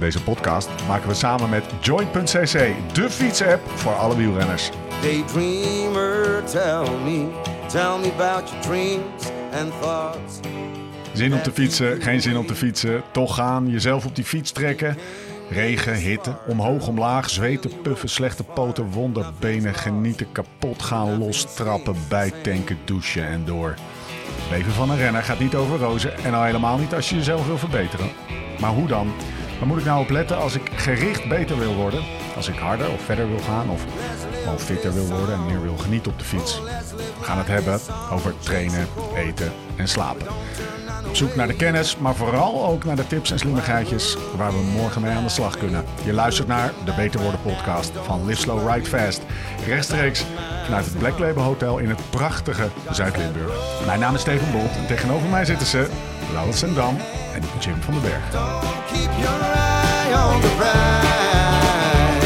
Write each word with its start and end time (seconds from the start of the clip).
Deze 0.00 0.22
podcast 0.22 0.68
maken 0.88 1.08
we 1.08 1.14
samen 1.14 1.50
met 1.50 1.64
Joint.cc, 1.80 2.74
de 2.92 3.10
fietsapp 3.10 3.60
voor 3.68 3.94
alle 3.94 4.16
wielrenners. 4.16 4.70
Daydreamer, 5.02 6.44
tell 6.44 6.90
me, 7.04 7.26
tell 7.66 7.98
me 7.98 8.12
about 8.18 8.48
your 8.50 8.60
dreams 8.60 9.30
and 9.52 9.72
thoughts. 9.80 10.40
Zin 11.12 11.34
om 11.34 11.42
te 11.42 11.52
fietsen, 11.52 12.02
geen 12.02 12.20
zin 12.20 12.36
om 12.36 12.46
te 12.46 12.54
fietsen, 12.54 13.02
toch 13.10 13.34
gaan, 13.34 13.68
jezelf 13.68 14.06
op 14.06 14.16
die 14.16 14.24
fiets 14.24 14.52
trekken. 14.52 14.96
Regen, 15.50 15.94
hitte, 15.94 16.36
omhoog, 16.46 16.86
omlaag, 16.88 17.30
zweten, 17.30 17.80
puffen, 17.82 18.08
slechte 18.08 18.44
poten, 18.44 18.90
wonderbenen, 18.90 19.74
genieten, 19.74 20.32
kapot 20.32 20.82
gaan, 20.82 21.18
lostrappen, 21.18 21.96
bijtanken, 22.08 22.78
douchen 22.84 23.26
en 23.26 23.44
door. 23.44 23.74
Leven 24.50 24.72
van 24.72 24.90
een 24.90 24.96
renner 24.96 25.22
gaat 25.22 25.38
niet 25.38 25.54
over 25.54 25.78
rozen 25.78 26.18
en 26.18 26.34
al 26.34 26.42
helemaal 26.42 26.78
niet 26.78 26.94
als 26.94 27.08
je 27.08 27.16
jezelf 27.16 27.46
wil 27.46 27.58
verbeteren. 27.58 28.10
Maar 28.60 28.70
hoe 28.70 28.86
dan? 28.86 29.12
Waar 29.60 29.68
moet 29.68 29.78
ik 29.78 29.84
nou 29.84 30.00
op 30.00 30.10
letten 30.10 30.38
als 30.38 30.54
ik 30.54 30.70
gericht 30.74 31.28
beter 31.28 31.58
wil 31.58 31.74
worden? 31.74 32.04
Als 32.36 32.48
ik 32.48 32.58
harder 32.58 32.90
of 32.90 33.00
verder 33.00 33.28
wil 33.28 33.38
gaan 33.38 33.70
of 33.70 33.84
gewoon 34.42 34.58
fitter 34.58 34.94
wil 34.94 35.06
worden 35.06 35.34
en 35.34 35.46
meer 35.46 35.62
wil 35.62 35.76
genieten 35.76 36.12
op 36.12 36.18
de 36.18 36.24
fiets? 36.24 36.60
We 37.18 37.24
gaan 37.24 37.38
het 37.38 37.46
hebben 37.46 37.80
over 38.12 38.34
trainen, 38.38 38.88
eten 39.14 39.52
en 39.76 39.88
slapen. 39.88 40.26
Op 41.08 41.16
zoek 41.16 41.34
naar 41.34 41.46
de 41.46 41.56
kennis, 41.56 41.96
maar 41.96 42.14
vooral 42.14 42.66
ook 42.66 42.84
naar 42.84 42.96
de 42.96 43.06
tips 43.06 43.30
en 43.30 43.38
slimmigheidjes 43.38 44.16
waar 44.36 44.50
we 44.50 44.62
morgen 44.76 45.02
mee 45.02 45.12
aan 45.12 45.24
de 45.24 45.28
slag 45.28 45.58
kunnen. 45.58 45.84
Je 46.04 46.12
luistert 46.12 46.48
naar 46.48 46.72
de 46.84 46.94
Beter 46.94 47.20
Worden 47.20 47.42
podcast 47.42 47.92
van 48.02 48.26
Live 48.26 48.40
Slow 48.40 48.70
Ride 48.70 48.88
Fast. 48.88 49.22
Rechtstreeks 49.66 50.24
vanuit 50.64 50.84
het 50.84 50.98
Black 50.98 51.18
Label 51.18 51.42
Hotel 51.42 51.78
in 51.78 51.88
het 51.88 52.10
prachtige 52.10 52.68
Zuid-Limburg. 52.90 53.52
Mijn 53.86 54.00
naam 54.00 54.14
is 54.14 54.20
Steven 54.20 54.52
Bolt 54.52 54.76
en 54.76 54.86
tegenover 54.86 55.28
mij 55.28 55.44
zitten 55.44 55.66
ze 55.66 55.88
Laurens 56.32 56.60
Dam 56.74 56.96
en 57.34 57.42
Jim 57.60 57.82
van 57.82 57.94
den 57.94 58.02
Berg. 58.02 58.22
Keep 58.92 59.10
your 59.18 59.40
eye 59.42 60.12
on 60.14 60.40
the 60.40 60.48
prize. 60.58 62.20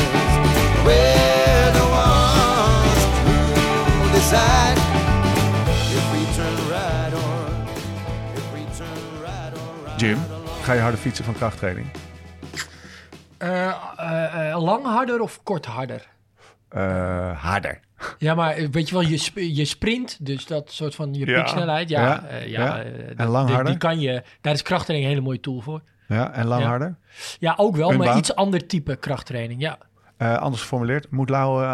We're 0.84 1.72
the 1.72 1.86
ones 1.90 3.00
who 3.26 4.12
decide 4.12 4.78
if 5.98 6.04
we 6.12 6.20
turn 6.36 6.56
right 6.70 7.12
or 7.14 7.46
if 8.34 8.52
we 8.52 8.60
turn 8.76 9.22
right 9.22 9.52
or 9.52 9.84
right. 9.86 9.98
Jim, 9.98 10.18
ga 10.64 10.72
je 10.72 10.80
harder 10.80 11.00
fietsen 11.00 11.24
van 11.24 11.34
krachttraining? 11.34 11.86
Eh, 13.38 13.66
eh, 13.96 14.50
eh, 14.50 14.62
lang 14.62 14.84
harder 14.84 15.20
of 15.20 15.42
kort 15.42 15.66
harder? 15.66 16.08
Eh, 16.68 17.30
harder. 17.36 17.80
Ja, 18.18 18.34
maar 18.34 18.54
weet 18.70 18.88
je 18.88 18.94
wel, 18.94 19.04
je, 19.04 19.16
sp- 19.18 19.38
je 19.38 19.64
sprint, 19.64 20.24
dus 20.26 20.46
dat 20.46 20.72
soort 20.72 20.94
van 20.94 21.14
je 21.14 21.26
Ja. 21.26 21.36
pieksnelheid. 21.38 21.88
Ja, 21.88 22.00
Ja, 22.02 22.24
eh, 22.24 22.46
ja. 22.46 22.64
ja. 22.64 22.82
eh, 22.82 23.12
En 23.16 23.26
lang 23.28 23.44
die, 23.46 23.54
harder? 23.54 23.72
Die 23.72 23.80
kan 23.80 24.00
je, 24.00 24.22
daar 24.40 24.52
is 24.54 24.62
krachttraining 24.62 25.08
een 25.10 25.14
hele 25.16 25.26
mooie 25.26 25.40
tool 25.40 25.60
voor. 25.60 25.82
Ja, 26.08 26.32
en 26.32 26.46
lang 26.46 26.62
Ja. 26.62 26.68
harder? 26.68 26.96
Ja, 27.38 27.54
ook 27.56 27.76
wel, 27.76 27.90
Een 27.90 27.98
maar 27.98 28.16
iets 28.16 28.34
ander 28.34 28.66
type 28.66 28.96
krachttraining. 28.96 29.60
Ja, 29.60 29.78
Eh, 30.16 30.36
anders 30.38 30.62
geformuleerd, 30.62 31.10
moet 31.10 31.30
Lau 31.30 31.62
eh, 31.62 31.68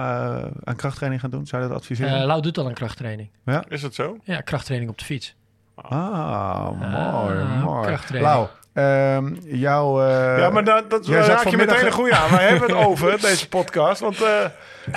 aan 0.64 0.76
krachttraining 0.76 1.20
gaan 1.20 1.30
doen? 1.30 1.46
Zou 1.46 1.62
je 1.62 1.68
dat 1.68 1.76
adviseren? 1.76 2.18
Eh 2.20 2.24
Lau 2.26 2.42
doet 2.42 2.58
al 2.58 2.66
een 2.66 2.74
krachttraining. 2.74 3.30
Is 3.68 3.80
dat 3.80 3.94
zo? 3.94 4.16
Ja, 4.24 4.40
krachttraining 4.40 4.90
op 4.90 4.98
de 4.98 5.04
fiets. 5.04 5.34
Ah, 5.74 6.70
mooi, 6.70 6.94
Ah, 6.94 7.64
mooi. 7.64 7.86
krachttraining. 7.86 8.34
Lau, 8.34 8.46
ehm, 8.72 9.34
jouw... 9.44 10.00
eh, 10.02 10.38
ja, 10.38 10.50
maar 10.50 10.64
dat, 10.64 10.90
dat 10.90 11.06
raak 11.08 11.26
je 11.26 11.48
vanmiddag- 11.48 11.66
meteen 11.74 11.86
een 11.86 11.92
goede 11.92 12.14
aan. 12.16 12.30
Wij 12.30 12.48
hebben 12.48 12.68
het 12.76 12.86
over, 12.86 13.20
deze 13.20 13.48
podcast. 13.48 14.00
Want 14.00 14.22
eh, 14.22 14.44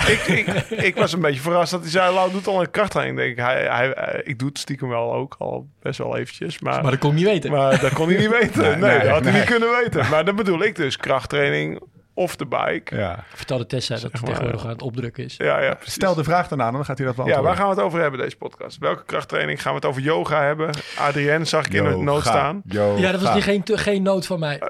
ik, 0.06 0.20
ik, 0.26 0.46
ik 0.70 0.94
was 0.96 1.12
een 1.12 1.20
beetje 1.20 1.40
verrast 1.40 1.70
dat 1.70 1.80
hij 1.80 1.90
zei... 1.90 2.14
Lau 2.14 2.32
doet 2.32 2.46
al 2.46 2.60
een 2.60 2.70
krachttraining. 2.70 3.18
Denk 3.18 3.30
ik, 3.30 3.38
hij, 3.44 3.62
hij, 3.62 3.92
eh, 3.92 4.20
ik 4.24 4.38
doe 4.38 4.48
het 4.48 4.58
stiekem 4.58 4.88
wel 4.88 5.14
ook 5.14 5.34
al 5.38 5.66
best 5.82 5.98
wel 5.98 6.16
eventjes. 6.16 6.58
Maar, 6.60 6.82
Maar 6.82 6.90
dat 6.90 7.00
kon 7.00 7.10
je 7.10 7.16
niet 7.16 7.24
weten. 7.32 7.50
maar 7.50 7.80
dat 7.80 7.92
kon 7.92 8.08
hij 8.08 8.18
niet 8.18 8.30
weten. 8.40 8.62
Nee, 8.62 8.70
Nee, 8.76 8.90
nee, 8.90 8.98
dat 8.98 9.08
had 9.08 9.24
hij 9.24 9.32
niet 9.32 9.44
kunnen 9.44 9.68
weten. 9.82 10.08
Maar 10.10 10.24
dat 10.24 10.36
bedoel 10.36 10.62
ik 10.62 10.76
dus. 10.76 10.96
Krachttraining 10.96 11.80
of 12.14 12.36
de 12.36 12.46
bike. 12.46 12.96
Ja, 12.96 13.00
Ja. 13.04 13.24
Vertelde 13.34 13.66
Tessa 13.66 13.94
dat 13.94 14.02
hij 14.02 14.10
maar, 14.12 14.22
tegenwoordig 14.22 14.60
ja. 14.60 14.66
aan 14.66 14.72
het 14.72 14.82
opdrukken 14.82 15.24
is. 15.24 15.36
ja, 15.36 15.74
precies. 15.74 15.94
Stel 15.94 16.14
de 16.14 16.24
vraag 16.24 16.48
daarna, 16.48 16.70
dan 16.70 16.84
gaat 16.84 16.98
hij 16.98 17.06
dat 17.06 17.16
wel 17.16 17.26
Ja, 17.26 17.42
waar 17.42 17.56
gaan 17.56 17.68
we 17.68 17.74
het 17.74 17.84
over 17.84 18.00
hebben, 18.00 18.20
deze 18.20 18.36
podcast? 18.36 18.78
Welke 18.78 19.04
krachttraining? 19.04 19.62
Gaan 19.62 19.70
we 19.72 19.78
het 19.78 19.86
over 19.86 20.02
yoga 20.02 20.42
hebben? 20.42 20.70
Adrienne 20.98 21.44
zag 21.44 21.66
ik 21.66 21.72
in 21.72 21.84
het 21.84 21.98
nood 21.98 22.20
staan. 22.20 22.62
Ja, 22.68 23.12
dat 23.12 23.20
was 23.20 23.34
niet 23.34 23.64
geen, 23.80 24.02
noot 24.02 24.26
van 24.26 24.38
mij. 24.38 24.58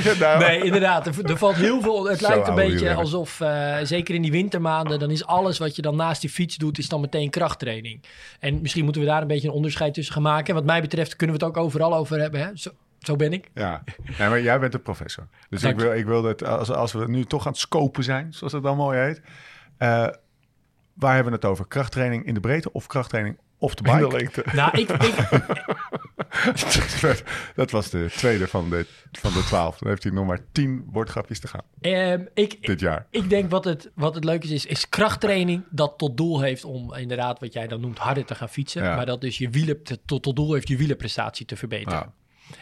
Nou, 0.18 0.38
Nee, 0.38 0.62
inderdaad. 0.62 1.06
Er, 1.06 1.30
er 1.30 1.36
valt 1.36 1.56
heel 1.56 1.80
veel. 1.80 2.08
Het 2.08 2.18
Zo 2.18 2.28
lijkt 2.28 2.48
een 2.48 2.54
beetje 2.54 2.94
alsof, 2.94 3.40
eh, 3.40 3.76
zeker 3.82 4.14
in 4.14 4.22
die 4.22 4.30
wintermaanden, 4.30 4.98
dan 4.98 5.10
is 5.10 5.26
alles 5.26 5.58
wat 5.58 5.76
je 5.76 5.82
dan 5.82 5.96
naast 5.96 6.20
die 6.20 6.30
fiets 6.30 6.56
doet, 6.56 6.78
is 6.78 6.88
dan 6.88 7.00
meteen 7.00 7.30
krachttraining. 7.30 8.02
En 8.40 8.60
misschien 8.60 8.84
moeten 8.84 9.02
we 9.02 9.08
daar 9.08 9.22
een 9.22 9.26
beetje 9.26 9.48
een 9.48 9.54
onderscheid 9.54 9.94
tussen 9.94 10.14
gaan 10.14 10.22
maken. 10.22 10.46
En 10.48 10.54
wat 10.54 10.64
mij 10.64 10.80
betreft 10.80 11.16
kunnen 11.16 11.36
we 11.36 11.44
het 11.44 11.56
ook 11.56 11.64
overal 11.64 11.94
over 11.94 12.20
hebben. 12.20 12.40
Hè? 12.40 12.46
Zo, 12.54 12.70
zo 13.00 13.16
ben 13.16 13.32
ik. 13.32 13.50
Ja, 13.54 13.82
nee, 14.18 14.28
maar 14.28 14.40
jij 14.40 14.58
bent 14.60 14.72
de 14.72 14.78
professor. 14.78 15.26
Dus 15.48 15.62
ik 15.62 15.78
wil, 15.78 15.94
ik 15.94 16.04
wil 16.04 16.22
dat 16.22 16.44
als, 16.44 16.70
als 16.70 16.92
we 16.92 17.08
nu 17.08 17.24
toch 17.24 17.46
aan 17.46 17.52
het 17.52 17.60
scopen 17.60 18.04
zijn, 18.04 18.32
zoals 18.32 18.52
het 18.52 18.62
dan 18.62 18.76
mooi 18.76 18.98
heet. 18.98 19.20
eh, 19.76 20.08
waar 20.94 21.14
hebben 21.14 21.32
we 21.32 21.38
het 21.38 21.44
over? 21.48 21.66
Krachttraining 21.66 22.26
in 22.26 22.34
de 22.34 22.40
breedte 22.40 22.72
of 22.72 22.86
krachttraining 22.86 23.38
op 23.58 23.76
de 23.76 23.90
in 23.90 23.96
de 23.98 24.02
bike? 24.02 24.16
lengte. 24.16 24.44
Nou, 24.60 24.78
ik, 24.78 24.90
ik, 24.90 25.14
dat 27.54 27.70
was 27.70 27.90
de 27.90 28.06
tweede 28.16 28.48
van 28.48 28.70
de, 28.70 28.86
van 29.12 29.32
de 29.32 29.44
twaalf. 29.44 29.78
Dan 29.78 29.88
heeft 29.88 30.02
hij 30.02 30.12
nog 30.12 30.26
maar 30.26 30.38
tien 30.52 30.84
woordgrapjes 30.92 31.40
te 31.40 31.48
gaan 31.48 31.62
ehm, 31.80 32.24
ik, 32.34 32.66
dit 32.66 32.80
jaar. 32.80 33.06
ik 33.10 33.30
denk 33.30 33.50
wat 33.50 33.64
het, 33.64 33.90
wat 33.94 34.14
het 34.14 34.24
leuke 34.24 34.46
is, 34.46 34.52
is, 34.52 34.66
is 34.66 34.88
krachttraining 34.88 35.64
dat 35.70 35.98
tot 35.98 36.16
doel 36.16 36.40
heeft 36.40 36.64
om 36.64 36.94
inderdaad, 36.94 37.40
wat 37.40 37.52
jij 37.52 37.66
dan 37.66 37.80
noemt, 37.80 37.98
harder 37.98 38.24
te 38.24 38.34
gaan 38.34 38.48
fietsen. 38.48 38.82
Ja. 38.82 38.96
Maar 38.96 39.06
dat 39.06 39.20
dus 39.20 39.38
je 39.38 39.50
wielen, 39.50 39.82
tot, 39.82 40.22
tot 40.22 40.36
doel 40.36 40.52
heeft 40.52 40.68
je 40.68 40.76
wielenprestatie 40.76 41.46
te 41.46 41.56
verbeteren. 41.56 41.98
Ja. 41.98 42.12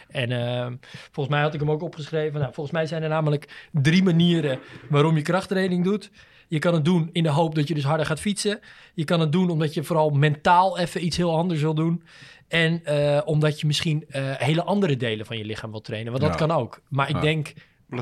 En 0.09 0.31
ehm, 0.31 0.75
volgens 1.11 1.35
mij 1.35 1.43
had 1.43 1.53
ik 1.53 1.59
hem 1.59 1.71
ook 1.71 1.81
opgeschreven. 1.83 2.39
Nou, 2.39 2.53
volgens 2.53 2.75
mij 2.75 2.85
zijn 2.85 3.03
er 3.03 3.09
namelijk 3.09 3.67
drie 3.71 4.03
manieren 4.03 4.59
waarom 4.89 5.15
je 5.15 5.21
krachttraining 5.21 5.83
doet. 5.83 6.11
Je 6.47 6.59
kan 6.59 6.73
het 6.73 6.85
doen 6.85 7.09
in 7.11 7.23
de 7.23 7.29
hoop 7.29 7.55
dat 7.55 7.67
je 7.67 7.73
dus 7.73 7.83
harder 7.83 8.05
gaat 8.05 8.19
fietsen. 8.19 8.59
Je 8.93 9.03
kan 9.03 9.19
het 9.19 9.31
doen 9.31 9.49
omdat 9.49 9.73
je 9.73 9.83
vooral 9.83 10.09
mentaal 10.09 10.77
even 10.79 11.05
iets 11.05 11.17
heel 11.17 11.37
anders 11.37 11.61
wil 11.61 11.73
doen. 11.73 12.03
En 12.47 12.85
eh, 12.85 13.21
omdat 13.25 13.59
je 13.59 13.67
misschien 13.67 14.05
eh, 14.09 14.31
hele 14.37 14.63
andere 14.63 14.97
delen 14.97 15.25
van 15.25 15.37
je 15.37 15.45
lichaam 15.45 15.71
wil 15.71 15.81
trainen. 15.81 16.11
Want 16.11 16.23
dat 16.23 16.39
Ja. 16.39 16.45
kan 16.47 16.57
ook. 16.57 16.81
Maar 16.89 17.09
ik 17.09 17.15
Ja. 17.15 17.21
denk, 17.21 17.53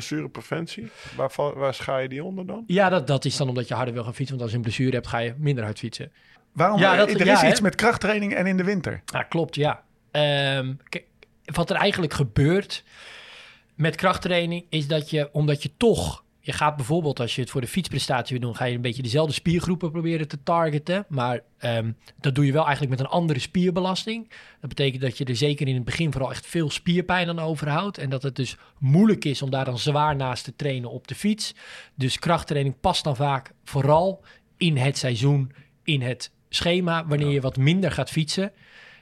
Blessurepreventie. 0.08 0.88
Waar, 1.16 1.32
waar 1.56 1.74
schaar 1.74 2.02
je 2.02 2.10
die 2.10 2.24
onder 2.24 2.46
dan? 2.48 2.64
ja, 2.68 2.90
dat, 2.90 3.08
dat 3.08 3.26
is 3.26 3.38
dan 3.38 3.50
omdat 3.50 3.68
je 3.68 3.74
harder 3.74 3.94
wil 3.94 4.04
gaan 4.04 4.14
fietsen. 4.16 4.30
Want 4.38 4.42
als 4.42 4.52
je 4.52 4.58
een 4.58 4.64
blessure 4.64 4.92
hebt, 4.96 5.08
ga 5.08 5.18
je 5.18 5.34
minder 5.38 5.64
hard 5.64 5.80
fietsen. 5.80 6.12
Waarom? 6.54 6.80
Ja, 6.80 6.96
dat- 6.96 7.10
er 7.10 7.26
ja, 7.26 7.34
is 7.34 7.42
hè? 7.42 7.50
iets 7.50 7.62
met 7.62 7.76
krachttraining 7.76 8.34
en 8.34 8.46
in 8.48 8.58
de 8.58 8.64
winter. 8.64 9.02
Ja, 9.06 9.24
klopt, 9.24 9.56
ja. 9.56 9.84
Ehm, 10.12 10.74
kijk, 10.90 11.06
wat 11.54 11.70
er 11.70 11.76
eigenlijk 11.76 12.14
gebeurt 12.14 12.84
met 13.76 13.96
krachttraining 13.96 14.66
is 14.70 14.88
dat 14.88 15.10
je, 15.10 15.30
omdat 15.32 15.64
je 15.64 15.72
toch, 15.78 16.24
je 16.40 16.52
gaat 16.52 16.76
bijvoorbeeld 16.76 17.20
als 17.20 17.36
je 17.36 17.42
het 17.42 17.50
voor 17.50 17.62
de 17.62 17.68
fietsprestatie 17.68 18.40
wil 18.40 18.48
doen, 18.48 18.58
ga 18.58 18.66
je 18.66 18.76
een 18.76 18.82
beetje 18.82 19.02
dezelfde 19.02 19.34
spiergroepen 19.34 19.92
proberen 19.92 20.28
te 20.28 20.44
targeten. 20.44 21.06
Maar 21.10 21.42
ehm, 21.58 21.92
dat 22.20 22.36
doe 22.36 22.46
je 22.46 22.52
wel 22.52 22.66
eigenlijk 22.66 22.92
met 22.92 23.00
een 23.00 23.14
andere 23.14 23.40
spierbelasting. 23.40 24.30
Dat 24.60 24.70
betekent 24.70 25.02
dat 25.02 25.18
je 25.18 25.26
er 25.26 25.36
zeker 25.36 25.68
in 25.68 25.76
het 25.76 25.84
begin 25.84 26.12
vooral 26.12 26.32
echt 26.32 26.46
veel 26.46 26.70
spierpijn 26.70 27.30
aan 27.30 27.40
overhoudt. 27.40 27.98
En 27.98 28.10
dat 28.10 28.24
het 28.24 28.36
dus 28.36 28.58
moeilijk 28.80 29.26
is 29.26 29.42
om 29.42 29.50
daar 29.50 29.66
dan 29.66 29.80
zwaar 29.80 30.16
naast 30.16 30.44
te 30.44 30.56
trainen 30.56 30.92
op 30.92 31.08
de 31.08 31.16
fiets. 31.16 31.56
Dus 31.96 32.20
krachttraining 32.20 32.80
past 32.80 33.04
dan 33.04 33.16
vaak 33.16 33.52
vooral 33.64 34.24
in 34.58 34.78
het 34.78 34.98
seizoen, 34.98 35.52
in 35.84 36.02
het 36.02 36.32
schema, 36.50 37.08
wanneer 37.08 37.32
je 37.32 37.42
wat 37.42 37.58
minder 37.58 37.92
gaat 37.92 38.10
fietsen. 38.10 38.52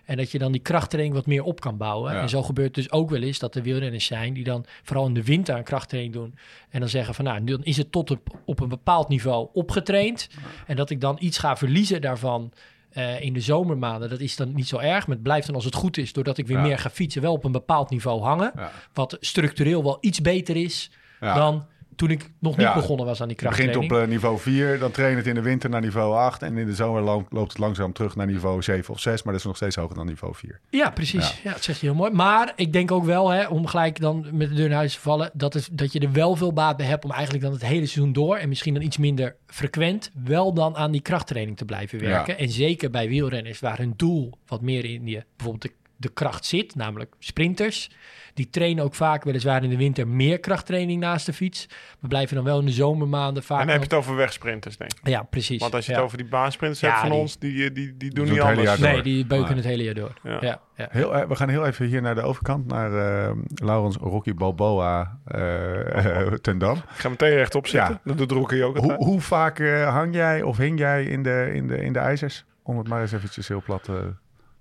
En 0.06 0.18
dat 0.18 0.32
je 0.32 0.38
dan 0.40 0.52
die 0.52 0.62
krachttraining 0.62 1.16
wat 1.16 1.26
meer 1.26 1.44
op 1.44 1.60
kan 1.62 1.78
bouwen. 1.78 2.14
Ja. 2.14 2.22
En 2.22 2.30
zo 2.30 2.44
gebeurt 2.44 2.74
dus 2.74 2.92
ook 2.92 3.10
wel 3.10 3.22
eens 3.22 3.40
dat 3.40 3.56
er 3.56 3.62
wielrenners 3.62 4.06
zijn 4.06 4.34
die 4.34 4.44
dan 4.44 4.66
vooral 4.84 5.06
in 5.08 5.14
de 5.14 5.24
winter 5.24 5.56
aan 5.56 5.64
krachttraining 5.64 6.14
doen. 6.16 6.36
En 6.70 6.80
dan 6.80 6.90
zeggen 6.90 7.14
van 7.14 7.26
nou, 7.26 7.40
nu- 7.40 7.52
dan 7.52 7.64
is 7.64 7.78
het 7.78 7.92
tot 7.92 8.12
op, 8.12 8.40
op 8.46 8.60
een 8.60 8.70
bepaald 8.70 9.08
niveau 9.08 9.50
opgetraind. 9.54 10.30
En 10.68 10.76
dat 10.76 10.90
ik 10.90 11.02
dan 11.02 11.16
iets 11.20 11.38
ga 11.38 11.58
verliezen 11.58 12.02
daarvan 12.02 12.52
eh, 12.90 13.22
in 13.22 13.34
de 13.34 13.40
zomermaanden, 13.40 14.10
dat 14.10 14.20
is 14.20 14.36
dan 14.36 14.54
niet 14.54 14.68
zo 14.68 14.78
erg. 14.78 15.08
Maar 15.08 15.16
het 15.16 15.24
blijft 15.24 15.46
dan 15.46 15.56
als 15.56 15.66
het 15.66 15.76
goed 15.76 15.98
is, 15.98 16.14
doordat 16.14 16.38
ik 16.38 16.48
weer 16.48 16.58
Ja. 16.58 16.64
meer 16.64 16.78
ga 16.80 16.90
fietsen, 16.90 17.22
wel 17.22 17.34
op 17.34 17.44
een 17.44 17.52
bepaald 17.52 17.90
niveau 17.90 18.22
hangen. 18.22 18.52
Wat 18.94 19.18
structureel 19.20 19.84
wel 19.84 19.98
iets 20.02 20.22
beter 20.22 20.56
is 20.56 20.92
dan 21.20 21.66
toen 21.96 22.10
ik 22.10 22.30
nog 22.40 22.58
niet 22.58 22.66
Ja. 22.66 22.74
begonnen 22.74 23.06
was 23.06 23.22
aan 23.22 23.28
die 23.28 23.38
Je 23.40 23.48
begint 23.48 23.70
krachttraining. 23.72 24.02
op 24.02 24.08
eh, 24.08 24.14
niveau 24.14 24.40
4, 24.40 24.80
dan 24.80 24.92
train 24.92 25.10
je 25.12 25.16
het 25.18 25.28
in 25.28 25.36
de 25.36 25.42
winter 25.42 25.70
naar 25.70 25.82
niveau 25.82 26.16
8. 26.16 26.42
En 26.42 26.58
in 26.58 26.66
de 26.66 26.76
zomer 26.76 27.02
loopt, 27.02 27.32
het 27.32 27.58
langzaam 27.58 27.94
terug 27.94 28.16
naar 28.16 28.26
niveau 28.26 28.62
7 28.62 28.94
of 28.94 29.00
6. 29.00 29.24
Maar 29.24 29.32
dat 29.34 29.42
is 29.42 29.48
nog 29.48 29.56
steeds 29.56 29.76
hoger 29.76 29.96
dan 29.96 30.06
niveau 30.06 30.36
4. 30.36 30.60
Ja, 30.70 30.90
precies. 30.90 31.42
Ja. 31.44 31.52
dat 31.52 31.64
zegt 31.64 31.80
hij 31.82 31.90
heel 31.90 31.98
mooi. 31.98 32.12
Maar 32.12 32.54
ik 32.56 32.74
denk 32.74 32.92
ook 32.92 33.06
wel, 33.06 33.30
hè, 33.30 33.48
om 33.48 33.68
gelijk 33.68 34.00
dan 34.00 34.28
met 34.32 34.50
de 34.50 34.56
deur 34.56 34.68
naar 34.68 34.78
huis 34.78 34.94
te 34.94 35.00
vallen, 35.00 35.30
dat, 35.34 35.54
het, 35.54 35.70
dat 35.72 35.94
je 35.94 36.00
er 36.00 36.12
wel 36.12 36.36
veel 36.36 36.54
baat 36.54 36.78
bij 36.78 36.86
hebt 36.86 37.04
om 37.06 37.12
eigenlijk 37.12 37.44
dan 37.44 37.54
het 37.54 37.62
hele 37.62 37.86
seizoen 37.86 38.14
door 38.14 38.36
en 38.36 38.50
misschien 38.50 38.74
dan 38.74 38.84
iets 38.84 38.98
minder 38.98 39.36
frequent 39.48 40.12
wel 40.24 40.54
dan 40.54 40.76
aan 40.76 40.92
die 40.92 41.02
krachttraining 41.02 41.58
te 41.58 41.66
blijven 41.66 42.00
werken. 42.00 42.34
Ja. 42.34 42.40
En 42.40 42.50
zeker 42.50 42.90
bij 42.90 43.08
wielrenners 43.10 43.60
waar 43.60 43.78
hun 43.78 43.94
doel 43.96 44.34
wat 44.48 44.62
meer 44.62 44.86
in 44.86 45.08
je, 45.08 45.24
bijvoorbeeld 45.36 45.62
de 45.62 45.72
de 45.98 46.10
kracht 46.10 46.46
zit, 46.46 46.76
namelijk 46.76 47.16
sprinters. 47.20 47.90
Die 48.34 48.50
trainen 48.50 48.84
ook 48.84 48.96
vaak 48.96 49.24
weliswaar 49.24 49.64
in 49.64 49.70
de 49.70 49.78
winter 49.78 50.08
meer 50.08 50.40
krachttraining 50.40 51.00
naast 51.00 51.26
de 51.26 51.34
fiets. 51.34 51.68
We 52.00 52.08
blijven 52.08 52.36
dan 52.36 52.46
wel 52.46 52.60
in 52.60 52.66
de 52.66 52.72
zomermaanden 52.72 53.44
vaak... 53.44 53.60
En 53.60 53.66
dan 53.68 53.76
heb 53.76 53.84
je 53.84 53.96
het 53.96 54.06
over 54.06 54.16
wegsprinters, 54.16 54.78
denk 54.78 54.92
ik. 54.92 55.08
Ja, 55.08 55.24
precies. 55.24 55.60
Want 55.60 55.74
als 55.76 55.86
je 55.86 55.92
ja. 55.92 55.98
het 55.98 56.06
over 56.06 56.18
die 56.18 56.28
baansprinters 56.28 56.80
Ja, 56.82 56.88
hebt 56.88 57.00
van 57.00 57.10
die- 57.10 57.20
ons, 57.20 57.40
die, 57.40 57.54
die, 57.54 57.72
die, 57.72 57.98
die 57.98 58.10
doen 58.14 58.30
niet 58.30 58.40
anders. 58.40 58.78
jaar 58.78 58.80
Nee, 58.80 59.02
die 59.02 59.26
beuken 59.26 59.56
het 59.56 59.66
hele 59.66 59.84
jaar 59.84 59.94
door. 59.94 60.14
Ja. 60.24 60.38
Ja. 60.42 60.62
Ja, 60.76 60.88
Heel, 60.92 61.16
eh, 61.16 61.28
we 61.28 61.36
gaan 61.36 61.50
heel 61.50 61.66
even 61.66 61.86
hier 61.86 62.02
naar 62.02 62.16
de 62.16 62.22
overkant, 62.22 62.68
naar 62.68 62.94
eh 63.28 63.36
Laurens 63.56 63.96
Rocky 63.96 64.34
Balboa 64.34 65.20
eh, 65.26 66.26
eh, 66.26 66.34
ten 66.34 66.58
Dam. 66.58 66.76
Ik 66.78 66.84
ga 67.00 67.10
meteen 67.10 67.36
rechtop 67.36 67.68
zitten. 67.68 67.94
Ja. 67.94 68.00
Dat 68.04 68.18
doet 68.18 68.32
Rocky 68.32 68.62
ook 68.62 68.78
Hoe, 68.78 68.94
hoe 68.94 69.22
vaak 69.22 69.60
hang 69.88 70.16
jij 70.16 70.42
of 70.42 70.58
hing 70.58 70.80
jij 70.80 71.04
in 71.04 71.24
de, 71.24 71.52
in, 71.54 71.68
de, 71.68 71.78
in 71.78 71.94
de 71.94 72.00
ijzers? 72.00 72.46
Om 72.64 72.78
het 72.78 72.88
maar 72.88 73.02
eens 73.02 73.12
eventjes 73.12 73.48
heel 73.48 73.62
plat 73.62 73.88
eh 73.90 73.96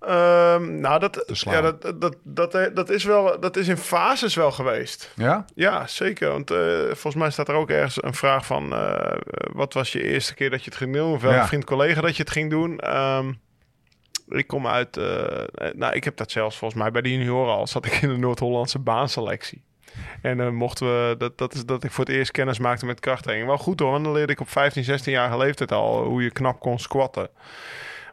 Ehm, 0.06 0.80
nou, 0.80 0.98
dat, 1.00 1.24
ja, 1.26 1.60
dat, 1.60 1.82
dat, 2.00 2.16
dat, 2.22 2.70
dat, 2.74 2.90
is 2.90 3.04
wel, 3.04 3.40
dat 3.40 3.56
is 3.56 3.68
in 3.68 3.76
fases 3.76 4.34
wel 4.34 4.50
geweest. 4.52 5.12
Ja? 5.16 5.44
Ja, 5.54 5.86
zeker. 5.86 6.28
Want 6.30 6.50
eh, 6.50 6.58
volgens 6.84 7.14
mij 7.14 7.30
staat 7.30 7.48
er 7.48 7.54
ook 7.54 7.70
ergens 7.70 8.02
een 8.02 8.14
vraag 8.14 8.46
van... 8.46 8.72
eh, 8.74 9.16
wat 9.52 9.72
was 9.72 9.92
je 9.92 10.02
eerste 10.02 10.34
keer 10.34 10.50
dat 10.50 10.64
je 10.64 10.70
het 10.70 10.78
ging 10.78 10.94
doen? 10.94 11.12
Of 11.12 11.22
welke 11.22 11.36
Ja. 11.36 11.46
vriend, 11.46 11.64
collega 11.64 12.00
dat 12.00 12.16
je 12.16 12.22
het 12.22 12.32
ging 12.32 12.50
doen? 12.50 12.78
Ehm, 12.78 13.32
ik 14.28 14.46
kom 14.46 14.66
uit... 14.66 14.96
eh, 14.96 15.44
nou, 15.74 15.94
ik 15.94 16.04
heb 16.04 16.16
dat 16.16 16.30
zelfs 16.30 16.56
volgens 16.56 16.80
mij 16.80 16.90
bij 16.90 17.02
de 17.02 17.10
junioren 17.12 17.54
al. 17.54 17.66
Zat 17.66 17.86
ik 17.86 17.92
in 17.92 18.08
de 18.08 18.16
Noord-Hollandse 18.16 18.78
baanselectie. 18.78 19.62
En 20.22 20.36
dan 20.36 20.54
mochten 20.54 20.86
we... 20.86 21.14
Dat, 21.18 21.38
dat 21.38 21.54
is 21.54 21.64
dat 21.64 21.84
ik 21.84 21.90
voor 21.90 22.04
het 22.04 22.14
eerst 22.14 22.30
kennis 22.30 22.58
maakte 22.58 22.86
met 22.86 23.00
krachttraining. 23.00 23.48
Wel 23.48 23.58
goed 23.58 23.80
hoor, 23.80 23.90
want 23.90 24.04
dan 24.04 24.12
leerde 24.12 24.32
ik 24.32 24.40
op 24.40 24.48
15, 24.48 24.84
16 24.84 25.12
jaar 25.12 25.38
leeftijd 25.38 25.72
al... 25.72 26.02
hoe 26.04 26.22
je 26.22 26.30
knap 26.30 26.60
kon 26.60 26.78
squatten. 26.78 27.28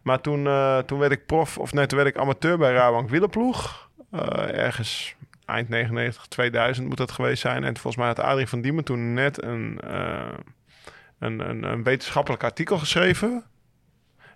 Maar 0.01 0.21
toen, 0.21 0.47
eh, 0.47 0.77
toen 0.77 0.99
werd 0.99 1.11
ik 1.11 1.25
prof... 1.25 1.57
Of 1.57 1.73
nee, 1.73 1.85
toen 1.85 1.97
werd 1.97 2.09
ik 2.09 2.21
amateur 2.21 2.57
bij 2.57 2.71
Rabank 2.71 3.09
Wielerploeg. 3.09 3.89
Eh, 4.11 4.57
ergens 4.57 5.15
eind 5.45 5.69
99, 5.69 6.27
2000 6.27 6.87
moet 6.87 6.97
dat 6.97 7.11
geweest 7.11 7.41
zijn. 7.41 7.63
En 7.63 7.73
volgens 7.73 7.95
mij 7.95 8.07
had 8.07 8.19
Adrie 8.19 8.47
van 8.47 8.61
Diemen 8.61 8.83
toen 8.83 9.13
net 9.13 9.43
een, 9.43 9.79
eh, 9.83 10.33
een, 11.19 11.49
een, 11.49 11.63
een 11.63 11.83
wetenschappelijk 11.83 12.43
artikel 12.43 12.77
geschreven. 12.77 13.43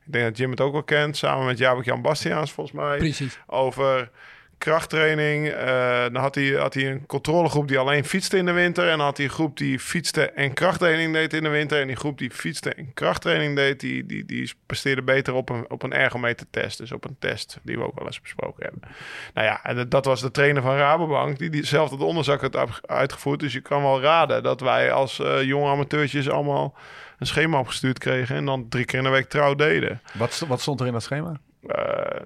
Ik 0.06 0.12
denk 0.12 0.26
dat 0.26 0.38
Jim 0.38 0.50
het 0.50 0.62
ook 0.62 0.72
wel 0.72 0.84
kent, 0.84 1.18
samen 1.18 1.46
met 1.46 1.58
Jabek 1.58 1.86
Jan 1.86 2.02
Bastiaans 2.02 2.52
volgens 2.52 2.76
mij. 2.76 2.98
precies. 2.98 3.40
Over 3.48 4.12
krachttraining. 4.58 5.48
Eh, 5.48 6.02
dan 6.02 6.16
had 6.16 6.36
hij, 6.36 6.48
had 6.50 6.74
hij 6.74 6.92
een 6.92 7.06
controlegroep 7.06 7.68
die 7.68 7.78
alleen 7.80 8.06
fietste 8.06 8.38
in 8.38 8.46
de 8.46 8.52
winter. 8.52 8.84
En 8.90 8.98
dan 8.98 9.06
had 9.06 9.18
hij 9.18 9.26
een 9.26 9.32
groep 9.32 9.58
die 9.58 9.80
fietste 9.80 10.30
en 10.32 10.54
krachttraining 10.54 11.14
deed 11.14 11.34
in 11.34 11.44
de 11.44 11.50
winter. 11.50 11.82
En 11.82 11.88
die 11.88 11.96
groep 11.96 12.18
die 12.18 12.32
fietste 12.32 12.74
en 12.74 12.94
krachttraining 12.94 13.56
deed, 13.56 13.80
die, 13.80 14.06
die, 14.06 14.26
die 14.26 14.54
presteerde 14.66 15.02
beter 15.02 15.34
op 15.34 15.50
een, 15.50 15.66
op 15.70 15.84
een 15.84 15.94
ergometertest. 15.94 16.78
Dus 16.78 16.92
op 16.92 17.06
een 17.06 17.16
test 17.20 17.60
die 17.64 17.78
we 17.78 17.84
ook 17.84 17.98
wel 17.98 18.06
eens 18.08 18.22
besproken 18.22 18.64
hebben. 18.64 18.82
Nou 19.34 19.48
ja, 19.48 19.64
en 19.64 19.90
dat- 19.90 20.06
was 20.06 20.22
de 20.22 20.32
trainer 20.32 20.62
van 20.62 20.76
Rabobank 20.76 21.38
die, 21.40 21.50
die 21.50 21.66
zelf 21.66 21.90
dat 21.90 22.00
onderzoek 22.02 22.42
had 22.42 22.82
uitgevoerd. 22.88 23.40
Dus 23.40 23.54
je 23.54 23.62
kan 23.62 23.82
wel 23.82 24.02
raden 24.02 24.44
dat 24.44 24.62
wij 24.62 24.92
als 24.92 25.20
eh, 25.20 25.44
jonge 25.44 25.70
amateurtjes 25.70 26.30
allemaal 26.30 26.76
een 27.20 27.28
schema 27.28 27.60
opgestuurd 27.60 28.00
kregen. 28.00 28.36
En 28.36 28.46
dan 28.46 28.70
drie 28.70 28.86
keer 28.86 28.98
in 28.98 29.04
de 29.06 29.12
week 29.12 29.30
trouw 29.30 29.56
deden. 29.56 30.02
Wat, 30.14 30.46
wat 30.48 30.62
stond 30.62 30.80
er 30.80 30.86
in 30.88 30.94
dat 30.94 31.04
schema? 31.04 31.40
Eh, 31.68 31.76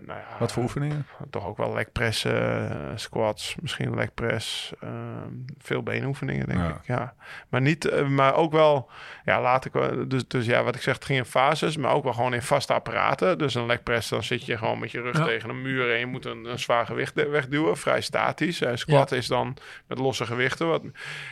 nou 0.05 0.19
ja, 0.19 0.25
Wat 0.39 0.51
voor 0.51 0.63
oefeningen? 0.63 1.05
toch 1.29 1.47
ook 1.47 1.57
wel 1.57 1.73
legpressen, 1.73 2.69
eh, 2.71 2.91
squats, 2.95 3.55
misschien 3.61 3.95
legpress, 3.95 4.71
ehm, 4.79 5.33
veel 5.57 5.83
beenoefeningen 5.83 6.47
denk 6.47 6.59
Ja. 6.59 6.67
ik. 6.67 6.75
Ja, 6.83 7.13
maar 7.49 7.61
niet, 7.61 7.85
eh, 7.85 8.07
maar 8.07 8.35
ook 8.35 8.51
wel, 8.51 8.89
ja, 9.25 9.41
laat 9.41 9.65
ik, 9.65 9.71
dus, 10.09 10.27
dus 10.27 10.45
ja, 10.45 10.63
wat 10.63 10.75
ik 10.75 10.81
zeg, 10.81 10.93
het 10.95 11.05
ging 11.05 11.19
in 11.19 11.25
fases, 11.25 11.77
maar 11.77 11.93
ook 11.93 12.03
wel 12.03 12.13
gewoon 12.13 12.33
in 12.33 12.41
vaste 12.41 12.73
apparaten. 12.73 13.37
Dus 13.37 13.55
een 13.55 13.65
legpress, 13.65 14.09
dan 14.09 14.23
zit 14.23 14.45
je 14.45 14.57
gewoon 14.57 14.79
met 14.79 14.91
je 14.91 15.01
rug 15.01 15.17
Ja. 15.17 15.23
tegen 15.25 15.49
een 15.49 15.61
muur 15.61 15.91
en 15.93 15.99
je 15.99 16.05
moet 16.05 16.25
een, 16.25 16.45
een 16.45 16.59
zwaar 16.59 16.85
gewicht 16.85 17.13
wegduwen, 17.29 17.77
vrij 17.77 18.01
statisch. 18.01 18.61
En 18.61 18.77
squat 18.77 19.11
is 19.11 19.27
dan 19.27 19.57
met 19.87 19.97
losse 19.97 20.25
gewichten. 20.25 20.67
Wat, 20.67 20.83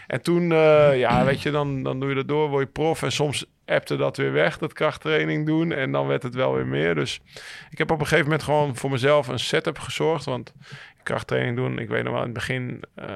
en 0.08 0.22
toen, 0.22 0.52
eh, 0.52 0.98
ja, 1.00 1.26
weet 1.26 1.42
je, 1.42 1.52
dan, 1.52 1.84
dan 1.84 2.00
doe 2.00 2.10
je 2.10 2.16
dat 2.16 2.28
door, 2.28 2.50
word 2.50 2.66
je 2.66 2.72
prof 2.72 3.04
en 3.04 3.12
soms 3.12 3.46
appte 3.68 3.96
dat 3.96 4.18
weer 4.18 4.32
weg, 4.32 4.58
dat 4.58 4.74
krachttraining 4.74 5.46
doen. 5.46 5.72
En 5.72 5.92
dan 5.92 6.08
werd 6.08 6.24
het 6.24 6.36
wel 6.36 6.54
weer 6.54 6.68
meer. 6.68 6.96
Dus 6.96 7.22
ik 7.70 7.78
heb 7.78 7.92
op 7.92 8.00
een 8.00 8.06
gegeven 8.06 8.26
moment 8.26 8.44
gewoon 8.44 8.76
voor 8.76 8.90
mezelf 8.90 9.28
een 9.28 9.40
setup 9.40 9.80
gezorgd. 9.80 10.26
Want 10.26 10.54
krachttraining 11.04 11.56
doen, 11.58 11.80
ik 11.80 11.90
weet 11.90 12.04
nog 12.04 12.12
wel 12.14 12.22
in 12.22 12.28
het 12.30 12.38
begin 12.38 12.82
eh, 12.96 13.08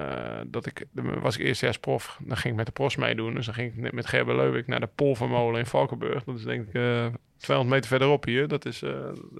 dat 0.47 0.65
ik, 0.65 0.85
was 1.21 1.37
ik 1.37 1.45
eerstejaarsprof. 1.45 2.17
Dan 2.21 2.37
ging 2.37 2.49
ik 2.53 2.57
met 2.57 2.65
de 2.65 2.71
pros 2.71 2.95
meedoen. 2.95 3.33
Dus 3.33 3.45
dan 3.45 3.53
ging 3.53 3.73
ik 3.73 3.77
net 3.81 3.91
met 3.91 4.07
Gerber 4.07 4.35
Leuwik 4.35 4.67
naar 4.67 4.79
de 4.79 4.89
Polvermolen 4.95 5.59
in 5.59 5.65
Valkenburg. 5.65 6.23
Dat 6.23 6.37
is 6.37 6.43
denk 6.43 6.67
ik 6.67 6.73
eh 6.73 7.05
200 7.37 7.75
meter 7.75 7.89
verderop 7.89 8.23
hier. 8.25 8.47
Dat 8.47 8.65
is 8.65 8.81
eh, 8.81 8.91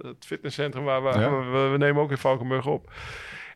het 0.02 0.24
fitnesscentrum 0.26 0.84
waar 0.84 1.02
we, 1.02 1.08
Ja. 1.18 1.30
we, 1.50 1.68
we 1.72 1.78
nemen 1.78 2.02
ook 2.02 2.10
in 2.10 2.18
Valkenburg 2.18 2.66
op. 2.66 2.92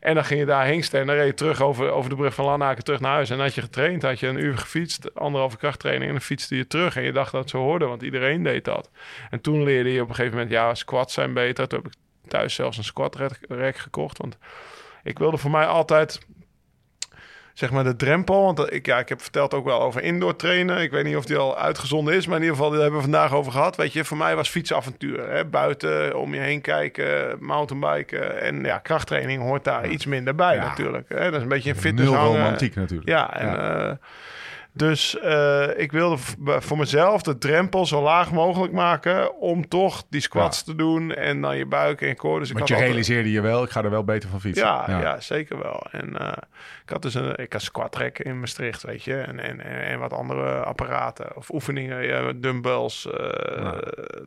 En 0.07 0.13
dan 0.13 0.25
ging 0.25 0.39
je 0.39 0.45
daar 0.45 0.65
hengsten 0.65 0.99
en 0.99 1.07
dan 1.07 1.15
reed 1.15 1.27
je 1.27 1.33
terug 1.33 1.61
over, 1.61 1.91
over 1.91 2.09
de 2.09 2.15
brug 2.15 2.33
van 2.33 2.45
Lanaken 2.45 2.83
terug 2.83 2.99
naar 2.99 3.13
huis. 3.13 3.29
En 3.29 3.39
had 3.39 3.55
je 3.55 3.61
getraind, 3.61 4.01
had 4.01 4.19
je 4.19 4.27
een 4.27 4.43
uur 4.43 4.57
gefietst, 4.57 5.15
anderhalve 5.15 5.57
krachttraining 5.57 6.05
en 6.05 6.11
dan 6.11 6.21
fietste 6.21 6.55
je 6.55 6.67
terug. 6.67 6.95
En 6.95 7.03
je 7.03 7.11
dacht 7.11 7.31
dat 7.31 7.41
het 7.41 7.49
zo 7.49 7.57
hoorde, 7.57 7.85
want 7.85 8.01
iedereen 8.01 8.43
deed 8.43 8.65
dat. 8.65 8.89
En 9.29 9.41
toen 9.41 9.63
leerde 9.63 9.91
je 9.91 10.01
op 10.01 10.09
een 10.09 10.15
gegeven 10.15 10.35
moment, 10.35 10.53
ja, 10.53 10.75
squats 10.75 11.13
zijn 11.13 11.33
beter. 11.33 11.67
Toen 11.67 11.79
heb 11.83 11.93
ik 11.93 11.99
thuis 12.29 12.53
zelfs 12.53 12.77
een 12.77 12.83
squat 12.83 13.15
rack 13.47 13.77
gekocht, 13.77 14.17
want 14.17 14.37
ik 15.03 15.19
wilde 15.19 15.37
voor 15.37 15.51
mij 15.51 15.65
altijd 15.65 16.19
zeg 17.57 17.71
maar 17.71 17.83
de 17.83 17.95
drempel. 17.95 18.43
Want 18.43 18.73
ik, 18.73 18.85
ja, 18.85 18.99
ik 18.99 19.09
heb 19.09 19.21
verteld 19.21 19.53
ook 19.53 19.65
wel 19.65 19.81
over 19.81 20.03
indoor 20.03 20.35
trainen. 20.35 20.81
Ik 20.81 20.91
weet 20.91 21.03
niet 21.03 21.15
of 21.15 21.25
die 21.25 21.37
al 21.37 21.57
uitgezonden 21.57 22.13
is, 22.13 22.25
maar 22.27 22.35
in 22.35 22.41
ieder 22.41 22.55
geval, 22.57 22.71
daar 22.71 22.81
hebben 22.81 22.97
we 22.97 23.03
vandaag 23.05 23.33
over 23.33 23.51
gehad. 23.51 23.75
Weet 23.75 23.93
je, 23.93 24.05
voor 24.05 24.17
mij 24.17 24.35
was 24.35 24.49
fietsavontuur. 24.49 25.29
Hè? 25.29 25.45
Buiten, 25.45 26.17
om 26.19 26.33
je 26.33 26.39
heen 26.39 26.61
kijken, 26.61 27.37
mountainbiken. 27.39 28.41
En 28.41 28.63
ja, 28.63 28.77
krachttraining 28.77 29.41
hoort 29.41 29.63
daar 29.63 29.87
iets 29.89 30.05
minder 30.05 30.35
bij 30.35 30.55
Ja. 30.55 30.63
natuurlijk. 30.63 31.09
Hè? 31.09 31.23
Dat 31.23 31.33
is 31.33 31.41
een 31.41 31.47
beetje 31.47 31.69
een 31.69 31.75
fitness 31.77 32.11
hangen. 32.11 32.35
romantiek 32.37 32.75
natuurlijk. 32.75 33.09
Ja, 33.09 33.33
en, 33.39 33.59
eh, 33.89 33.91
dus 34.77 35.19
eh, 35.19 35.67
ik 35.75 35.91
wilde 35.91 36.17
voor 36.43 36.77
mezelf 36.77 37.21
de 37.21 37.37
drempel 37.37 37.85
zo 37.85 38.01
laag 38.01 38.31
mogelijk 38.31 38.73
maken 38.73 39.39
om 39.39 39.67
toch 39.67 40.03
die 40.09 40.21
squats 40.21 40.63
te 40.63 40.75
doen 40.75 41.13
en 41.13 41.41
dan 41.41 41.57
je 41.57 41.65
buik 41.65 42.01
en 42.01 42.07
je 42.07 42.15
core. 42.15 42.39
Dus 42.39 42.49
ik 42.49 42.57
Want 42.57 42.69
had 42.69 42.77
je 42.77 42.85
altijd- 42.85 42.91
realiseerde 42.91 43.31
je 43.31 43.41
wel, 43.41 43.63
ik 43.63 43.69
ga 43.69 43.83
er 43.83 43.89
wel 43.89 44.03
beter 44.03 44.29
van 44.29 44.41
fietsen. 44.41 44.65
ja, 44.65 44.85
ja. 44.87 45.19
zeker 45.19 45.57
wel. 45.57 45.87
En 45.91 46.17
eh, 46.17 46.31
ik 46.83 46.89
had 46.89 47.01
dus 47.01 47.13
een, 47.13 47.35
ik 47.37 47.53
had 47.53 47.61
squat 47.61 47.95
rack 47.95 48.19
in 48.19 48.39
Maastricht, 48.39 48.83
weet 48.83 49.03
je. 49.03 49.15
En, 49.15 49.39
en, 49.39 49.59
en, 49.61 49.99
wat 49.99 50.13
andere 50.13 50.63
apparaten 50.63 51.35
of 51.35 51.49
oefeningen, 51.49 52.05
ja, 52.05 52.31
dumbbells, 52.35 53.09
eh, 53.11 53.71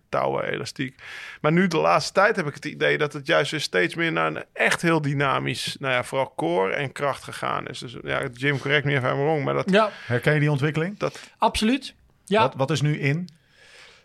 touwen, 0.09 0.45
elastiek. 0.45 0.95
Maar 1.41 1.53
nu 1.53 1.69
de 1.69 1.77
laatste 1.77 2.13
tijd 2.13 2.37
heb 2.37 2.47
ik 2.47 2.55
het 2.55 2.65
idee 2.65 2.99
dat 2.99 3.13
het 3.13 3.27
juist 3.27 3.51
weer 3.51 3.61
steeds 3.61 3.95
meer 3.95 4.13
naar 4.13 4.27
een 4.27 4.45
echt 4.53 4.83
heel 4.83 5.01
dynamisch, 5.01 5.77
nou 5.79 5.95
ja, 5.95 6.05
vooral 6.05 6.33
core 6.37 6.73
en 6.73 6.93
kracht 6.93 7.23
gegaan 7.23 7.67
is. 7.69 7.79
Dus 7.79 7.97
ja, 8.03 8.21
Jim, 8.33 8.59
correct 8.59 8.85
me 8.85 8.93
even 8.93 9.17
wrong, 9.25 9.45
maar 9.45 9.55
dat, 9.55 9.71
Ja, 9.71 9.91
Herken 10.07 10.40
je 10.41 10.47
die 10.47 10.51
ontwikkeling? 10.51 10.99
dat 10.99 11.21
absoluut. 11.39 11.95
Ja, 12.25 12.43
Wat, 12.43 12.55
wat 12.55 12.71
is 12.71 12.81
nu 12.81 12.99
in? 12.99 13.29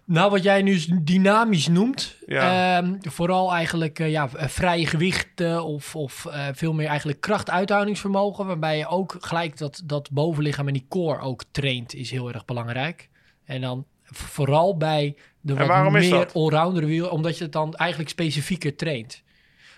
nou 0.06 0.32
wat 0.32 0.44
jij 0.44 0.62
nu 0.62 0.80
dynamisch 1.02 1.68
noemt, 1.68 2.16
Ja. 2.26 2.78
ehm, 2.78 2.96
vooral 3.02 3.54
eigenlijk 3.54 4.00
eh, 4.00 4.10
ja, 4.12 4.30
v- 4.30 4.52
vrije 4.52 4.88
gewichten 4.88 5.64
of, 5.64 5.96
of 5.96 6.26
eh, 6.26 6.48
veel 6.54 6.74
meer 6.74 6.88
eigenlijk 6.88 7.22
krachtuithoudingsvermogen, 7.22 8.46
waarbij 8.46 8.78
je 8.78 8.88
ook 8.88 9.16
gelijk 9.20 9.58
dat, 9.58 9.82
dat 9.86 10.12
bovenlichaam 10.12 10.68
en 10.68 10.74
die 10.74 10.86
core 10.90 11.20
ook 11.20 11.44
traint, 11.52 11.94
is 11.96 12.12
heel 12.12 12.34
erg 12.34 12.46
belangrijk. 12.46 13.10
En 13.46 13.62
dan 13.62 13.86
vooral 14.04 14.78
bij 14.78 15.16
de 15.42 15.54
wat 15.56 15.68
waarom 15.68 15.96
is 15.96 16.10
meer 16.10 16.30
allrounder 16.34 16.86
wiel, 16.86 17.08
omdat 17.10 17.38
je 17.38 17.44
het 17.44 17.54
dan 17.54 17.74
eigenlijk 17.76 18.10
specifieker 18.10 18.76
traint. 18.76 19.24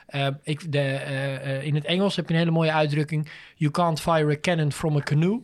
Ehm, 0.08 0.34
ik, 0.44 0.72
de, 0.72 0.80
eh, 0.80 1.56
eh, 1.58 1.64
in 1.66 1.76
het 1.76 1.86
Engels 1.86 2.16
heb 2.16 2.28
je 2.28 2.34
een 2.34 2.40
hele 2.40 2.52
mooie 2.52 2.72
uitdrukking: 2.74 3.30
You 3.56 3.72
can't 3.72 4.02
fire 4.02 4.32
a 4.32 4.40
cannon 4.42 4.72
from 4.72 4.96
a 4.98 5.00
canoe. 5.02 5.42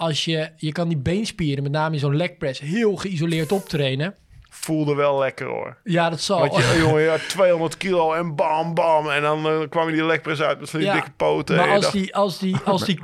Als 0.00 0.24
je, 0.24 0.48
je 0.56 0.72
kan 0.72 0.88
die 0.88 0.96
beenspieren, 0.96 1.62
met 1.62 1.72
name 1.72 1.94
in 1.94 2.00
zo'n 2.00 2.16
leg 2.16 2.36
press, 2.38 2.60
heel 2.60 2.96
geïsoleerd 2.96 3.52
optrainen. 3.52 4.14
voelde 4.50 4.94
wel 4.94 5.18
lekker 5.18 5.46
hoor. 5.46 5.76
Ja, 5.84 6.10
dat 6.10 6.20
zal. 6.20 6.38
Want 6.40 6.56
je, 6.56 6.78
jongen, 6.86 7.08
had 7.10 7.28
200 7.28 7.76
kilo 7.76 8.12
en 8.12 8.34
bam, 8.34 8.74
bam. 8.74 9.08
En 9.10 9.22
dan 9.22 9.46
eh, 9.46 9.68
kwam 9.68 9.88
je 9.88 9.94
die 9.94 10.04
lekpress 10.04 10.40
uit 10.40 10.60
met 10.60 10.70
van 10.70 10.78
die 10.78 10.88
Ja, 10.88 10.94
dikke 10.94 11.10
poten. 11.16 11.56
maar 11.56 11.70
als 11.70 11.80
dacht, 11.80 11.92
die, 11.92 12.14
als 12.14 12.38
die, 12.38 12.56
als 12.64 12.84
die 12.84 13.00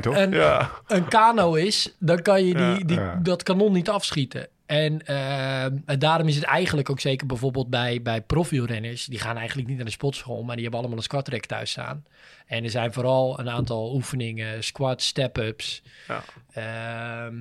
toch? 0.00 0.16
een, 0.16 0.30
Ja, 0.32 0.70
een 0.86 1.08
kano 1.08 1.54
is, 1.54 1.96
dan 1.98 2.22
kan 2.22 2.44
je 2.44 2.54
die, 2.54 2.62
Ja, 2.64 2.74
die, 2.84 2.96
ja. 2.96 3.18
dat 3.22 3.42
kanon 3.42 3.72
niet 3.72 3.88
afschieten. 3.88 4.48
En 4.70 5.06
eh, 5.06 5.64
en 5.64 5.98
daarom 5.98 6.28
is 6.28 6.34
het 6.34 6.44
eigenlijk 6.44 6.90
ook 6.90 7.00
zeker 7.00 7.26
bijvoorbeeld 7.26 7.70
bij, 7.70 8.02
bij 8.02 8.20
profielrenners. 8.22 9.04
Die 9.06 9.18
gaan 9.18 9.36
eigenlijk 9.36 9.68
niet 9.68 9.76
naar 9.76 9.86
de 9.86 9.92
sportschool, 9.92 10.42
maar 10.42 10.54
die 10.54 10.62
hebben 10.62 10.80
allemaal 10.80 10.98
een 10.98 11.04
squat 11.04 11.28
rack 11.28 11.46
thuis 11.46 11.70
staan. 11.70 12.04
En 12.46 12.64
er 12.64 12.70
zijn 12.70 12.92
vooral 12.92 13.38
een 13.40 13.50
aantal 13.50 13.94
oefeningen, 13.94 14.64
squats, 14.64 15.06
step-ups, 15.06 15.82
Ja. 16.08 16.22
ehm, 16.52 17.36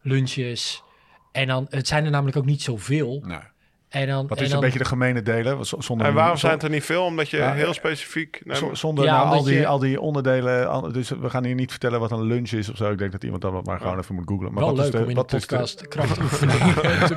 lunches. 0.00 0.82
En 1.32 1.46
dan, 1.46 1.66
het 1.70 1.88
zijn 1.88 2.04
er 2.04 2.10
namelijk 2.10 2.36
ook 2.36 2.44
niet 2.44 2.62
zoveel. 2.62 3.22
Nou, 3.26 3.42
En 3.90 4.06
dan, 4.06 4.26
wat 4.26 4.38
en 4.38 4.44
is 4.44 4.50
dan, 4.50 4.58
een 4.58 4.64
beetje 4.64 4.78
de 4.78 4.84
gemene 4.84 5.22
delen? 5.22 5.64
Zonder, 5.78 6.06
En 6.06 6.14
waarom 6.14 6.36
zijn 6.36 6.52
het 6.52 6.62
er 6.62 6.70
niet 6.70 6.84
veel? 6.84 7.04
Omdat 7.04 7.28
je 7.30 7.36
Ja, 7.36 7.52
heel 7.52 7.72
specifiek... 7.74 8.40
Maar- 8.44 8.58
Zonder 8.72 9.04
Ja, 9.04 9.24
nou, 9.24 9.36
al, 9.36 9.42
die, 9.42 9.54
je- 9.58 9.66
al 9.66 9.78
die 9.78 10.00
onderdelen. 10.00 10.68
al- 10.68 10.92
Dus 10.92 11.08
we 11.10 11.30
gaan 11.30 11.44
hier 11.44 11.54
niet 11.54 11.70
vertellen 11.70 12.00
wat 12.00 12.10
een 12.10 12.22
lunch 12.22 12.50
is 12.50 12.70
of 12.70 12.76
zo. 12.76 12.90
Ik 12.90 12.98
denk 12.98 13.12
dat 13.12 13.24
iemand 13.24 13.42
dat 13.42 13.64
maar 13.66 13.78
gewoon 13.80 13.98
even 13.98 14.14
moet 14.14 14.28
googlen. 14.28 14.52
Maar 14.52 14.64
wel 14.64 14.76
wat 14.76 14.84
leuk 14.84 14.86
is 14.86 14.92
de, 14.92 14.98
om 14.98 15.08
in 15.08 15.14
de 15.14 15.20
wat 15.20 15.32
is 15.32 15.46
de- 15.46 15.56
podcast 15.56 15.84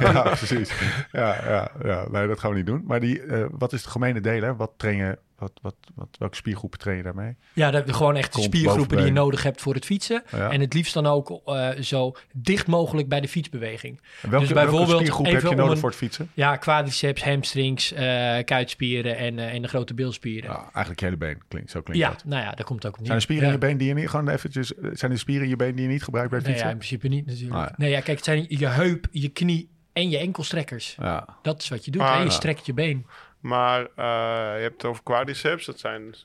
ja, 0.14 0.22
precies. 0.22 0.72
Ja, 1.12 1.36
ja, 1.48 1.72
ja, 1.84 2.06
nee, 2.12 2.28
dat 2.28 2.40
gaan 2.40 2.50
we 2.50 2.56
niet 2.56 2.66
doen. 2.66 2.84
Maar 2.88 3.00
die, 3.00 3.22
eh, 3.22 3.46
wat 3.52 3.74
is 3.74 3.84
de 3.84 3.90
gemene 3.90 4.22
delen? 4.22 4.56
Wat 4.56 4.72
train 4.78 4.98
je 4.98 5.18
wat, 5.38 5.52
wat, 5.62 5.76
wat, 5.96 6.08
welke 6.20 6.36
spiergroepen 6.36 6.80
train 6.80 6.98
je 6.98 7.04
daarmee? 7.04 7.36
Ja, 7.54 7.72
dat, 7.72 7.94
gewoon 7.96 8.16
echt 8.16 8.36
de 8.36 8.42
spiergroepen 8.42 8.98
die 8.98 9.06
je 9.06 9.12
nodig 9.12 9.44
hebt 9.44 9.62
voor 9.62 9.74
het 9.74 9.86
fietsen. 9.86 10.24
Ja. 10.32 10.52
En 10.52 10.60
het 10.62 10.74
liefst 10.74 10.94
dan 10.94 11.06
ook 11.06 11.42
eh, 11.46 11.70
zo 11.70 12.16
dicht 12.34 12.68
mogelijk 12.68 13.08
bij 13.10 13.22
de 13.22 13.28
fietsbeweging. 13.28 14.02
En 14.22 14.30
welke, 14.30 14.46
Dus 14.46 14.54
welke 14.56 14.70
bijvoorbeeld 14.70 15.00
spiergroep 15.00 15.26
heb 15.26 15.42
je 15.42 15.56
nodig 15.56 15.72
een- 15.74 15.78
voor 15.78 15.90
het 15.90 15.98
fietsen? 15.98 16.30
Ja, 16.34 16.56
quadriceps, 16.56 17.24
hamstrings, 17.24 17.92
eh, 17.94 18.38
kuitspieren 18.44 19.18
en, 19.18 19.40
eh, 19.40 19.54
en 19.54 19.62
de 19.62 19.68
grote 19.68 19.94
bilspieren. 19.94 20.50
Ja, 20.50 20.60
eigenlijk 20.62 21.00
je 21.00 21.06
hele 21.06 21.18
been. 21.18 21.42
Klinkt, 21.48 21.72
zo 21.72 21.82
klinkt 21.82 22.04
Ja, 22.04 22.10
dat. 22.10 22.24
nou 22.26 22.42
ja, 22.44 22.52
daar 22.52 22.66
komt 22.66 22.84
het 22.84 22.92
ook 22.94 23.00
op. 23.00 23.06
Zijn 23.06 23.18
er 23.18 23.24
spieren 23.24 23.46
in 23.48 23.52
je 23.54 23.58
been 23.60 23.78
die 23.78 23.88
je 23.88 23.94
niet 23.94 24.10
gewoon 24.10 24.30
eventjes... 24.30 24.68
Zijn 24.92 25.12
er 25.12 25.20
spieren 25.20 25.44
in 25.44 25.50
je 25.50 25.56
been 25.56 25.76
die 25.76 25.86
je 25.86 25.92
niet 25.92 26.04
gebruikt 26.04 26.30
bij 26.30 26.40
het 26.40 26.48
Nee, 26.48 26.58
ja, 26.58 26.64
fietsen? 26.64 26.82
in 26.82 27.00
principe 27.00 27.16
niet 27.16 27.26
natuurlijk. 27.42 27.72
Ah. 27.72 27.78
Nee, 27.78 27.90
ja, 27.90 28.00
kijk, 28.00 28.16
het 28.18 28.26
zijn 28.26 28.46
je 28.48 28.68
heup, 28.68 29.08
je 29.12 29.30
knie 29.30 29.70
en 29.94 30.10
je 30.10 30.18
enkelstrekkers. 30.18 30.96
Ja. 31.00 31.28
Dat 31.42 31.62
is 31.62 31.70
wat 31.70 31.86
je 31.86 31.92
doet. 31.92 32.02
Ah? 32.02 32.24
Je 32.24 32.30
strekt 32.30 32.66
je 32.66 32.74
been. 32.74 33.06
Maar 33.44 33.82
eh, 33.82 34.56
je 34.56 34.62
hebt 34.62 34.82
het 34.82 34.86
over 34.86 35.04
quadriceps. 35.04 35.66
Dat 35.66 35.80
zijn 35.80 36.16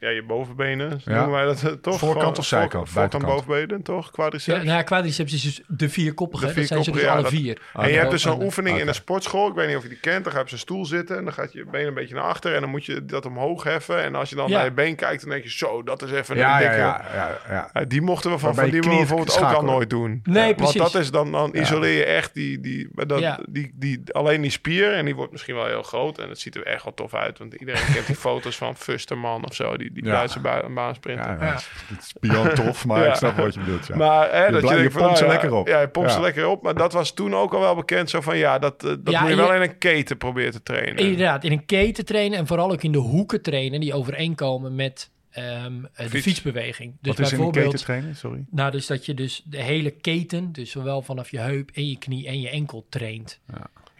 ja, 0.00 0.08
je 0.08 0.22
bovenbenen. 0.22 1.00
Ja. 1.04 1.12
Noemen 1.14 1.30
wij 1.32 1.44
dat 1.44 1.62
eh, 1.62 1.72
toch? 1.72 1.98
Voorkant 1.98 2.38
of 2.38 2.44
zijkant? 2.46 2.88
Voorkant, 2.88 3.24
bovenbenen, 3.24 3.82
toch? 3.82 4.04
Ja, 4.04 4.10
Quadriceps. 4.12 4.56
nou 4.64 4.76
ja, 4.76 4.82
quadriceps 4.82 5.32
is 5.32 5.42
dus 5.42 5.62
de 5.66 5.88
vierkoppige. 5.88 6.46
De 6.46 6.54
dat 6.54 6.66
zijn 6.66 6.84
ze 6.84 6.90
dus 6.90 7.00
ja, 7.02 7.12
alle 7.12 7.22
dat- 7.22 7.30
vier. 7.30 7.60
en 7.74 7.90
je 7.90 7.96
hebt 7.98 8.10
dus 8.10 8.22
zo'n 8.22 8.42
oefening 8.42 8.78
in 8.78 8.88
een 8.88 8.94
sportschool. 8.94 9.48
Ik 9.48 9.54
weet 9.54 9.66
niet 9.68 9.76
of 9.76 9.82
je 9.82 9.88
die 9.88 10.00
kent. 10.00 10.22
Dan 10.24 10.32
ga 10.32 10.38
je 10.38 10.44
op 10.44 10.50
zo'n 10.50 10.58
stoel 10.58 10.84
zitten 10.86 11.16
en 11.16 11.24
dan 11.24 11.32
gaat 11.32 11.52
je 11.52 11.64
been 11.64 11.86
een 11.86 11.94
beetje 11.94 12.14
naar 12.14 12.24
achter. 12.24 12.54
En 12.54 12.60
dan 12.60 12.70
moet 12.70 12.84
je 12.84 13.04
dat 13.04 13.26
omhoog 13.26 13.62
heffen. 13.62 14.02
En 14.02 14.14
als 14.14 14.28
je 14.30 14.36
dan 14.36 14.48
Ja. 14.48 14.56
naar 14.56 14.64
je 14.64 14.72
been 14.72 14.94
kijkt, 14.96 15.20
dan 15.20 15.30
denk 15.30 15.42
je 15.42 15.50
zo, 15.50 15.82
dat 15.82 16.02
is 16.02 16.10
even 16.10 16.36
Ja, 16.36 16.52
een 16.54 16.60
dikke... 16.60 16.76
ja, 16.76 17.04
ja, 17.14 17.38
ja. 17.48 17.70
Ja, 17.72 17.84
die 17.84 18.00
mochten 18.02 18.30
we 18.30 18.38
van, 18.38 18.54
van 18.54 18.70
die 18.70 18.80
we 18.80 18.88
bijvoorbeeld 18.88 19.38
ook 19.42 19.52
al 19.52 19.62
nooit 19.64 19.90
doen. 19.90 20.20
Nee, 20.24 20.48
Ja, 20.48 20.54
precies. 20.54 20.76
Want 20.80 20.92
dat 20.92 21.02
is 21.02 21.10
dan, 21.10 21.32
dan 21.32 21.56
isoleer 21.56 21.96
je 21.96 22.04
echt 22.04 22.34
die, 22.34 22.60
die, 22.60 22.88
dat, 22.92 23.20
Ja. 23.20 23.40
die, 23.48 23.72
die, 23.74 24.02
alleen 24.12 24.40
die 24.40 24.50
spier. 24.50 24.92
En 24.92 25.04
die 25.04 25.14
wordt 25.14 25.32
misschien 25.32 25.54
wel 25.54 25.66
heel 25.66 25.82
groot. 25.82 26.18
En 26.18 26.28
het 26.28 26.38
ziet 26.40 26.54
er 26.54 26.62
echt 26.66 26.84
wel 26.84 26.94
tof 26.94 27.14
uit. 27.14 27.38
Want 27.38 27.54
iedereen 27.54 27.92
kent 27.94 28.06
die 28.06 28.16
foto's 28.26 28.56
van 28.56 28.76
Fusterman 28.76 29.44
of 29.46 29.54
zo. 29.54 29.76
Die, 29.92 29.94
die 30.02 30.04
Ja. 30.04 30.12
Duitse 30.12 30.40
baan, 30.40 30.74
baansprinter. 30.74 31.30
Ja, 31.30 31.44
ja, 31.46 31.52
Het 31.86 31.98
is 32.02 32.12
beyond 32.20 32.54
tof, 32.54 32.84
maar 32.86 33.02
Ja. 33.02 33.08
ik 33.08 33.14
snap 33.14 33.36
wat 33.36 33.54
je 33.54 33.60
bedoelt. 33.60 33.86
Ja. 33.86 33.96
Maar 33.96 34.30
hè, 34.30 34.44
Je 34.46 34.52
dat 34.52 34.60
blij- 34.60 34.72
je, 34.72 34.82
je 34.82 34.88
denkt 34.88 34.92
van, 34.92 35.02
pompt 35.02 35.18
ze 35.18 35.24
nou 35.24 35.34
ja, 35.34 35.40
lekker 35.40 35.58
op. 35.60 35.68
Ja, 35.68 35.80
je 35.80 35.88
pompt 35.88 36.10
ze 36.10 36.16
Ja. 36.16 36.22
lekker 36.22 36.46
op. 36.48 36.62
Maar 36.62 36.74
dat 36.74 36.92
was 36.92 37.14
toen 37.14 37.34
ook 37.34 37.54
al 37.54 37.60
wel 37.60 37.74
bekend. 37.74 38.10
Zo 38.10 38.20
van 38.20 38.38
ja, 38.38 38.58
dat, 38.58 38.84
eh, 38.84 38.88
dat 38.90 38.98
Ja, 39.14 39.20
moet 39.20 39.30
je 39.30 39.36
wel 39.36 39.54
in 39.54 39.60
een 39.62 39.78
keten 39.78 40.16
proberen 40.16 40.52
te 40.52 40.62
trainen. 40.62 40.96
Inderdaad, 40.96 41.44
in 41.44 41.52
een 41.52 41.64
keten 41.66 42.04
trainen 42.04 42.38
en 42.38 42.46
vooral 42.46 42.72
ook 42.72 42.82
in 42.82 42.92
de 42.92 42.98
hoeken 42.98 43.42
trainen 43.42 43.80
die 43.80 43.94
overeenkomen 43.94 44.74
met 44.74 45.10
ehm, 45.30 45.44
eh, 45.44 46.04
de 46.04 46.08
Fiets. 46.10 46.22
fietsbeweging. 46.26 46.94
Dus 47.00 47.16
wat 47.16 47.26
is 47.26 47.32
in 47.32 47.38
een 47.38 47.44
bijvoorbeeld, 47.44 47.64
keten 47.72 47.84
trainen? 47.86 48.16
Sorry. 48.16 48.44
nou, 48.50 48.70
dus 48.70 48.86
dat 48.86 49.06
je 49.06 49.14
dus 49.14 49.42
de 49.44 49.62
hele 49.62 49.90
keten, 49.90 50.52
dus 50.52 50.70
zowel 50.70 51.02
vanaf 51.02 51.30
je 51.30 51.38
heup 51.38 51.70
en 51.74 51.88
je 51.88 51.98
knie 51.98 52.26
en 52.26 52.40
je 52.40 52.48
enkel 52.50 52.86
traint. 52.88 53.40
Je 53.46 53.52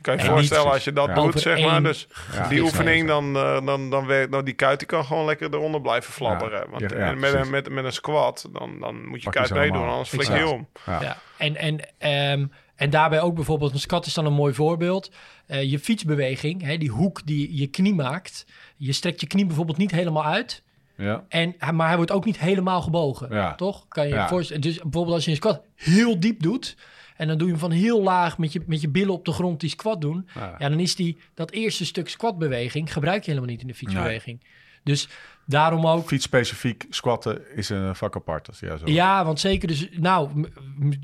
kan 0.06 0.16
je 0.16 0.20
En 0.22 0.26
voorstellen 0.28 0.70
als 0.72 0.84
je 0.84 0.92
dat 0.92 1.06
Ja. 1.06 1.14
doet, 1.14 1.24
Over 1.24 1.40
zeg 1.40 1.60
maar. 1.64 1.82
Dus 1.82 2.06
Ja, 2.32 2.48
die 2.48 2.62
oefening, 2.62 2.98
het. 2.98 3.06
dan, 3.08 3.36
eh, 3.36 3.66
dan, 3.66 3.90
dan 3.90 4.06
werkt 4.06 4.30
nou, 4.30 4.42
die 4.42 4.54
kuit 4.54 4.78
die 4.78 4.88
kan 4.88 5.04
gewoon 5.04 5.24
lekker 5.24 5.54
eronder 5.54 5.80
blijven 5.80 6.12
flapperen. 6.12 6.60
Ja, 6.60 6.66
Want 6.70 6.90
ja, 6.90 6.98
ja, 6.98 7.06
en 7.06 7.18
met, 7.18 7.34
een, 7.34 7.50
met, 7.50 7.68
met 7.70 7.84
een 7.84 7.92
squat, 7.92 8.48
dan, 8.52 8.80
dan 8.80 9.06
moet 9.06 9.18
je 9.22 9.30
Pak 9.30 9.32
kuit 9.34 9.50
meedoen, 9.54 9.88
anders 9.88 10.08
flik 10.08 10.38
je 10.38 10.46
om. 10.48 10.68
Ja. 10.86 11.00
Ja. 11.02 11.16
En, 11.36 11.56
en, 11.56 11.80
ehm, 11.98 12.46
en 12.76 12.90
daarbij 12.90 13.20
ook 13.20 13.34
bijvoorbeeld, 13.34 13.72
een 13.72 13.78
squat 13.80 14.06
is 14.06 14.14
dan 14.14 14.26
een 14.26 14.32
mooi 14.32 14.54
voorbeeld. 14.54 15.10
Eh, 15.46 15.70
je 15.70 15.78
fietsbeweging, 15.78 16.62
hè, 16.62 16.76
die 16.78 16.90
hoek 16.90 17.26
die 17.26 17.56
je 17.58 17.66
knie 17.66 17.94
maakt. 17.94 18.46
Je 18.76 18.92
strekt 18.92 19.20
je 19.20 19.26
knie 19.26 19.46
bijvoorbeeld 19.46 19.78
niet 19.78 19.90
helemaal 19.90 20.24
uit. 20.24 20.62
Ja. 20.96 21.24
En, 21.28 21.54
maar 21.74 21.86
hij 21.86 21.96
wordt 21.96 22.10
ook 22.12 22.24
niet 22.24 22.38
helemaal 22.38 22.82
gebogen. 22.82 23.28
Ja. 23.34 23.54
Toch? 23.54 23.84
Kan 23.88 24.04
je 24.04 24.08
je 24.10 24.14
Ja. 24.16 24.28
voorstellen. 24.28 24.62
Dus 24.62 24.74
bijvoorbeeld 24.74 25.14
als 25.14 25.24
je 25.24 25.30
een 25.30 25.36
squat 25.36 25.62
heel 25.74 26.20
diep 26.20 26.42
doet. 26.42 26.76
En 27.16 27.28
dan 27.28 27.38
doe 27.38 27.46
je 27.46 27.52
hem 27.52 27.62
van 27.62 27.70
heel 27.70 28.02
laag 28.02 28.38
met 28.38 28.52
je, 28.52 28.62
met 28.66 28.80
je 28.80 28.88
billen 28.88 29.14
op 29.14 29.24
de 29.24 29.32
grond 29.32 29.60
die 29.60 29.70
squat 29.70 30.00
doen. 30.00 30.28
Ja. 30.34 30.54
Ja, 30.58 30.68
dan 30.68 30.80
is 30.80 30.94
die, 30.94 31.18
dat 31.34 31.50
eerste 31.50 31.84
stuk 31.84 32.08
squatbeweging 32.08 32.92
gebruik 32.92 33.24
je 33.24 33.30
helemaal 33.30 33.50
niet 33.50 33.60
in 33.60 33.66
de 33.66 33.74
fietsbeweging. 33.74 34.40
Dus 34.82 35.08
daarom 35.46 35.86
ook. 35.86 36.06
Fietsspecifiek 36.06 36.86
squatten 36.90 37.56
is 37.56 37.68
een 37.68 37.96
vak 37.96 38.16
apart. 38.16 38.58
Ja, 38.60 38.76
zo. 38.76 38.86
Ja, 38.86 39.24
want 39.24 39.40
zeker 39.40 39.68
dus... 39.68 39.88
Nou, 39.90 40.48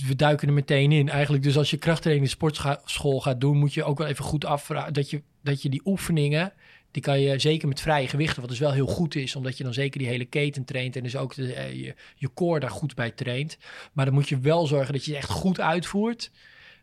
we 0.06 0.16
duiken 0.16 0.48
er 0.48 0.54
meteen 0.54 0.92
in. 0.92 1.08
Eigenlijk 1.08 1.42
dus 1.42 1.56
als 1.56 1.70
je 1.70 1.76
krachttraining 1.76 2.26
in 2.26 2.30
de 2.30 2.36
sportschool 2.36 3.20
gaat 3.20 3.40
doen... 3.40 3.56
moet 3.56 3.74
je 3.74 3.84
ook 3.84 3.98
wel 3.98 4.06
even 4.06 4.24
goed 4.24 4.44
afvragen... 4.44 4.92
dat 4.92 5.10
je, 5.10 5.22
dat 5.42 5.62
je 5.62 5.68
die 5.68 5.82
oefeningen... 5.84 6.52
die 6.92 7.02
kan 7.02 7.20
je 7.20 7.38
zeker 7.38 7.68
met 7.68 7.80
vrije 7.80 8.08
gewichten... 8.08 8.40
wat 8.40 8.50
dus 8.50 8.58
wel 8.58 8.72
heel 8.72 8.86
goed 8.86 9.14
is... 9.14 9.36
omdat 9.36 9.56
je 9.56 9.64
dan 9.64 9.74
zeker 9.74 9.98
die 9.98 10.08
hele 10.08 10.24
keten 10.24 10.64
traint... 10.64 10.96
en 10.96 11.02
dus 11.02 11.16
ook 11.16 11.34
de, 11.34 11.54
eh, 11.54 11.72
je, 11.72 11.94
je 12.14 12.32
core 12.34 12.60
daar 12.60 12.70
goed 12.70 12.94
bij 12.94 13.10
traint. 13.10 13.58
Maar 13.92 14.04
dan 14.04 14.14
moet 14.14 14.28
je 14.28 14.38
wel 14.38 14.66
zorgen 14.66 14.92
dat 14.92 15.04
je 15.04 15.12
het 15.14 15.22
echt 15.22 15.30
goed 15.30 15.60
uitvoert... 15.60 16.30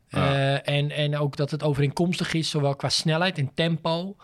Ja. 0.08 0.34
Eh, 0.34 0.75
en, 0.75 0.92
en 0.92 1.18
ook 1.18 1.36
dat 1.36 1.51
het 1.51 1.63
overeenkomstig 1.63 2.34
is, 2.34 2.50
zowel 2.50 2.75
qua 2.75 2.89
snelheid 2.89 3.38
en 3.38 3.54
tempo 3.54 4.16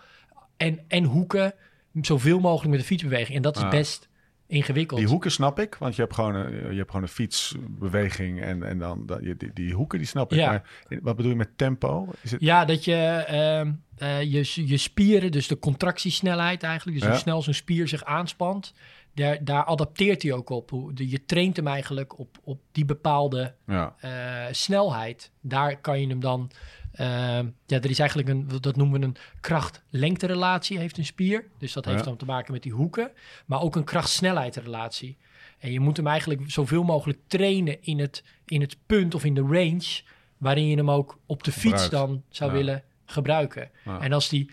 en, 0.58 0.80
en 0.88 1.04
hoeken, 1.04 1.54
zoveel 2.02 2.40
mogelijk 2.40 2.70
met 2.70 2.80
de 2.80 2.86
fietsbeweging. 2.86 3.36
En 3.36 3.42
dat 3.42 3.56
is 3.56 3.62
Ja. 3.62 3.70
best 3.70 4.08
ingewikkeld. 4.48 5.00
Die 5.00 5.10
hoeken 5.10 5.32
snap 5.32 5.60
ik, 5.60 5.76
want 5.76 5.96
je 5.96 6.02
hebt 6.02 6.14
gewoon 6.14 6.36
een, 6.36 6.72
je 6.72 6.78
hebt 6.78 6.88
gewoon 6.92 7.02
een 7.06 7.12
fietsbeweging 7.12 8.42
en, 8.42 8.64
en 8.64 8.78
dan 8.80 9.06
dat, 9.06 9.20
die, 9.20 9.54
die 9.54 9.74
hoeken 9.74 9.98
die 10.00 10.08
snap 10.08 10.32
ik. 10.32 10.38
Ja. 10.40 10.50
Maar 10.50 10.64
wat 11.02 11.16
bedoel 11.16 11.32
je 11.32 11.38
met 11.38 11.58
tempo? 11.58 12.08
Is 12.22 12.32
het, 12.32 12.42
Ja, 12.42 12.66
dat 12.66 12.86
je 12.86 12.96
ehm, 13.28 13.72
eh, 13.98 14.22
je, 14.22 14.68
je 14.68 14.78
spieren, 14.78 15.32
dus 15.32 15.48
de 15.48 15.60
contractiesnelheid 15.60 16.64
eigenlijk, 16.64 16.98
dus 16.98 17.06
Ja. 17.08 17.12
hoe 17.14 17.22
snel 17.22 17.42
zo'n 17.42 17.54
spier 17.54 17.88
zich 17.88 18.04
aanspant, 18.04 18.74
daar, 19.14 19.44
daar 19.44 19.64
adapteert 19.64 20.22
hij 20.22 20.32
ook 20.32 20.50
op. 20.50 20.70
Hoe- 20.70 20.94
de- 20.94 21.10
Je 21.10 21.26
traint 21.26 21.56
hem 21.56 21.68
eigenlijk 21.68 22.20
op, 22.20 22.38
op 22.44 22.62
die 22.72 22.86
bepaalde 22.86 23.56
ja. 23.68 23.96
eh, 24.00 24.12
snelheid. 24.54 25.32
Daar 25.42 25.78
kan 25.82 26.02
je 26.02 26.08
hem 26.08 26.20
dan. 26.20 26.52
Ehm, 26.96 27.48
ja, 27.66 27.78
er 27.82 27.90
is 27.90 28.00
eigenlijk 28.00 28.30
een, 28.30 28.48
dat 28.62 28.76
noemen 28.76 29.00
we 29.00 29.06
een 29.06 29.16
kracht-lengte-relatie, 29.42 30.78
heeft 30.78 30.98
een 30.98 31.06
spier. 31.06 31.48
Dus 31.58 31.74
dat 31.74 31.86
heeft 31.86 31.98
Ja. 32.00 32.04
dan 32.06 32.18
te 32.18 32.26
maken 32.26 32.54
met 32.54 32.64
die 32.64 32.72
hoeken. 32.72 33.12
Maar 33.46 33.62
ook 33.62 33.76
een 33.76 33.84
kracht-snelheid-relatie. 33.84 35.18
En 35.60 35.72
je 35.72 35.80
moet 35.80 35.98
hem 35.98 36.08
eigenlijk 36.08 36.42
zoveel 36.48 36.84
mogelijk 36.84 37.20
trainen 37.28 37.78
in 37.84 38.00
het, 38.00 38.24
in 38.46 38.62
het 38.62 38.78
punt 38.86 39.16
of 39.16 39.24
in 39.26 39.34
de 39.34 39.42
range. 39.42 40.02
waarin 40.38 40.68
je 40.68 40.76
hem 40.76 40.92
ook 40.92 41.20
op 41.26 41.44
de 41.44 41.52
fiets 41.52 41.84
Gebruikt. 41.84 41.92
dan 41.92 42.24
zou 42.30 42.52
Ja. 42.52 42.58
willen 42.58 42.84
gebruiken. 43.06 43.70
Ja. 43.86 44.00
En 44.00 44.14
als 44.14 44.30
die 44.30 44.50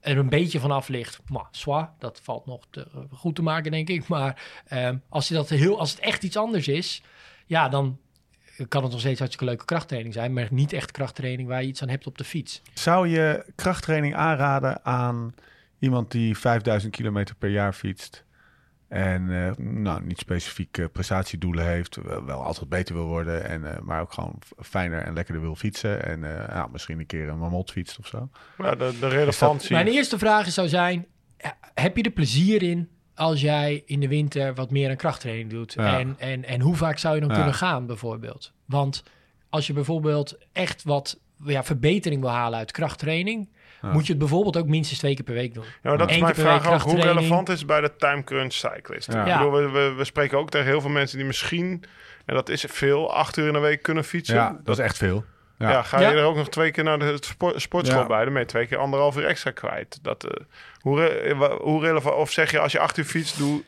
er 0.00 0.18
een 0.18 0.28
beetje 0.28 0.60
vanaf 0.60 0.88
ligt, 0.88 1.20
maar 1.28 1.46
zwaar, 1.50 1.92
dat 1.98 2.20
valt 2.22 2.46
nog 2.46 2.66
te, 2.70 2.86
goed 3.10 3.34
te 3.34 3.42
maken, 3.42 3.70
denk 3.70 3.88
ik. 3.88 4.08
Maar 4.08 4.42
ehm, 4.66 4.96
als, 5.08 5.28
dat 5.28 5.48
heel, 5.48 5.78
als 5.78 5.90
het 5.90 6.00
echt 6.00 6.22
iets 6.22 6.36
anders 6.36 6.68
is, 6.68 7.02
ja, 7.46 7.68
dan 7.68 7.98
kan 8.68 8.82
het 8.82 8.90
nog 8.90 9.00
steeds 9.00 9.18
hartstikke 9.18 9.50
leuke 9.50 9.64
krachttraining 9.64 10.14
zijn, 10.14 10.32
maar 10.32 10.48
niet 10.50 10.72
echt 10.72 10.90
krachttraining 10.90 11.48
waar 11.48 11.62
je 11.62 11.68
iets 11.68 11.82
aan 11.82 11.88
hebt 11.88 12.06
op 12.06 12.18
de 12.18 12.24
fiets. 12.24 12.62
Zou 12.74 13.08
je 13.08 13.44
krachttraining 13.54 14.14
aanraden 14.14 14.84
aan 14.84 15.34
iemand 15.78 16.10
die 16.10 16.38
5000 16.38 16.92
kilometer 16.92 17.34
per 17.34 17.50
jaar 17.50 17.72
fietst? 17.72 18.24
En 18.92 19.46
eh, 19.46 19.56
nou, 19.56 20.04
niet 20.04 20.18
specifiek 20.18 20.78
eh, 20.78 20.84
prestatiedoelen 20.92 21.66
heeft, 21.66 21.96
wel, 21.96 22.24
wel 22.24 22.42
altijd 22.42 22.68
beter 22.68 22.94
wil 22.94 23.06
worden, 23.06 23.44
en, 23.44 23.74
eh, 23.74 23.80
maar 23.80 24.00
ook 24.00 24.12
gewoon 24.12 24.38
fijner 24.58 25.02
en 25.02 25.14
lekkerder 25.14 25.42
wil 25.42 25.56
fietsen. 25.56 26.04
En 26.04 26.24
eh, 26.24 26.48
ja, 26.48 26.68
misschien 26.72 26.98
een 26.98 27.06
keer 27.06 27.28
een 27.28 27.38
mamot 27.38 27.70
fietst 27.70 27.98
of 27.98 28.06
zo. 28.06 28.28
Ja, 28.58 28.74
de, 28.74 28.96
de 29.00 29.08
relevantie. 29.08 29.72
Mijn 29.72 29.86
eerste 29.86 30.18
vraag 30.18 30.50
zou 30.50 30.68
zijn, 30.68 31.06
heb 31.74 31.96
je 31.96 32.02
er 32.02 32.10
plezier 32.10 32.62
in 32.62 32.88
als 33.14 33.40
jij 33.40 33.82
in 33.86 34.00
de 34.00 34.08
winter 34.08 34.54
wat 34.54 34.70
meer 34.70 34.90
aan 34.90 34.96
krachttraining 34.96 35.50
doet? 35.50 35.72
Ja. 35.72 35.98
En, 35.98 36.14
en, 36.18 36.44
en 36.44 36.60
hoe 36.60 36.76
vaak 36.76 36.98
zou 36.98 37.14
je 37.14 37.20
dan 37.20 37.28
Ja. 37.28 37.34
kunnen 37.34 37.54
gaan 37.54 37.86
bijvoorbeeld? 37.86 38.52
Want 38.66 39.02
als 39.50 39.66
je 39.66 39.72
bijvoorbeeld 39.72 40.38
echt 40.52 40.82
wat 40.82 41.20
ja, 41.44 41.64
verbetering 41.64 42.20
wil 42.20 42.30
halen 42.30 42.58
uit 42.58 42.72
krachttraining... 42.72 43.48
Ja. 43.82 43.92
moet 43.92 44.02
je 44.06 44.10
het 44.10 44.18
bijvoorbeeld 44.18 44.56
ook 44.56 44.66
minstens 44.66 44.98
twee 44.98 45.14
keer 45.14 45.24
per 45.24 45.34
week 45.34 45.54
doen. 45.54 45.64
Ja, 45.64 45.70
maar 45.82 45.98
dat 45.98 46.10
is 46.10 46.18
mijn 46.18 46.34
vraag 46.34 46.72
ook. 46.72 46.80
Hoe 46.80 47.00
relevant 47.00 47.48
is 47.48 47.58
het 47.58 47.66
bij 47.66 47.80
de 47.80 47.96
time 47.96 48.24
crunch 48.24 48.52
cyclist? 48.52 49.12
Ja. 49.12 49.26
Ik 49.26 49.38
bedoel, 49.38 49.52
we, 49.52 49.70
we, 49.70 49.94
we 49.96 50.04
spreken 50.04 50.38
ook 50.38 50.50
tegen 50.50 50.66
heel 50.66 50.80
veel 50.80 50.90
mensen 50.90 51.16
die 51.18 51.26
misschien, 51.26 51.84
en 52.24 52.34
dat 52.34 52.48
is 52.48 52.64
veel, 52.68 53.14
acht 53.14 53.36
uur 53.36 53.46
in 53.46 53.52
de 53.52 53.58
week 53.58 53.82
kunnen 53.82 54.04
fietsen. 54.04 54.34
Ja, 54.34 54.60
dat 54.64 54.78
is 54.78 54.84
echt 54.84 54.96
veel. 54.96 55.24
Ja, 55.62 55.70
Ja. 55.70 55.82
ga 55.82 56.00
je 56.00 56.04
Ja. 56.06 56.12
er 56.12 56.24
ook 56.24 56.36
nog 56.36 56.48
twee 56.48 56.70
keer 56.70 56.84
naar 56.84 56.98
de 56.98 57.16
sport, 57.20 57.60
sportschool 57.60 58.00
Ja. 58.00 58.06
bij, 58.06 58.24
dan 58.24 58.32
ben 58.32 58.42
je 58.42 58.48
twee 58.48 58.66
keer 58.66 58.78
anderhalf 58.78 59.16
uur 59.16 59.24
extra 59.26 59.50
kwijt. 59.50 59.98
Dat, 60.02 60.24
eh, 60.24 60.44
hoe, 60.80 61.00
re- 61.04 61.34
wa- 61.36 61.56
hoe 61.56 61.80
relevant, 61.80 62.14
of 62.16 62.30
zeg 62.30 62.50
je 62.50 62.58
als 62.58 62.72
je 62.72 62.78
acht 62.78 62.96
uur 62.96 63.04
fietst, 63.04 63.38
doe, 63.38 63.62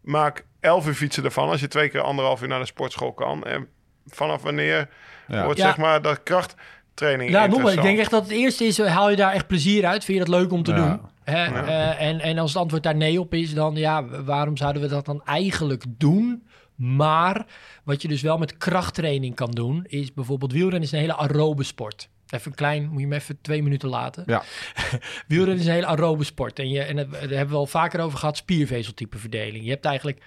maak 0.00 0.44
elf 0.60 0.86
uur 0.86 0.94
fietsen 0.94 1.24
ervan 1.24 1.48
als 1.50 1.60
je 1.60 1.68
twee 1.68 1.88
keer 1.88 2.00
anderhalf 2.00 2.42
uur 2.42 2.48
naar 2.48 2.60
de 2.60 2.66
sportschool 2.66 3.12
kan. 3.12 3.44
En 3.44 3.68
vanaf 4.06 4.42
wanneer 4.42 4.88
Ja. 5.28 5.44
wordt 5.44 5.58
Ja. 5.58 5.66
zeg 5.66 5.76
maar 5.76 6.02
dat 6.02 6.22
krachttraining 6.22 7.30
Ja, 7.30 7.46
noem 7.46 7.62
maar. 7.62 7.72
Ik 7.72 7.82
denk 7.82 7.98
echt 7.98 8.10
dat 8.10 8.22
het 8.22 8.32
eerste 8.32 8.64
is, 8.64 8.78
eh, 8.78 8.94
haal 8.94 9.10
je 9.10 9.16
daar 9.16 9.32
echt 9.32 9.46
plezier 9.46 9.86
uit? 9.86 10.04
Vind 10.04 10.18
je 10.18 10.24
dat 10.24 10.34
leuk 10.40 10.52
om 10.52 10.62
te 10.62 10.70
Ja. 10.70 10.76
doen? 10.76 11.00
Hè? 11.24 11.44
Eh, 11.44 12.00
en, 12.08 12.20
en 12.20 12.38
als 12.38 12.52
het 12.52 12.62
antwoord 12.62 12.82
daar 12.82 12.96
nee 12.96 13.20
op 13.20 13.34
is, 13.34 13.54
dan 13.54 13.74
ja, 13.76 14.04
waarom 14.24 14.56
zouden 14.56 14.82
we 14.82 14.88
dat 14.88 15.04
dan 15.06 15.22
eigenlijk 15.24 15.84
doen? 15.88 16.46
Maar 16.76 17.46
wat 17.84 18.02
je 18.02 18.08
dus 18.08 18.22
wel 18.22 18.38
met 18.38 18.56
krachttraining 18.56 19.34
kan 19.34 19.50
doen, 19.50 19.84
is 19.86 20.14
bijvoorbeeld 20.14 20.52
wielrennen 20.52 20.82
is 20.82 20.92
een 20.92 20.98
hele 20.98 21.16
aerobe 21.16 21.62
sport. 21.62 22.08
Even 22.28 22.50
een 22.50 22.56
klein, 22.56 22.88
moet 22.88 23.00
je 23.00 23.06
me 23.06 23.14
even 23.14 23.40
twee 23.40 23.62
minuten 23.62 23.88
laten. 23.88 24.22
Ja. 24.26 24.42
Wielrennen 25.28 25.60
is 25.60 25.66
een 25.66 25.72
hele 25.72 25.86
aerobe 25.86 26.24
sport. 26.24 26.58
En, 26.58 26.68
je, 26.68 26.82
en 26.82 26.96
daar 26.96 27.06
hebben 27.20 27.48
we 27.48 27.54
al 27.54 27.66
vaker 27.66 28.00
over 28.00 28.18
gehad, 28.18 28.36
spiervezeltype 28.36 29.18
verdeling. 29.18 29.64
Je 29.64 29.70
hebt 29.70 29.84
eigenlijk 29.84 30.22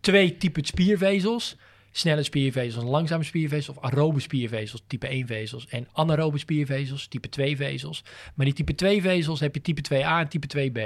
twee 0.00 0.36
typen 0.36 0.64
spiervezels. 0.64 1.56
Snelle 1.98 2.22
spiervezels 2.22 2.84
langzame 2.84 3.24
spiervezels, 3.24 3.76
of 3.76 3.84
aerobe 3.84 4.20
spiervezels, 4.20 4.82
type 4.86 5.06
1 5.06 5.26
vezels, 5.26 5.66
en 5.68 5.88
anaerobe 5.92 6.38
spiervezels, 6.38 7.08
type 7.08 7.28
2 7.28 7.56
vezels. 7.56 8.04
Maar 8.34 8.46
die 8.46 8.54
type 8.54 8.74
2 8.74 9.02
vezels 9.02 9.40
heb 9.40 9.54
je 9.54 9.60
type 9.60 9.80
2a 9.80 10.20
en 10.20 10.28
type 10.28 10.46
2b. 10.46 10.80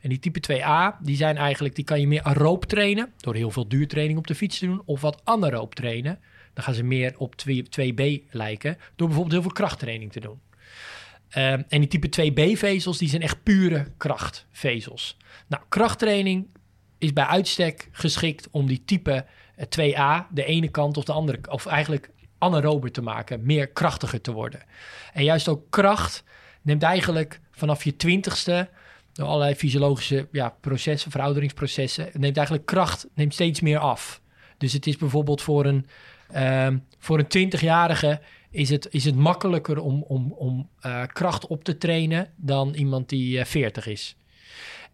En 0.00 0.08
die 0.08 0.18
type 0.18 0.40
2a, 0.40 1.02
die 1.02 1.16
zijn 1.16 1.36
eigenlijk, 1.36 1.74
die 1.74 1.84
kan 1.84 2.00
je 2.00 2.06
meer 2.06 2.22
aeroop 2.22 2.64
trainen, 2.64 3.12
door 3.16 3.34
heel 3.34 3.50
veel 3.50 3.68
duurtraining 3.68 4.18
op 4.18 4.26
de 4.26 4.34
fiets 4.34 4.58
te 4.58 4.66
doen, 4.66 4.82
of 4.84 5.00
wat 5.00 5.20
anaeroop 5.24 5.74
trainen. 5.74 6.18
Dan 6.54 6.64
gaan 6.64 6.74
ze 6.74 6.82
meer 6.82 7.14
op 7.16 7.36
2, 7.36 7.62
2b 7.62 8.30
lijken, 8.30 8.76
door 8.96 9.06
bijvoorbeeld 9.06 9.32
heel 9.32 9.42
veel 9.42 9.52
krachttraining 9.52 10.12
te 10.12 10.20
doen. 10.20 10.40
Ehm, 11.28 11.62
en 11.68 11.80
die 11.80 11.88
type 11.88 12.08
2b-vezels, 12.08 12.98
die 12.98 13.08
zijn 13.08 13.22
echt 13.22 13.42
pure 13.42 13.86
krachtvezels. 13.96 15.16
Nou, 15.48 15.62
krachttraining 15.68 16.48
is 16.98 17.12
bij 17.12 17.24
uitstek 17.24 17.88
geschikt 17.92 18.48
om 18.50 18.66
die 18.66 18.82
type 18.84 19.26
2a, 19.58 20.26
de 20.30 20.44
ene 20.44 20.68
kant 20.68 20.96
of 20.96 21.04
de 21.04 21.12
andere, 21.12 21.38
of 21.50 21.66
eigenlijk 21.66 22.10
anaerober 22.38 22.92
te 22.92 23.02
maken, 23.02 23.46
meer 23.46 23.68
krachtiger 23.68 24.20
te 24.20 24.32
worden. 24.32 24.62
En 25.12 25.24
juist 25.24 25.48
ook 25.48 25.70
kracht 25.70 26.24
neemt 26.62 26.82
eigenlijk 26.82 27.40
vanaf 27.50 27.84
je 27.84 27.96
twintigste, 27.96 28.68
door 29.12 29.26
allerlei 29.26 29.54
fysiologische 29.54 30.28
ja, 30.32 30.56
processen, 30.60 31.10
verouderingsprocessen, 31.10 32.08
neemt 32.12 32.36
eigenlijk 32.36 32.66
kracht 32.66 33.06
neemt 33.14 33.34
steeds 33.34 33.60
meer 33.60 33.78
af. 33.78 34.20
Dus 34.58 34.72
het 34.72 34.86
is 34.86 34.96
bijvoorbeeld 34.96 35.42
voor 35.42 35.64
een, 35.64 35.86
ehm, 36.28 36.78
voor 36.98 37.18
een 37.18 37.28
20-jarige 37.28 38.20
is 38.50 38.70
het, 38.70 38.88
is 38.90 39.04
het 39.04 39.16
makkelijker 39.16 39.78
om, 39.78 40.02
om, 40.02 40.32
om 40.32 40.68
eh, 40.80 41.02
kracht 41.06 41.46
op 41.46 41.64
te 41.64 41.78
trainen 41.78 42.32
dan 42.36 42.74
iemand 42.74 43.08
die 43.08 43.38
eh, 43.38 43.44
40 43.44 43.86
is. 43.86 44.16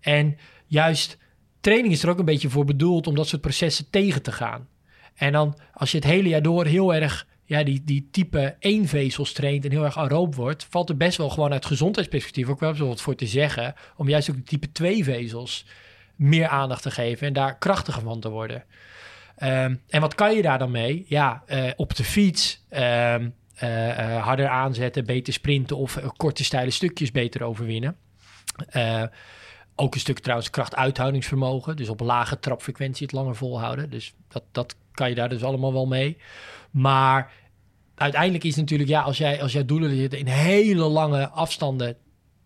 En 0.01 0.37
juist 0.67 1.19
training 1.61 1.93
is 1.93 2.03
er 2.03 2.09
ook 2.09 2.19
een 2.19 2.25
beetje 2.25 2.51
voor 2.51 2.65
bedoeld 2.65 3.07
om 3.07 3.15
dat 3.15 3.29
soort 3.29 3.43
processen 3.43 3.91
tegen 3.91 4.23
te 4.23 4.33
gaan. 4.33 4.69
En 5.15 5.33
dan 5.33 5.59
als 5.73 5.91
je 5.91 5.97
het 5.97 6.07
hele 6.07 6.29
jaar 6.29 6.43
door 6.43 6.67
heel 6.67 6.95
erg 6.95 7.27
ja, 7.45 7.63
die, 7.63 7.83
die 7.85 8.09
type 8.11 8.57
1 8.59 8.87
vezels 8.87 9.33
traint 9.33 9.65
en 9.65 9.71
heel 9.71 9.85
erg 9.85 9.99
aeroob 9.99 10.35
wordt, 10.35 10.67
valt 10.71 10.89
er 10.89 10.97
best 10.97 11.17
wel 11.17 11.31
gewoon 11.31 11.53
uit 11.53 11.67
gezondheidsperspectief 11.67 12.49
ook 12.49 12.61
wel 12.61 12.75
wat 12.75 13.01
voor 13.01 13.15
te 13.15 13.27
zeggen. 13.27 13.75
Om 13.97 14.09
juist 14.09 14.31
ook 14.31 14.37
de 14.37 14.43
type 14.43 14.73
2 14.73 15.05
vezels 15.05 15.67
meer 16.17 16.49
aandacht 16.49 16.83
te 16.83 16.91
geven 16.91 17.27
en 17.27 17.33
daar 17.33 17.59
krachtiger 17.59 18.03
van 18.03 18.21
te 18.21 18.29
worden. 18.29 18.65
Ehm, 19.37 19.75
en 19.89 20.01
wat 20.01 20.15
kan 20.15 20.35
je 20.35 20.43
daar 20.43 20.59
dan 20.59 20.71
mee? 20.71 21.05
Ja, 21.09 21.43
eh, 21.47 21.71
op 21.77 21.97
de 21.97 22.05
fiets 22.05 22.65
ehm, 22.69 23.29
eh, 23.55 23.99
eh, 23.99 24.23
harder 24.25 24.49
aanzetten, 24.49 25.07
beter 25.07 25.33
sprinten 25.33 25.77
of 25.77 26.01
korte 26.17 26.45
steile 26.45 26.71
stukjes 26.71 27.11
beter 27.11 27.43
overwinnen. 27.43 27.97
Ook 29.81 29.95
een 29.95 30.01
stuk 30.01 30.19
trouwens 30.19 30.51
krachtuithoudingsvermogen. 30.51 31.77
Dus 31.77 31.89
op 31.89 32.01
lage 32.01 32.39
trapfrequentie 32.39 33.07
het 33.07 33.15
langer 33.15 33.37
volhouden. 33.37 33.91
Dus 33.91 34.15
dat, 34.29 34.43
dat 34.53 34.77
kan 34.93 35.09
je 35.09 35.15
daar 35.15 35.29
dus 35.29 35.43
allemaal 35.43 35.73
wel 35.73 35.87
mee. 35.87 36.17
Maar 36.71 37.33
uiteindelijk 37.95 38.45
is 38.45 38.57
natuurlijk, 38.57 38.89
ja, 38.89 39.01
als, 39.01 39.19
jij, 39.19 39.43
als 39.43 39.53
jouw 39.53 39.65
doelen 39.65 39.97
zitten 39.97 40.19
in 40.19 40.27
hele 40.27 40.85
lange 40.85 41.29
afstanden 41.29 41.97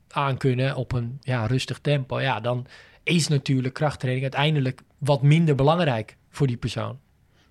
aan 0.09 0.37
kunnen 0.37 0.77
op 0.77 0.93
een 0.93 1.19
ja, 1.21 1.47
rustig 1.47 1.79
tempo, 1.79 2.21
ja, 2.21 2.41
dan 2.41 2.67
is 3.03 3.29
natuurlijk 3.29 3.75
krachttraining 3.75 4.23
uiteindelijk 4.23 4.83
wat 4.99 5.23
minder 5.23 5.55
belangrijk 5.55 6.17
voor 6.31 6.47
die 6.47 6.57
persoon. 6.57 6.99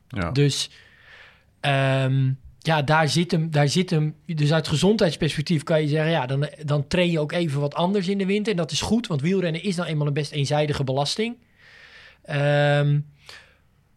Ja. 0.08 0.32
Dus 0.32 0.70
ehm, 1.60 2.32
ja, 2.64 2.82
daar 2.82 3.10
zit, 3.10 3.32
hem, 3.32 3.52
daar 3.52 3.68
zit 3.68 3.90
hem. 3.90 4.16
Dus 4.26 4.54
uit 4.54 4.68
gezondheidsperspectief 4.68 5.64
kan 5.64 5.82
je 5.82 5.88
zeggen, 5.88 6.12
ja, 6.12 6.26
dan, 6.26 6.50
dan 6.66 6.88
train 6.88 7.12
je 7.12 7.20
ook 7.20 7.32
even 7.32 7.60
wat 7.60 7.74
anders 7.76 8.08
in 8.08 8.18
de 8.18 8.26
winter. 8.26 8.52
En 8.52 8.58
dat 8.58 8.72
is 8.72 8.82
goed, 8.82 9.08
want 9.08 9.22
wielrennen 9.22 9.64
is 9.64 9.76
nou 9.76 9.90
eenmaal 9.90 10.08
een 10.08 10.14
best 10.14 10.32
eenzijdige 10.32 10.84
belasting. 10.84 11.38
Ehm, 12.24 13.00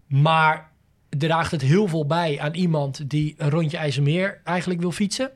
maar 0.07 0.73
draagt 1.09 1.51
het 1.51 1.63
heel 1.63 1.89
veel 1.89 2.07
bij 2.07 2.41
aan 2.41 2.55
iemand 2.55 3.11
die 3.11 3.35
een 3.39 3.51
rondje 3.51 3.77
IJsselmeer 3.77 4.41
eigenlijk 4.45 4.81
wil 4.81 4.93
fietsen? 4.93 5.31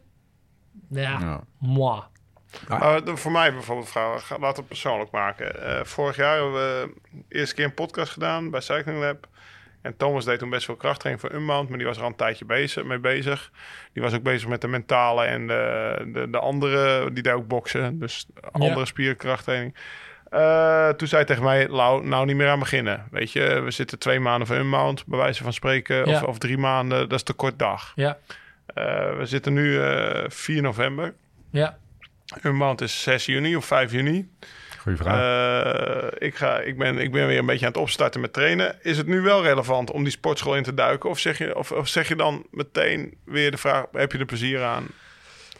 Ja, 0.90 1.00
Ja. 1.20 1.40
moi. 1.58 2.02
Maar 2.68 3.04
de- 3.04 3.16
voor 3.16 3.32
mij 3.32 3.52
bijvoorbeeld, 3.52 3.88
vrouw, 3.88 4.20
we 4.40 4.46
het 4.46 4.68
persoonlijk 4.68 5.10
maken. 5.10 5.62
Eh, 5.78 5.84
vorig 5.84 6.16
jaar 6.16 6.34
hebben 6.36 6.52
we 6.52 6.94
de 7.10 7.38
eerste 7.38 7.54
keer 7.54 7.64
een 7.64 7.74
podcast 7.74 8.12
gedaan 8.12 8.50
bij 8.50 8.60
Cycling 8.60 9.00
Lab. 9.00 9.28
En 9.88 9.96
Thomas 9.96 10.24
deed 10.24 10.38
toen 10.38 10.50
best 10.50 10.64
veel 10.64 10.76
krachttraining 10.76 11.26
voor 11.26 11.40
Unbound, 11.40 11.68
maar 11.68 11.78
die 11.78 11.86
was 11.86 11.96
er 11.96 12.02
al 12.02 12.08
een 12.08 12.16
tijdje 12.16 12.44
bezig, 12.44 12.84
mee 12.84 12.98
bezig. 12.98 13.50
Die 13.92 14.02
was 14.02 14.14
ook 14.14 14.22
bezig 14.22 14.48
met 14.48 14.60
de 14.60 14.68
mentale 14.68 15.24
en 15.24 15.46
de, 15.46 15.94
de, 16.12 16.30
de 16.30 16.38
andere, 16.38 17.12
die 17.12 17.22
deed 17.22 17.32
ook 17.32 17.46
boksen, 17.48 17.98
dus 17.98 18.26
andere 18.52 18.86
spierkrachttraining. 18.86 19.74
Eh, 20.30 20.88
toen 20.88 21.08
zei 21.08 21.20
hij 21.20 21.24
tegen 21.24 21.42
mij, 21.44 21.68
Lau, 21.68 22.06
nou 22.06 22.26
niet 22.26 22.36
meer 22.36 22.48
aan 22.48 22.58
beginnen. 22.58 23.06
Weet 23.10 23.32
je, 23.32 23.60
we 23.60 23.70
zitten 23.70 23.98
twee 23.98 24.20
maanden 24.20 24.46
voor 24.46 24.56
Unbound, 24.56 25.06
bij 25.06 25.18
wijze 25.18 25.42
van 25.42 25.52
spreken, 25.52 25.96
Ja. 26.08 26.16
of, 26.16 26.22
of 26.22 26.38
drie 26.38 26.58
maanden, 26.58 26.98
dat 27.08 27.18
is 27.18 27.22
te 27.22 27.32
kort 27.32 27.58
dag. 27.58 27.92
Ja, 27.94 28.18
Eh, 28.74 29.16
we 29.16 29.26
zitten 29.26 29.52
nu 29.52 29.80
eh 29.82 30.24
4 30.28 30.62
november. 30.62 31.14
ja. 31.50 31.78
Unbound 32.42 32.80
is 32.80 33.02
6 33.02 33.26
juni 33.26 33.56
of 33.56 33.64
5 33.64 33.92
juni. 33.92 34.28
Goeie 34.78 34.98
vraag. 34.98 35.20
Eh, 36.20 36.26
ik, 36.28 36.34
ga, 36.34 36.58
ik, 36.58 36.78
ben, 36.78 36.98
ik 36.98 37.12
ben 37.12 37.26
weer 37.26 37.38
een 37.38 37.46
beetje 37.46 37.66
aan 37.66 37.72
het 37.72 37.80
opstarten 37.80 38.20
met 38.20 38.32
trainen. 38.32 38.76
Is 38.82 38.96
het 38.96 39.06
nu 39.06 39.20
wel 39.20 39.42
relevant 39.42 39.90
om 39.90 40.02
die 40.02 40.12
sportschool 40.12 40.56
in 40.56 40.62
te 40.62 40.74
duiken? 40.74 41.10
Of 41.10 41.18
zeg 41.18 41.38
je, 41.38 41.56
of, 41.56 41.72
of 41.72 41.88
zeg 41.88 42.08
je 42.08 42.16
dan 42.16 42.46
meteen 42.50 43.14
weer 43.24 43.50
de 43.50 43.56
vraag, 43.56 43.84
heb 43.92 44.12
je 44.12 44.18
er 44.18 44.24
plezier 44.24 44.62
aan? 44.62 44.86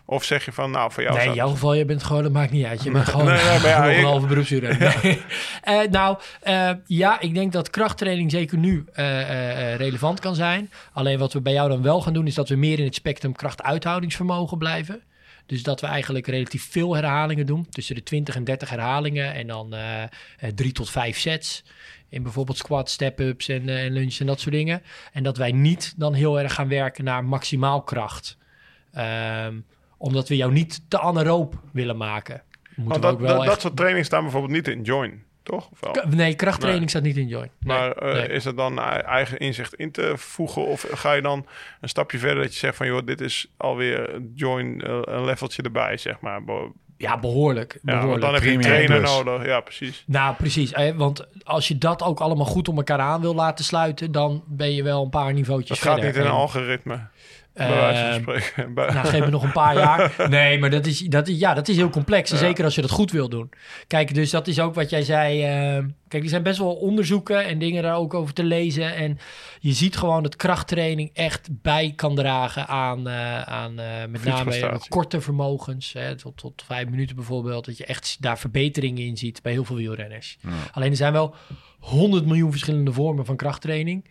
Of 0.05 0.25
zeg 0.25 0.45
je 0.45 0.53
van, 0.53 0.71
nou, 0.71 0.93
voor 0.93 1.03
jou... 1.03 1.17
Nee, 1.17 1.27
in 1.27 1.35
jouw 1.35 1.49
geval, 1.49 1.75
je 1.75 1.85
bent 1.85 2.03
gewoon, 2.03 2.23
dat 2.23 2.33
maakt 2.33 2.51
niet 2.51 2.65
uit. 2.65 2.83
Je 2.83 2.91
bent 2.99 3.09
gewoon 3.09 3.27
nee, 3.27 3.35
nee, 3.45 3.59
maar 3.61 3.69
ja, 3.69 3.79
nog 3.85 3.87
een 3.93 3.99
ik- 3.99 4.05
halve 4.05 4.27
beroepsduur. 4.27 4.77
Nee. 5.03 5.21
Eh, 5.63 5.81
nou, 5.91 6.19
eh, 6.41 6.71
ja, 6.87 7.21
ik 7.21 7.35
denk 7.35 7.53
dat 7.53 7.71
krachttraining 7.71 8.31
zeker 8.31 8.59
nu 8.59 8.85
eh, 8.93 9.21
eh, 9.21 9.73
eh, 9.73 9.79
relevant 9.79 10.21
kan 10.21 10.35
zijn. 10.35 10.71
Alleen 10.93 11.19
wat 11.19 11.33
we 11.33 11.41
bij 11.41 11.53
jou 11.53 11.69
dan 11.69 11.83
wel 11.83 12.01
gaan 12.01 12.13
doen, 12.13 12.27
is 12.27 12.35
dat 12.35 12.49
we 12.49 12.57
meer 12.57 12.79
in 12.79 12.85
het 12.85 12.95
spectrum 12.95 13.33
krachtuithoudingsvermogen 13.33 14.59
blijven. 14.59 15.03
Dus 15.49 15.63
dat 15.63 15.81
we 15.81 15.87
eigenlijk 15.87 16.27
relatief 16.27 16.71
veel 16.71 16.95
herhalingen 16.95 17.47
doen. 17.47 17.67
Tussen 17.71 17.95
de 17.95 18.03
20 18.03 18.35
en 18.35 18.45
30 18.45 18.71
herhalingen. 18.71 19.35
En 19.35 19.47
dan 19.47 19.75
eh 19.75 20.03
eh, 20.39 20.51
drie 20.55 20.73
tot 20.73 20.91
vijf 20.91 21.19
sets. 21.19 21.65
In 22.09 22.23
bijvoorbeeld 22.23 22.59
squat, 22.59 22.91
step-ups 22.91 23.49
en, 23.49 23.69
eh, 23.69 23.85
en 23.85 23.93
lunges 23.93 24.21
en 24.21 24.27
dat 24.27 24.41
soort 24.41 24.55
dingen. 24.55 24.83
En 25.13 25.23
dat 25.23 25.37
wij 25.37 25.53
niet 25.53 25.95
dan 25.97 26.15
heel 26.15 26.41
erg 26.41 26.55
gaan 26.55 26.69
werken 26.69 27.05
naar 27.05 27.25
maximaal 27.25 27.83
kracht. 27.83 28.37
Ehm, 28.93 29.61
omdat 29.97 30.29
we 30.29 30.37
jou 30.37 30.53
niet 30.53 30.81
te 30.89 31.01
anaeroop 31.01 31.61
willen 31.73 31.97
maken. 31.97 32.43
Moeten 32.75 32.85
Want 32.85 32.95
we 32.95 33.01
dat, 33.01 33.13
ook 33.13 33.21
wel 33.21 33.45
dat, 33.45 33.61
soort 33.61 33.77
trainingen 33.77 34.05
staan 34.05 34.23
bijvoorbeeld 34.23 34.53
niet 34.53 34.69
in 34.69 34.83
Join, 34.83 35.23
toch? 35.49 35.69
Of 35.71 35.81
wel? 35.81 36.05
Nee, 36.09 36.35
krachttraining 36.35 36.81
Nee. 36.81 36.89
staat 36.91 37.03
niet 37.03 37.17
in 37.17 37.29
join. 37.29 37.51
Nee, 37.61 37.77
Maar 37.79 37.93
eh, 37.93 38.13
nee. 38.13 38.29
is 38.29 38.45
er 38.45 38.57
dan 38.57 38.79
ei- 38.79 39.01
eigen 39.01 39.39
inzicht 39.39 39.75
in 39.75 39.91
te 39.91 40.13
voegen? 40.17 40.67
Of 40.67 40.87
ga 40.93 41.13
je 41.13 41.23
dan 41.23 41.47
een 41.81 41.89
stapje 41.89 42.19
verder 42.19 42.43
dat 42.43 42.53
je 42.53 42.59
zegt 42.59 42.77
van... 42.77 42.87
joh, 42.87 43.07
dit 43.07 43.21
is 43.21 43.47
alweer 43.57 44.15
een 44.15 44.33
join, 44.35 44.81
eh, 44.83 44.99
een 45.05 45.25
leveltje 45.25 45.63
erbij, 45.63 45.97
zeg 45.97 46.21
maar. 46.21 46.45
Bo- 46.45 46.73
Ja, 46.97 47.19
behoorlijk. 47.19 47.73
Ja, 47.73 47.79
want 47.83 47.95
behoorlijk. 48.01 48.21
dan 48.25 48.35
heb 48.35 48.43
je 48.43 48.51
een 48.53 48.61
trainer 48.61 48.99
plus. 48.99 49.11
nodig. 49.11 49.47
Ja, 49.47 49.61
precies. 49.61 50.05
Nou, 50.07 50.35
precies. 50.37 50.73
eh, 50.73 50.95
Want 50.97 51.27
als 51.45 51.69
je 51.69 51.79
dat 51.79 52.03
ook 52.03 52.21
allemaal 52.21 52.47
goed 52.47 52.69
om 52.69 52.77
elkaar 52.77 52.99
aan 53.01 53.21
wil 53.21 53.35
laten 53.35 53.65
sluiten, 53.65 54.13
dan 54.13 54.45
ben 54.47 54.75
je 54.75 54.83
wel 54.83 55.03
een 55.05 55.11
paar 55.11 55.33
niveautjes 55.33 55.69
Dat 55.69 55.79
gaat 55.79 55.93
verder. 56.01 56.05
niet 56.07 56.15
in 56.17 56.23
een 56.27 56.37
En, 56.37 56.41
algoritme, 56.43 57.01
ehm. 57.59 58.25
Bij- 58.75 58.93
Nou, 58.93 59.07
geef 59.07 59.21
me 59.21 59.31
nog 59.31 59.43
een 59.43 59.53
paar 59.53 59.75
jaar. 59.75 60.15
Nee, 60.29 60.59
maar 60.59 60.71
dat 60.71 60.87
is, 60.87 60.99
dat 60.99 61.29
is, 61.29 61.39
ja, 61.39 61.55
dat 61.55 61.69
is 61.69 61.77
heel 61.77 61.91
complex. 61.91 62.31
En 62.31 62.37
Ja. 62.37 62.43
Zeker 62.43 62.65
als 62.65 62.75
je 62.75 62.81
dat 62.81 62.91
goed 62.91 63.11
wil 63.11 63.29
doen. 63.29 63.51
Kijk, 63.87 64.15
dus 64.15 64.31
dat 64.31 64.47
is 64.47 64.61
ook 64.61 64.75
wat 64.75 64.91
jij 64.91 65.03
zei. 65.03 65.43
eh, 65.43 65.85
kijk, 66.09 66.23
er 66.23 66.29
zijn 66.29 66.43
best 66.43 66.59
wel 66.59 66.75
onderzoeken 66.75 67.45
en 67.45 67.59
dingen 67.59 67.83
daar 67.83 67.97
ook 67.97 68.15
over 68.15 68.35
te 68.35 68.45
lezen. 68.45 68.95
En 68.95 69.19
je 69.61 69.73
ziet 69.73 69.97
gewoon 69.97 70.23
dat 70.23 70.37
krachttraining 70.37 71.11
echt 71.15 71.49
bij 71.51 71.93
kan 71.97 72.15
dragen 72.15 72.67
aan, 72.67 73.09
eh, 73.09 73.43
aan 73.43 73.79
eh, 73.79 73.87
met 74.09 74.21
name 74.25 74.51
korte 74.89 75.21
vermogens. 75.21 75.93
Hè, 75.93 76.17
tot, 76.17 76.37
tot 76.37 76.63
vijf 76.67 76.89
minuten 76.89 77.17
bijvoorbeeld. 77.17 77.65
Dat 77.65 77.77
je 77.77 77.85
echt 77.87 78.17
daar 78.21 78.39
verbeteringen 78.39 79.03
in 79.07 79.17
ziet 79.17 79.43
bij 79.43 79.53
heel 79.53 79.65
veel 79.65 79.77
wielrenners. 79.77 80.37
Ja. 80.41 80.51
Alleen 80.73 80.91
er 80.91 80.97
zijn 80.97 81.13
wel 81.13 81.35
100 81.79 82.27
miljoen 82.27 82.51
verschillende 82.51 82.93
vormen 82.93 83.25
van 83.25 83.37
krachttraining. 83.37 84.05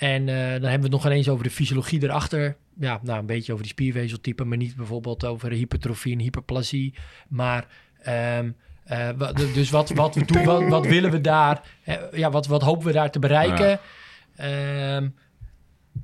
En 0.00 0.28
eh, 0.28 0.34
dan 0.36 0.70
hebben 0.70 0.70
we 0.70 0.82
het 0.82 0.90
nog 0.90 1.06
ineens 1.06 1.28
over 1.28 1.44
de 1.44 1.50
fysiologie 1.50 2.02
erachter. 2.02 2.56
Ja, 2.78 3.00
nou, 3.02 3.18
een 3.18 3.26
beetje 3.26 3.52
over 3.52 3.64
die 3.64 3.72
spiervezeltypen, 3.72 4.48
maar 4.48 4.56
niet 4.56 4.76
bijvoorbeeld 4.76 5.24
over 5.24 5.50
hypertrofie 5.50 6.12
en 6.12 6.18
hyperplasie. 6.18 6.94
Maar, 7.28 7.66
ehm, 8.02 8.50
eh, 8.84 9.08
dus 9.54 9.70
wat, 9.70 9.90
wat, 9.90 10.14
we 10.14 10.24
doen, 10.24 10.44
wat, 10.44 10.68
wat 10.68 10.86
willen 10.86 11.10
we 11.10 11.20
daar, 11.20 11.62
eh, 11.84 11.96
ja, 12.12 12.30
wat, 12.30 12.46
wat 12.46 12.62
hopen 12.62 12.86
we 12.86 12.92
daar 12.92 13.10
te 13.10 13.18
bereiken? 13.18 13.80
Ehm, 14.36 15.08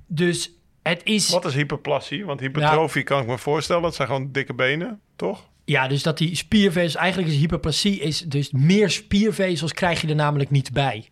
dus 0.07 0.51
het 0.83 1.01
is, 1.05 1.31
Wat 1.31 1.45
is 1.45 1.55
hyperplasie? 1.55 2.25
Want 2.25 2.41
hypertrofie 2.41 3.03
kan 3.03 3.21
ik 3.21 3.27
me 3.27 3.39
voorstellen. 3.39 3.83
Dat 3.83 3.95
zijn 3.95 4.09
gewoon 4.09 4.33
dikke 4.33 4.55
benen, 4.55 5.01
toch? 5.17 5.49
ja, 5.65 5.89
dus 5.89 6.03
dat 6.03 6.19
die 6.19 6.35
spiervezels, 6.35 6.95
eigenlijk 6.95 7.33
is 7.33 7.39
hyperplasie, 7.39 8.01
is 8.01 8.21
dus 8.21 8.51
meer 8.51 8.91
spiervezels 8.91 9.73
krijg 9.73 10.01
je 10.01 10.09
er 10.09 10.15
namelijk 10.15 10.51
niet 10.51 10.73
bij. 10.73 11.09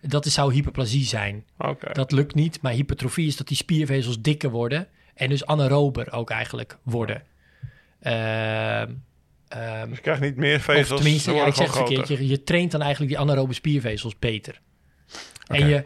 Dat 0.00 0.26
is, 0.26 0.34
zou 0.34 0.52
hyperplasie 0.52 1.04
zijn. 1.04 1.44
Dat 1.92 2.12
lukt 2.12 2.34
niet, 2.34 2.62
maar 2.62 2.72
hypertrofie 2.72 3.26
is 3.26 3.36
dat 3.36 3.48
die 3.48 3.56
spiervezels 3.56 4.20
dikker 4.20 4.50
worden 4.50 4.88
en 5.14 5.28
dus 5.28 5.46
anaerober 5.46 6.12
ook 6.12 6.30
eigenlijk 6.30 6.78
worden. 6.82 7.22
Ehm, 8.00 8.92
Dus 9.88 9.96
je 9.96 10.02
krijgt 10.02 10.20
niet 10.20 10.36
meer 10.36 10.56
of 10.56 10.62
vezels. 10.62 11.00
tenminste, 11.00 11.30
ze 11.30 11.36
ja, 11.36 11.36
worden 11.36 11.52
ik 11.52 11.58
zeg 11.58 11.66
het 11.66 11.76
verkeerd, 11.76 12.06
groter. 12.06 12.24
je, 12.24 12.30
je 12.30 12.42
traint 12.42 12.70
dan 12.70 12.80
eigenlijk 12.80 13.10
die 13.10 13.20
anaerobe 13.20 13.54
spiervezels 13.54 14.18
beter. 14.18 14.60
En 15.46 15.68
je, 15.68 15.84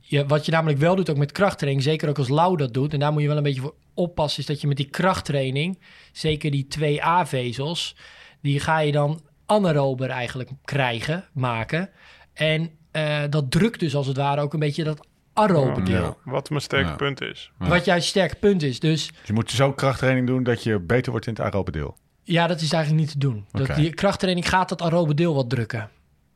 je, 0.00 0.26
wat 0.26 0.44
je 0.46 0.52
namelijk 0.52 0.78
wel 0.78 0.96
doet, 0.96 1.10
ook 1.10 1.16
met 1.16 1.32
krachttraining, 1.32 1.84
zeker 1.84 2.08
ook 2.08 2.18
als 2.18 2.28
Lau 2.28 2.56
dat 2.56 2.74
doet, 2.74 2.92
en 2.92 2.98
daar 2.98 3.12
moet 3.12 3.22
je 3.22 3.28
wel 3.28 3.36
een 3.36 3.42
beetje 3.42 3.60
voor 3.60 3.74
oppassen, 3.94 4.40
is 4.40 4.46
dat 4.46 4.60
je 4.60 4.66
met 4.66 4.76
die 4.76 4.90
krachttraining, 4.90 5.78
zeker 6.12 6.50
die 6.50 6.66
2A-vezels, 6.78 7.96
die 8.42 8.60
ga 8.60 8.78
je 8.78 8.92
dan 8.92 9.22
anaerober 9.46 10.10
eigenlijk 10.10 10.50
krijgen, 10.64 11.24
maken. 11.32 11.90
En 12.32 12.70
eh, 12.90 13.22
dat 13.30 13.50
drukt 13.50 13.80
dus 13.80 13.94
als 13.94 14.06
het 14.06 14.16
ware 14.16 14.40
ook 14.40 14.52
een 14.52 14.58
beetje 14.58 14.84
dat 14.84 15.06
aerobe 15.32 15.82
deel. 15.82 16.02
Ja. 16.02 16.14
Wat 16.24 16.50
mijn 16.50 16.62
sterke 16.62 16.88
Ja. 16.88 16.94
punt 16.96 17.20
is. 17.20 17.52
Ja. 17.58 17.66
Wat 17.68 17.84
juist 17.84 18.08
sterk 18.08 18.40
punt 18.40 18.62
is. 18.62 18.80
Dus 18.80 19.06
Dus 19.06 19.16
je 19.24 19.32
moet 19.32 19.50
zo 19.50 19.72
krachttraining 19.72 20.26
doen 20.26 20.42
dat 20.42 20.62
je 20.62 20.78
beter 20.78 21.10
wordt 21.10 21.26
in 21.26 21.32
het 21.32 21.42
aerobe 21.42 21.70
deel. 21.70 21.96
ja, 22.24 22.46
dat 22.46 22.60
is 22.60 22.72
eigenlijk 22.72 23.02
niet 23.04 23.12
te 23.12 23.18
doen. 23.18 23.46
Dat 23.50 23.76
die 23.76 23.94
krachttraining 23.94 24.48
gaat 24.48 24.68
dat 24.68 24.82
aerobe 24.82 25.14
deel 25.14 25.34
wat 25.34 25.50
drukken. 25.50 25.90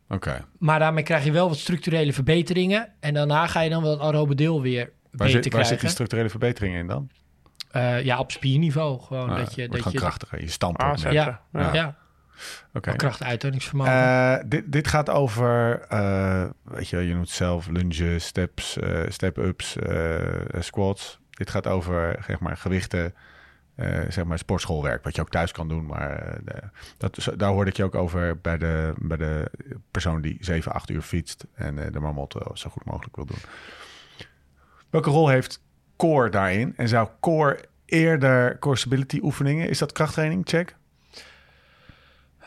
Oké. 0.09 0.45
Maar 0.59 0.79
daarmee 0.79 1.05
krijg 1.05 1.25
je 1.25 1.33
wel 1.33 1.49
wat 1.49 1.59
structurele 1.59 2.13
verbeteringen. 2.13 2.89
En 3.01 3.15
daarna 3.15 3.47
ga 3.47 3.61
je 3.61 3.71
dan 3.71 3.83
wel 3.83 3.97
dat 3.97 4.07
aerobe 4.07 4.35
deel 4.35 4.63
weer 4.63 4.79
Waar, 4.85 4.93
beter 5.11 5.29
zit, 5.31 5.43
waar 5.43 5.51
krijgen. 5.51 5.67
zit 5.71 5.81
die 5.81 5.89
structurele 5.89 6.29
verbeteringen 6.31 6.79
in 6.81 6.87
dan? 6.87 7.11
Eh, 7.71 8.03
ja, 8.05 8.19
op 8.19 8.31
spierniveau. 8.31 9.01
Gewoon 9.01 9.31
Ah, 9.31 9.37
dat 9.37 9.55
je... 9.55 9.69
Dat 9.69 9.77
gewoon 9.77 9.93
je 9.93 9.99
krachtiger. 9.99 10.41
Je 10.41 10.57
Aanzetten. 10.77 11.41
meer. 11.51 11.63
Ja, 11.63 11.73
Ja. 11.75 11.97
Oké. 12.73 12.93
krachtuithoudingsvermogen. 12.97 13.93
Eh, 13.93 14.37
dit, 14.47 14.73
dit 14.73 14.89
gaat 14.89 15.11
over, 15.11 15.81
eh, 15.81 16.45
weet 16.63 16.89
je, 16.89 16.97
je 16.99 17.15
noemt 17.15 17.29
zelf 17.29 17.67
lunges, 17.67 18.25
steps, 18.25 18.79
eh, 18.79 19.01
step-ups, 19.09 19.77
squats. 20.59 21.19
Dit 21.31 21.51
gaat 21.51 21.67
over, 21.67 22.23
zeg 22.27 22.41
maar, 22.41 22.57
gewichten, 22.57 23.15
zeg 24.09 24.25
maar, 24.25 24.39
sportschoolwerk, 24.39 25.05
wat 25.05 25.17
je 25.17 25.21
ook 25.21 25.31
thuis 25.31 25.53
kan 25.53 25.69
doen. 25.69 25.87
Maar 25.87 26.39
dat, 26.97 27.29
daar 27.37 27.51
hoorde 27.51 27.71
ik 27.71 27.77
je 27.77 27.85
ook 27.85 27.95
over 27.95 28.41
bij 28.41 28.59
de, 28.59 28.95
bij 28.99 29.17
de 29.17 29.51
persoon 29.91 30.21
die 30.21 30.37
7, 30.41 30.73
8 30.73 30.91
uur 30.91 31.03
fietst 31.03 31.47
en 31.55 31.93
de 31.93 32.01
marmot 32.01 32.37
zo 32.55 32.71
goed 32.71 32.85
mogelijk 32.85 33.17
wil 33.17 33.27
doen. 33.27 33.41
Welke 34.91 35.11
rol 35.11 35.29
heeft 35.29 35.63
core 35.97 36.31
daarin? 36.31 36.77
En 36.77 36.89
zou 36.89 37.09
core 37.21 37.65
eerder 37.85 38.59
core 38.59 38.77
stability 38.77 39.19
oefeningen, 39.23 39.69
is 39.69 39.79
dat 39.79 39.93
krachttraining? 39.93 40.43
Check. 40.45 40.77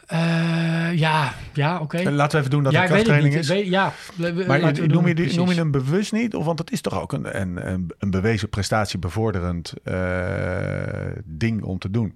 Eh, 0.07 0.93
ja, 0.93 1.33
ja, 1.53 1.79
oké. 1.79 1.97
En 1.97 2.13
laten 2.13 2.31
we 2.31 2.37
even 2.37 2.51
doen 2.51 2.63
dat 2.63 2.71
ja, 2.73 2.79
het 2.81 2.89
krachttraining 2.89 3.33
is. 3.35 3.47
Weet- 3.47 3.67
ja, 3.67 3.93
Maar 4.47 4.59
noem, 4.87 5.07
je 5.07 5.15
die, 5.15 5.35
noem 5.35 5.49
je 5.49 5.55
hem 5.55 5.71
bewust 5.71 6.11
niet? 6.11 6.35
Of, 6.35 6.45
want 6.45 6.59
het 6.59 6.71
is 6.71 6.81
toch 6.81 7.01
ook 7.01 7.13
een, 7.13 7.41
een, 7.41 7.59
een, 7.99 8.11
bewezen 8.11 8.49
prestatiebevorderend 8.49 9.73
eh, 9.83 9.93
ding 11.25 11.63
om 11.63 11.79
te 11.79 11.91
doen. 11.91 12.13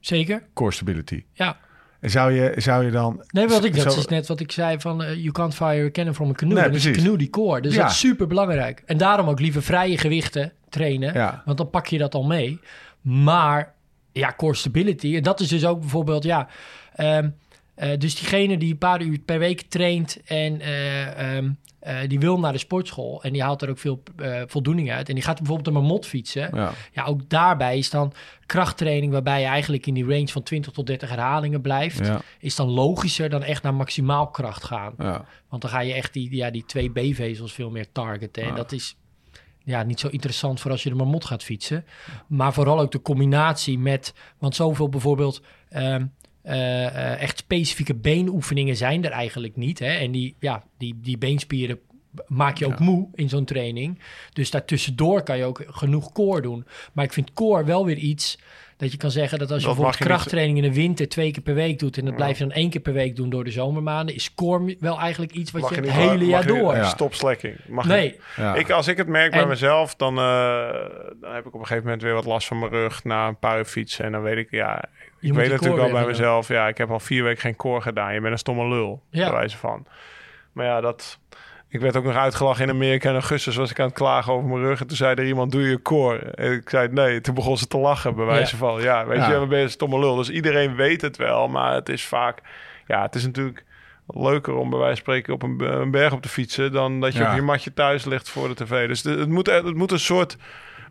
Zeker, 0.00 0.42
Core 0.54 0.72
stability. 0.72 1.24
ja. 1.32 1.56
En 2.00 2.10
zou 2.10 2.32
je, 2.32 2.52
zou 2.56 2.84
je 2.84 2.90
dan... 2.90 3.24
Nee, 3.28 3.46
wat 3.48 3.64
ik, 3.64 3.74
dat 3.76 3.92
zo- 3.92 3.98
is 3.98 4.06
net 4.06 4.26
wat 4.26 4.40
ik 4.40 4.52
zei 4.52 4.80
van... 4.80 5.02
eh, 5.02 5.14
you 5.14 5.30
can't 5.32 5.54
fire 5.54 5.86
a 5.86 5.90
cannon 5.90 6.14
from 6.14 6.30
a 6.30 6.32
canoe. 6.32 6.54
Nee, 6.54 6.64
dat 6.64 6.74
is 6.74 6.82
precies. 6.82 7.02
canoe 7.02 7.18
die 7.18 7.30
core. 7.30 7.60
Dus 7.60 7.74
Ja. 7.74 7.82
dat 7.82 7.90
is 7.90 7.98
super 7.98 8.26
belangrijk. 8.26 8.82
En 8.86 8.96
daarom 8.96 9.28
ook 9.28 9.40
liever 9.40 9.62
vrije 9.62 9.98
gewichten 9.98 10.52
trainen. 10.68 11.14
Ja. 11.14 11.42
Want 11.44 11.58
dan 11.58 11.70
pak 11.70 11.86
je 11.86 11.98
dat 11.98 12.14
al 12.14 12.24
mee. 12.24 12.60
Maar 13.00 13.73
ja, 14.14 14.34
core 14.36 14.54
stability. 14.54 15.16
En 15.16 15.22
dat 15.22 15.40
is 15.40 15.48
dus 15.48 15.66
ook 15.66 15.80
bijvoorbeeld, 15.80 16.24
ja... 16.24 16.48
ehm, 16.94 17.28
eh, 17.74 17.98
dus 17.98 18.14
diegene 18.14 18.58
die 18.58 18.72
een 18.72 18.78
paar 18.78 19.02
uur 19.02 19.18
per 19.18 19.38
week 19.38 19.60
traint 19.60 20.22
en 20.24 20.60
eh, 20.60 21.36
ehm, 21.36 21.50
eh, 21.78 21.96
die 22.08 22.18
wil 22.18 22.38
naar 22.38 22.52
de 22.52 22.58
sportschool 22.58 23.22
en 23.22 23.32
die 23.32 23.42
haalt 23.42 23.62
er 23.62 23.70
ook 23.70 23.78
veel 23.78 24.02
voldoening 24.46 24.92
uit. 24.92 25.08
En 25.08 25.14
die 25.14 25.24
gaat 25.24 25.38
bijvoorbeeld 25.38 25.66
een 25.66 25.72
marmot 25.72 26.06
fietsen. 26.06 26.50
Ja, 26.52 26.72
Ja, 26.92 27.04
ook 27.04 27.28
daarbij 27.28 27.78
is 27.78 27.90
dan 27.90 28.12
krachttraining 28.46 29.12
waarbij 29.12 29.40
je 29.40 29.46
eigenlijk 29.46 29.86
in 29.86 29.94
die 29.94 30.04
range 30.04 30.28
van 30.28 30.42
20 30.42 30.72
tot 30.72 30.86
30 30.86 31.08
herhalingen 31.08 31.60
blijft. 31.60 32.06
ja, 32.06 32.20
Is 32.38 32.56
dan 32.56 32.68
logischer 32.68 33.28
dan 33.28 33.42
echt 33.42 33.62
naar 33.62 33.74
maximaal 33.74 34.30
kracht 34.30 34.64
gaan. 34.64 34.94
ja. 34.98 35.24
Want 35.48 35.62
dan 35.62 35.70
ga 35.70 35.80
je 35.80 35.92
echt 35.92 36.12
die, 36.12 36.36
ja, 36.36 36.50
die 36.50 36.64
twee 36.66 36.90
B-vezels 36.90 37.52
veel 37.52 37.70
meer 37.70 37.92
targeten. 37.92 38.42
En 38.42 38.54
dat 38.54 38.72
is 38.72 38.96
ja, 39.64 39.82
niet 39.82 40.00
zo 40.00 40.08
interessant 40.08 40.60
voor 40.60 40.70
als 40.70 40.82
je 40.82 40.88
de 40.88 40.94
marmot 40.94 41.24
gaat 41.24 41.42
fietsen. 41.42 41.84
Maar 42.26 42.52
vooral 42.52 42.80
ook 42.80 42.92
de 42.92 43.02
combinatie 43.02 43.78
met... 43.78 44.14
Want 44.38 44.54
zoveel 44.54 44.88
bijvoorbeeld... 44.88 45.42
ehm, 45.68 46.04
eh, 46.44 46.86
eh, 46.86 47.20
echt 47.20 47.38
specifieke 47.38 47.94
beenoefeningen 47.94 48.76
zijn 48.76 49.04
er 49.04 49.10
eigenlijk 49.10 49.56
niet. 49.56 49.78
Hè? 49.78 49.92
En 49.92 50.12
die, 50.12 50.36
ja, 50.38 50.64
die, 50.78 50.98
die 51.00 51.18
beenspieren 51.18 51.78
maak 52.26 52.58
je 52.58 52.66
ook 52.66 52.78
moe 52.78 53.08
in 53.14 53.28
zo'n 53.28 53.44
training. 53.44 53.98
Dus 54.32 54.50
daartussendoor 54.50 55.22
kan 55.22 55.36
je 55.36 55.44
ook 55.44 55.64
genoeg 55.66 56.12
core 56.12 56.40
doen. 56.40 56.66
Maar 56.92 57.04
ik 57.04 57.12
vind 57.12 57.32
core 57.32 57.64
wel 57.64 57.84
weer 57.84 57.96
iets 57.96 58.38
dat 58.76 58.92
je 58.92 58.96
kan 58.98 59.10
zeggen 59.10 59.38
dat 59.38 59.50
als 59.50 59.60
je 59.60 59.66
Dat 59.66 59.76
bijvoorbeeld 59.76 59.86
mag 59.86 59.98
je 59.98 60.04
niet- 60.04 60.12
krachttraining 60.12 60.58
in 60.64 60.72
de 60.72 60.80
winter 60.80 61.08
twee 61.08 61.30
keer 61.30 61.42
per 61.42 61.54
week 61.54 61.78
doet 61.78 61.98
en 61.98 62.04
dat 62.04 62.16
blijf 62.16 62.38
je 62.38 62.44
dan 62.44 62.52
één 62.52 62.70
keer 62.70 62.80
per 62.80 62.92
week 62.92 63.16
doen 63.16 63.30
door 63.30 63.44
de 63.44 63.50
zomermaanden, 63.50 64.14
is 64.14 64.34
core 64.34 64.76
wel 64.80 64.98
eigenlijk 64.98 65.32
iets 65.32 65.50
wat 65.50 65.60
Mag 65.60 65.70
je 65.74 65.76
je 65.76 65.82
het 65.82 65.90
niet- 65.90 66.00
hele 66.08 66.18
mag 66.18 66.28
jaar 66.28 66.54
je 66.54 66.60
door. 66.60 66.74
Ja. 66.74 66.84
Stop 66.84 67.14
slacking. 67.14 67.56
Mag 67.68 67.86
Nee, 67.86 68.18
ja. 68.36 68.54
Ik, 68.54 68.70
als 68.70 68.88
ik 68.88 68.96
het 68.96 69.08
merk 69.08 69.30
bij 69.30 69.46
mezelf, 69.46 69.94
dan, 69.94 70.18
eh, 70.18 70.24
dan 71.20 71.34
heb 71.34 71.46
ik 71.46 71.54
op 71.54 71.60
een 71.60 71.66
gegeven 71.66 71.82
moment 71.84 72.02
weer 72.02 72.14
wat 72.14 72.24
last 72.24 72.46
van 72.46 72.58
mijn 72.58 72.70
rug 72.70 73.04
na 73.04 73.28
een 73.28 73.38
paar 73.38 73.58
uur 73.58 73.64
fietsen. 73.64 74.04
En 74.04 74.12
dan 74.12 74.22
weet 74.22 74.36
ik, 74.36 74.50
ja, 74.50 74.82
ik 75.20 75.28
moet 75.28 75.36
weet 75.36 75.50
natuurlijk 75.50 75.82
al 75.82 75.90
bij 75.90 76.00
doen. 76.00 76.10
mezelf, 76.10 76.48
ja, 76.48 76.68
ik 76.68 76.78
heb 76.78 76.90
al 76.90 77.00
vier 77.00 77.22
weken 77.24 77.40
geen 77.40 77.56
core 77.56 77.80
gedaan. 77.80 78.14
Je 78.14 78.20
bent 78.20 78.32
een 78.32 78.38
stomme 78.38 78.68
lul, 78.68 79.02
Ja. 79.10 79.24
bij 79.28 79.38
wijze 79.38 79.56
van. 79.56 79.86
Maar 80.52 80.66
ja, 80.66 80.80
dat... 80.80 81.18
Ik 81.74 81.80
werd 81.80 81.96
ook 81.96 82.04
nog 82.04 82.16
uitgelachen 82.16 82.64
in 82.64 82.70
Amerika 82.70 83.08
in 83.08 83.14
augustus 83.14 83.56
was 83.56 83.70
ik 83.70 83.80
aan 83.80 83.86
het 83.86 83.94
klagen 83.94 84.32
over 84.32 84.48
mijn 84.48 84.62
rug. 84.62 84.80
En 84.80 84.86
toen 84.86 84.96
zei 84.96 85.14
er 85.14 85.26
iemand, 85.26 85.52
doe 85.52 85.62
je 85.68 85.82
core? 85.82 86.18
En 86.18 86.52
ik 86.52 86.68
zei 86.68 86.88
nee. 86.88 87.20
Toen 87.20 87.34
begon 87.34 87.58
ze 87.58 87.66
te 87.66 87.78
lachen, 87.78 88.14
bij 88.14 88.24
wijze 88.24 88.52
Ja. 88.52 88.58
van. 88.58 88.82
Ja, 88.82 89.06
weet 89.06 89.18
Ja. 89.18 89.26
je, 89.26 89.32
dan 89.34 89.48
ben 89.48 89.58
je 89.58 89.64
een 89.64 89.70
stomme 89.70 89.98
lul. 89.98 90.16
Dus 90.16 90.30
iedereen 90.30 90.74
weet 90.74 91.00
het 91.00 91.16
wel, 91.16 91.48
maar 91.48 91.74
het 91.74 91.88
is 91.88 92.04
vaak... 92.04 92.38
Ja, 92.86 93.02
het 93.02 93.14
is 93.14 93.24
natuurlijk 93.24 93.64
leuker 94.06 94.54
om 94.54 94.70
bij 94.70 94.78
wijze 94.78 94.94
van 94.94 95.02
spreken 95.02 95.34
op 95.34 95.42
een, 95.42 95.60
een 95.80 95.90
berg 95.90 96.12
op 96.12 96.22
te 96.22 96.28
fietsen... 96.28 96.72
dan 96.72 97.00
dat 97.00 97.12
je 97.12 97.18
Ja. 97.18 97.30
op 97.30 97.34
je 97.36 97.42
matje 97.42 97.74
thuis 97.74 98.04
ligt 98.04 98.28
voor 98.30 98.48
de 98.48 98.64
tv. 98.64 98.88
Dus 98.88 99.02
de- 99.02 99.10
het, 99.18 99.28
moet, 99.28 99.46
het 99.46 99.74
moet 99.74 99.92
een 99.92 99.98
soort... 99.98 100.36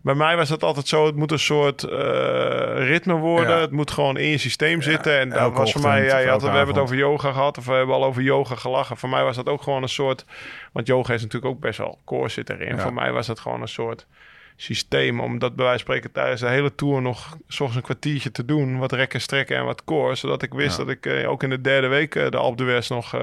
Bij 0.03 0.15
mij 0.15 0.35
was 0.35 0.49
dat 0.49 0.63
altijd 0.63 0.87
zo. 0.87 1.05
Het 1.05 1.15
moet 1.15 1.31
een 1.31 1.39
soort 1.39 1.83
eh, 1.83 2.87
ritme 2.87 3.13
worden. 3.13 3.55
Ja. 3.55 3.61
Het 3.61 3.71
moet 3.71 3.91
gewoon 3.91 4.17
in 4.17 4.27
je 4.27 4.37
systeem 4.37 4.81
zitten. 4.81 5.19
En 5.19 5.29
dat 5.29 5.57
was 5.57 5.71
voor 5.71 5.81
mij... 5.81 6.03
Ja, 6.03 6.17
je 6.17 6.27
had, 6.27 6.41
we 6.41 6.47
hebben 6.47 6.75
het 6.75 6.83
over 6.83 6.95
yoga 6.95 7.31
gehad. 7.31 7.57
Of 7.57 7.65
we 7.65 7.73
hebben 7.73 7.95
al 7.95 8.03
over 8.03 8.21
yoga 8.21 8.55
gelachen. 8.55 8.97
Voor 8.97 9.09
mij 9.09 9.23
was 9.23 9.35
dat 9.35 9.47
ook 9.47 9.61
gewoon 9.61 9.81
een 9.81 9.89
soort... 9.89 10.25
Want 10.71 10.87
yoga 10.87 11.13
is 11.13 11.21
natuurlijk 11.21 11.53
ook 11.53 11.59
best 11.59 11.77
wel 11.77 11.99
core 12.05 12.29
zit 12.29 12.49
erin. 12.49 12.79
Voor 12.79 12.93
mij 12.93 13.11
was 13.11 13.27
dat 13.27 13.39
gewoon 13.39 13.61
een 13.61 13.67
soort 13.67 14.07
systeem. 14.55 15.19
Om 15.19 15.39
dat 15.39 15.55
bij 15.55 15.65
wijze 15.65 15.83
van 15.83 15.93
spreken 15.93 16.11
tijdens 16.11 16.41
de 16.41 16.47
hele 16.47 16.75
tour 16.75 17.01
nog... 17.01 17.37
s 17.47 17.59
ochtends 17.59 17.75
een 17.75 17.81
kwartiertje 17.81 18.31
te 18.31 18.45
doen. 18.45 18.79
Wat 18.79 18.91
rekken, 18.91 19.21
strekken 19.21 19.57
en 19.57 19.65
wat 19.65 19.83
core. 19.83 20.15
Zodat 20.15 20.41
ik 20.41 20.53
wist 20.53 20.77
dat 20.77 20.89
ik 20.89 21.05
eh, 21.05 21.29
ook 21.29 21.43
in 21.43 21.49
de 21.49 21.61
derde 21.61 21.87
week 21.87 22.15
eh, 22.15 22.29
de 22.29 22.37
Alpe 22.37 22.63
d'Huez 22.63 22.89
nog... 22.89 23.13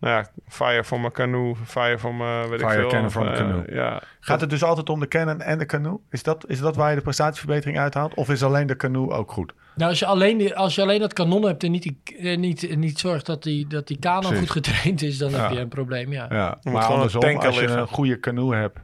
nou 0.00 0.14
ja, 0.14 0.30
fire 0.48 0.84
voor 0.84 1.00
mijn 1.00 1.12
canoe, 1.12 1.56
fire 1.64 1.98
voor 1.98 2.14
mijn, 2.14 2.48
weet 2.48 2.60
ik 2.60 2.66
Fire 2.66 2.80
veel. 2.80 2.88
cannon 3.10 3.28
eh, 3.28 3.36
canoe. 3.38 3.64
Ja, 3.72 4.02
Gaat 4.20 4.40
het 4.40 4.50
dus 4.50 4.62
altijd 4.62 4.88
om 4.88 5.00
de 5.00 5.08
cannon 5.08 5.40
en 5.40 5.58
de 5.58 5.66
canoe? 5.66 6.00
Is 6.10 6.22
dat, 6.22 6.48
is 6.48 6.58
dat 6.60 6.76
waar 6.76 6.90
je 6.90 6.96
de 6.96 7.02
prestatieverbetering 7.02 7.78
uithaalt? 7.78 8.14
Of 8.14 8.28
is 8.30 8.42
alleen 8.42 8.66
de 8.66 8.76
canoe 8.76 9.10
ook 9.10 9.32
goed? 9.32 9.52
Nou, 9.74 9.90
als 9.90 9.98
je 9.98 10.06
alleen, 10.06 10.54
als 10.54 10.74
je 10.74 10.82
alleen 10.82 11.00
dat 11.00 11.12
kanon 11.12 11.42
hebt 11.42 11.64
en 11.64 11.70
niet, 11.70 11.82
die, 11.82 12.00
eh, 12.18 12.38
niet, 12.38 12.76
niet 12.76 12.98
zorgt 12.98 13.26
dat 13.26 13.42
die, 13.42 13.66
dat 13.66 13.86
die 13.86 13.98
kanon 13.98 14.20
Precies. 14.30 14.38
goed 14.50 14.64
getraind 14.64 15.02
is, 15.02 15.18
dan 15.18 15.30
Ja. 15.30 15.42
heb 15.42 15.50
je 15.50 15.58
een 15.58 15.68
probleem, 15.68 16.12
ja. 16.12 16.28
Maar 16.28 16.58
gewoon 16.62 16.76
een 16.80 16.86
andersom, 16.88 17.22
als 17.36 17.54
je 17.54 17.60
liggen. 17.60 17.78
een 17.80 17.86
goede 17.86 18.20
canoe 18.20 18.54
hebt... 18.54 18.78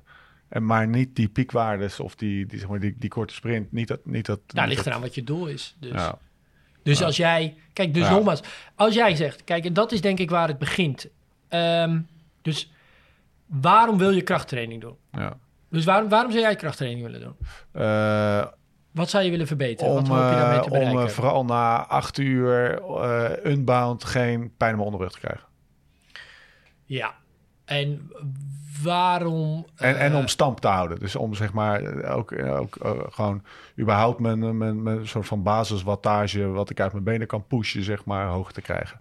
En 0.48 0.66
maar 0.66 0.88
niet 0.88 1.16
die 1.16 1.28
piekwaardes 1.28 2.00
of 2.00 2.14
die, 2.14 2.46
die, 2.46 2.58
zeg 2.58 2.68
maar, 2.68 2.80
die, 2.80 2.94
die 2.98 3.10
korte 3.10 3.34
sprint. 3.34 3.72
Niet 3.72 3.88
dat... 3.88 4.00
Niet 4.04 4.26
dat 4.26 4.40
Nou, 4.46 4.58
niet 4.58 4.68
ligt 4.68 4.76
dat- 4.76 4.86
eraan 4.86 5.00
wat 5.00 5.14
je 5.14 5.24
doel 5.24 5.46
is. 5.46 5.76
Dus, 5.80 5.90
Ja. 5.92 6.18
Dus 6.90 7.02
als 7.02 7.16
jij... 7.16 7.56
Kijk, 7.72 7.94
dus 7.94 8.02
Ja. 8.06 8.10
nogmaals. 8.10 8.40
Als 8.74 8.94
jij 8.94 9.16
zegt... 9.16 9.44
Kijk, 9.44 9.64
en 9.64 9.72
dat 9.72 9.92
is 9.92 10.00
denk 10.00 10.18
ik 10.18 10.30
waar 10.30 10.48
het 10.48 10.58
begint. 10.58 11.06
Ehm, 11.48 12.00
dus 12.42 12.72
waarom 13.46 13.98
wil 13.98 14.10
je 14.10 14.22
krachttraining 14.22 14.80
doen? 14.80 14.96
ja. 15.12 15.36
Dus 15.70 15.84
waarom, 15.84 16.08
waarom 16.08 16.30
zou 16.30 16.42
jij 16.42 16.56
krachttraining 16.56 17.02
willen 17.04 17.20
doen? 17.20 17.36
Eh, 17.72 18.46
Wat 18.92 19.10
zou 19.10 19.24
je 19.24 19.30
willen 19.30 19.46
verbeteren? 19.46 19.92
om, 19.92 19.96
Wat 19.98 20.06
hoop 20.08 20.30
je 20.30 20.36
daarmee 20.36 20.56
eh, 20.56 20.62
te 20.62 20.70
om 20.70 20.78
bereiken? 20.78 21.02
eh, 21.02 21.08
vooral 21.08 21.44
na 21.44 21.86
acht 21.86 22.18
uur 22.18 22.80
uh, 22.82 23.30
unbound 23.52 24.04
geen 24.04 24.52
pijn 24.56 24.70
in 24.70 24.76
mijn 24.76 24.88
onderrug 24.88 25.12
te 25.12 25.18
krijgen. 25.18 25.46
Ja. 26.84 27.14
En 27.64 28.10
waarom... 28.82 29.66
En, 29.76 29.98
en 29.98 30.12
eh, 30.12 30.18
om 30.18 30.28
stamp 30.28 30.60
te 30.60 30.68
houden. 30.68 30.98
Dus 30.98 31.16
om 31.16 31.34
zeg 31.34 31.52
maar 31.52 31.82
eh, 31.82 32.16
ook, 32.16 32.32
eh, 32.32 32.58
ook 32.60 32.76
eh, 32.76 32.90
gewoon 33.10 33.42
überhaupt 33.78 34.18
mijn, 34.20 34.58
mijn, 34.58 34.82
mijn 34.82 35.06
soort 35.08 35.26
van 35.26 35.42
basiswattage... 35.42 36.46
wat 36.46 36.70
ik 36.70 36.80
uit 36.80 36.92
mijn 36.92 37.04
benen 37.04 37.26
kan 37.26 37.46
pushen, 37.46 37.82
zeg 37.82 38.04
maar, 38.04 38.26
hoog 38.26 38.52
te 38.52 38.60
krijgen. 38.60 39.00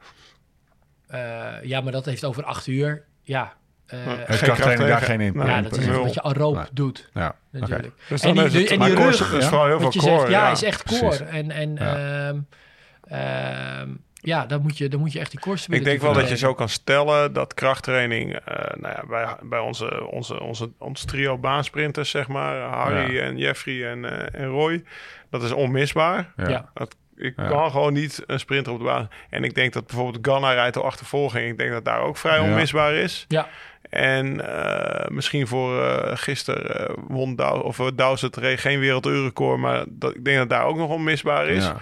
eh, 1.07 1.53
ja, 1.63 1.81
maar 1.81 1.91
dat 1.91 2.05
heeft 2.05 2.25
over 2.25 2.43
acht 2.43 2.67
uur... 2.67 3.03
Ja, 3.21 3.53
eh, 3.85 3.99
Geen 4.05 4.37
krachttraining 4.37 4.89
daar 4.89 5.01
geen 5.01 5.21
in? 5.21 5.33
ja 5.33 5.61
dat 5.61 5.77
is 5.77 5.87
wat 5.87 6.13
je 6.13 6.21
aeroop 6.23 6.55
Nee. 6.55 6.65
doet. 6.73 7.09
Ja. 7.13 7.35
Natuurlijk. 7.49 7.93
Dus 8.09 8.21
En 8.21 8.33
die, 8.33 8.43
is 8.43 8.53
het, 8.53 8.67
en 8.71 8.79
die 8.79 8.95
rug, 8.95 9.33
is- 9.33 9.41
ja, 9.43 9.47
vooral 9.49 9.65
heel 9.65 9.79
veel 9.79 9.89
core. 9.89 10.17
zegt, 10.17 10.21
ja, 10.31 10.45
ja. 10.45 10.51
is 10.51 10.63
echt 10.63 10.83
precies. 10.83 11.01
core. 11.17 11.23
En, 11.23 11.51
en 11.51 11.75
Ja. 11.75 12.33
ja, 13.07 13.85
ja 14.25 14.45
dan, 14.45 14.61
moet 14.61 14.77
je, 14.77 14.87
dan 14.89 14.99
moet 14.99 15.11
je 15.13 15.19
echt 15.19 15.31
die 15.31 15.39
core 15.39 15.57
Ik 15.69 15.83
denk 15.83 16.01
wel 16.01 16.13
dat 16.13 16.29
je 16.29 16.37
zo 16.37 16.53
kan 16.53 16.69
stellen 16.69 17.33
dat 17.33 17.53
krachttraining, 17.53 18.35
eh, 18.35 18.55
nou 18.75 18.93
ja, 18.95 19.03
bij, 19.07 19.27
bij 19.41 19.59
onze, 19.59 20.07
onze, 20.07 20.39
onze, 20.41 20.71
ons 20.77 21.05
trio 21.05 21.37
baansprinters, 21.37 22.09
zeg 22.09 22.27
maar, 22.27 22.59
Harry 22.61 23.13
Ja. 23.15 23.21
en 23.21 23.37
Jeffrey 23.37 23.89
en, 23.91 24.05
eh, 24.05 24.41
en 24.41 24.47
Roy, 24.47 24.83
dat 25.29 25.43
is 25.43 25.51
onmisbaar. 25.51 26.33
Ja. 26.35 26.69
Dat, 26.73 26.95
ik 27.17 27.33
Ja. 27.35 27.47
kan 27.47 27.71
gewoon 27.71 27.93
niet 27.93 28.23
een 28.27 28.39
sprinter 28.39 28.71
op 28.73 28.77
de 28.79 28.85
baan. 28.85 29.09
En 29.29 29.43
ik 29.43 29.55
denk 29.55 29.73
dat 29.73 29.87
bijvoorbeeld 29.87 30.27
Ganna 30.27 30.51
rijdt 30.51 30.73
de 30.73 30.81
achtervolging. 30.81 31.49
Ik 31.51 31.57
denk 31.57 31.71
dat 31.71 31.85
daar 31.85 32.01
ook 32.01 32.17
vrij 32.17 32.35
Ja. 32.37 32.43
onmisbaar 32.43 32.93
is. 32.93 33.25
Ja, 33.27 33.47
En 33.89 34.47
eh, 34.55 35.07
misschien 35.09 35.47
voor 35.47 35.81
gisteren 36.17 36.87
eh, 36.89 36.95
won 37.07 37.35
Douw, 37.35 37.59
of 37.59 37.79
uh, 37.79 37.87
Dowsett 37.95 38.37
geen 38.41 38.79
werelduurrecord, 38.79 39.59
maar 39.59 39.83
dat, 39.89 40.15
ik 40.15 40.25
denk 40.25 40.37
dat 40.37 40.49
daar 40.49 40.63
ook 40.65 40.77
nog 40.77 40.89
onmisbaar 40.89 41.47
is. 41.47 41.63
Ja. 41.65 41.77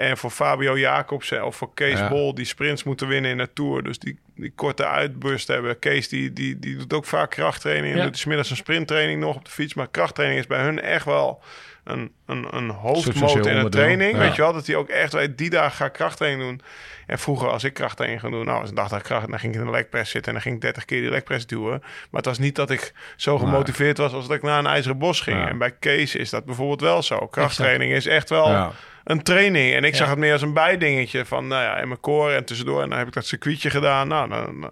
En 0.00 0.16
voor 0.16 0.30
Fabio 0.30 0.78
Jacobsen 0.78 1.44
of 1.46 1.56
voor 1.56 1.74
Kees 1.74 1.98
Ja. 1.98 2.08
Bol, 2.08 2.34
die 2.34 2.44
sprints 2.44 2.84
moeten 2.84 3.08
winnen 3.08 3.30
in 3.30 3.38
de 3.38 3.52
Tour. 3.52 3.82
Dus 3.82 3.98
die, 3.98 4.18
die 4.34 4.52
korte 4.54 4.86
uitburst 4.86 5.48
hebben. 5.48 5.78
Kees 5.78 6.08
die, 6.08 6.32
die, 6.32 6.58
die 6.58 6.76
doet 6.76 6.92
ook 6.92 7.04
vaak 7.04 7.30
krachttraining. 7.30 7.92
En 7.92 7.98
Ja. 7.98 8.04
doet 8.04 8.18
's 8.18 8.24
middags 8.24 8.50
een 8.50 8.56
sprinttraining 8.56 9.20
nog 9.20 9.36
op 9.36 9.44
de 9.44 9.50
fiets. 9.50 9.74
Maar 9.74 9.88
krachttraining 9.88 10.40
is 10.40 10.46
bij 10.46 10.60
hun 10.62 10.80
echt 10.80 11.04
wel 11.04 11.42
een, 11.84 12.12
een, 12.26 12.46
een 12.56 12.68
hoofdmoot 12.70 13.46
in 13.46 13.62
de 13.62 13.68
training. 13.68 14.12
ja. 14.12 14.18
Weet 14.18 14.34
je 14.36 14.42
wel, 14.42 14.52
dat 14.52 14.66
hij 14.66 14.76
ook 14.76 14.88
echt 14.88 15.12
weet, 15.12 15.38
die 15.38 15.50
dagen 15.50 15.72
ga 15.76 15.84
ik 15.84 15.92
krachttraining 15.92 16.42
doen. 16.48 16.60
En 17.06 17.18
vroeger 17.18 17.48
als 17.48 17.64
ik 17.64 17.74
krachttraining 17.74 18.20
ging 18.20 18.32
doen, 18.32 18.44
nou, 18.46 18.60
als 18.60 18.68
een 18.68 18.74
dag 18.74 18.88
dat 18.88 18.98
ik 18.98 19.04
kracht, 19.04 19.28
dan 19.30 19.38
ging 19.38 19.54
ik 19.54 19.60
in 19.60 19.66
de 19.66 19.72
legpress 19.72 20.10
zitten 20.10 20.28
en 20.28 20.32
dan 20.34 20.42
ging 20.42 20.54
ik 20.54 20.60
30 20.60 20.84
keer 20.84 21.00
die 21.00 21.10
legpress 21.10 21.46
duwen. 21.46 21.78
Maar 21.80 22.08
het 22.10 22.24
was 22.24 22.38
niet 22.38 22.54
dat 22.54 22.70
ik 22.70 22.92
zo 23.16 23.38
gemotiveerd 23.38 23.98
was 23.98 24.12
als 24.12 24.26
dat 24.26 24.36
ik 24.36 24.42
naar 24.42 24.58
een 24.58 24.66
ijzeren 24.66 24.98
bos 24.98 25.20
ging. 25.20 25.38
Ja. 25.38 25.48
En 25.48 25.58
bij 25.58 25.70
Kees 25.78 26.14
is 26.14 26.30
dat 26.30 26.44
bijvoorbeeld 26.44 26.80
wel 26.80 27.02
zo. 27.02 27.26
Krachttraining 27.26 27.92
is 27.92 28.06
echt 28.06 28.28
wel 28.30 28.48
Ja. 28.50 28.72
Een 29.10 29.22
training. 29.22 29.74
En 29.74 29.84
ik 29.84 29.92
Ja. 29.92 29.96
zag 29.98 30.08
het 30.08 30.18
meer 30.18 30.32
als 30.32 30.42
een 30.42 30.52
bijdingetje 30.52 31.24
van, 31.24 31.46
nou 31.46 31.62
ja, 31.62 31.76
in 31.76 31.88
mijn 31.88 32.00
core 32.00 32.34
en 32.34 32.44
tussendoor. 32.44 32.82
En 32.82 32.88
dan 32.88 32.98
heb 32.98 33.06
ik 33.06 33.12
dat 33.12 33.26
circuitje 33.26 33.70
gedaan. 33.70 34.08
Nou, 34.08 34.28
dan, 34.28 34.60
dan- 34.60 34.70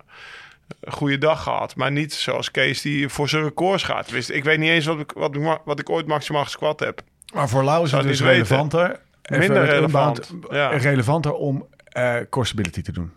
een 0.81 0.93
goede 0.93 1.19
dag 1.19 1.43
gehad. 1.43 1.77
Maar 1.77 1.93
niet 1.93 2.13
zoals 2.13 2.51
Kees 2.51 2.83
die 2.83 3.09
voor 3.09 3.29
zijn 3.29 3.43
records 3.43 3.83
gaat. 3.83 4.11
Wist, 4.11 4.31
ik 4.31 4.45
weet 4.45 4.59
niet 4.59 4.71
eens 4.71 4.87
wat 4.87 4.99
ik, 5.01 5.13
wat 5.15 5.35
ik, 5.37 5.59
wat 5.65 5.79
ik 5.81 5.91
ooit 5.91 6.07
maximaal 6.07 6.45
gesquat 6.45 6.81
heb. 6.81 7.01
Maar 7.35 7.49
voor 7.49 7.63
Lau 7.65 7.85
is 7.85 7.93
het 7.93 8.03
dus 8.03 8.21
relevanter. 8.23 9.01
Minder 9.29 9.65
relevant, 9.65 10.31
inbound, 10.31 10.53
ja. 10.55 10.69
Relevanter 10.69 11.33
om 11.33 11.67
eh 11.89 12.17
core 12.31 12.47
stability 12.47 12.83
te 12.83 12.93
doen. 12.93 13.13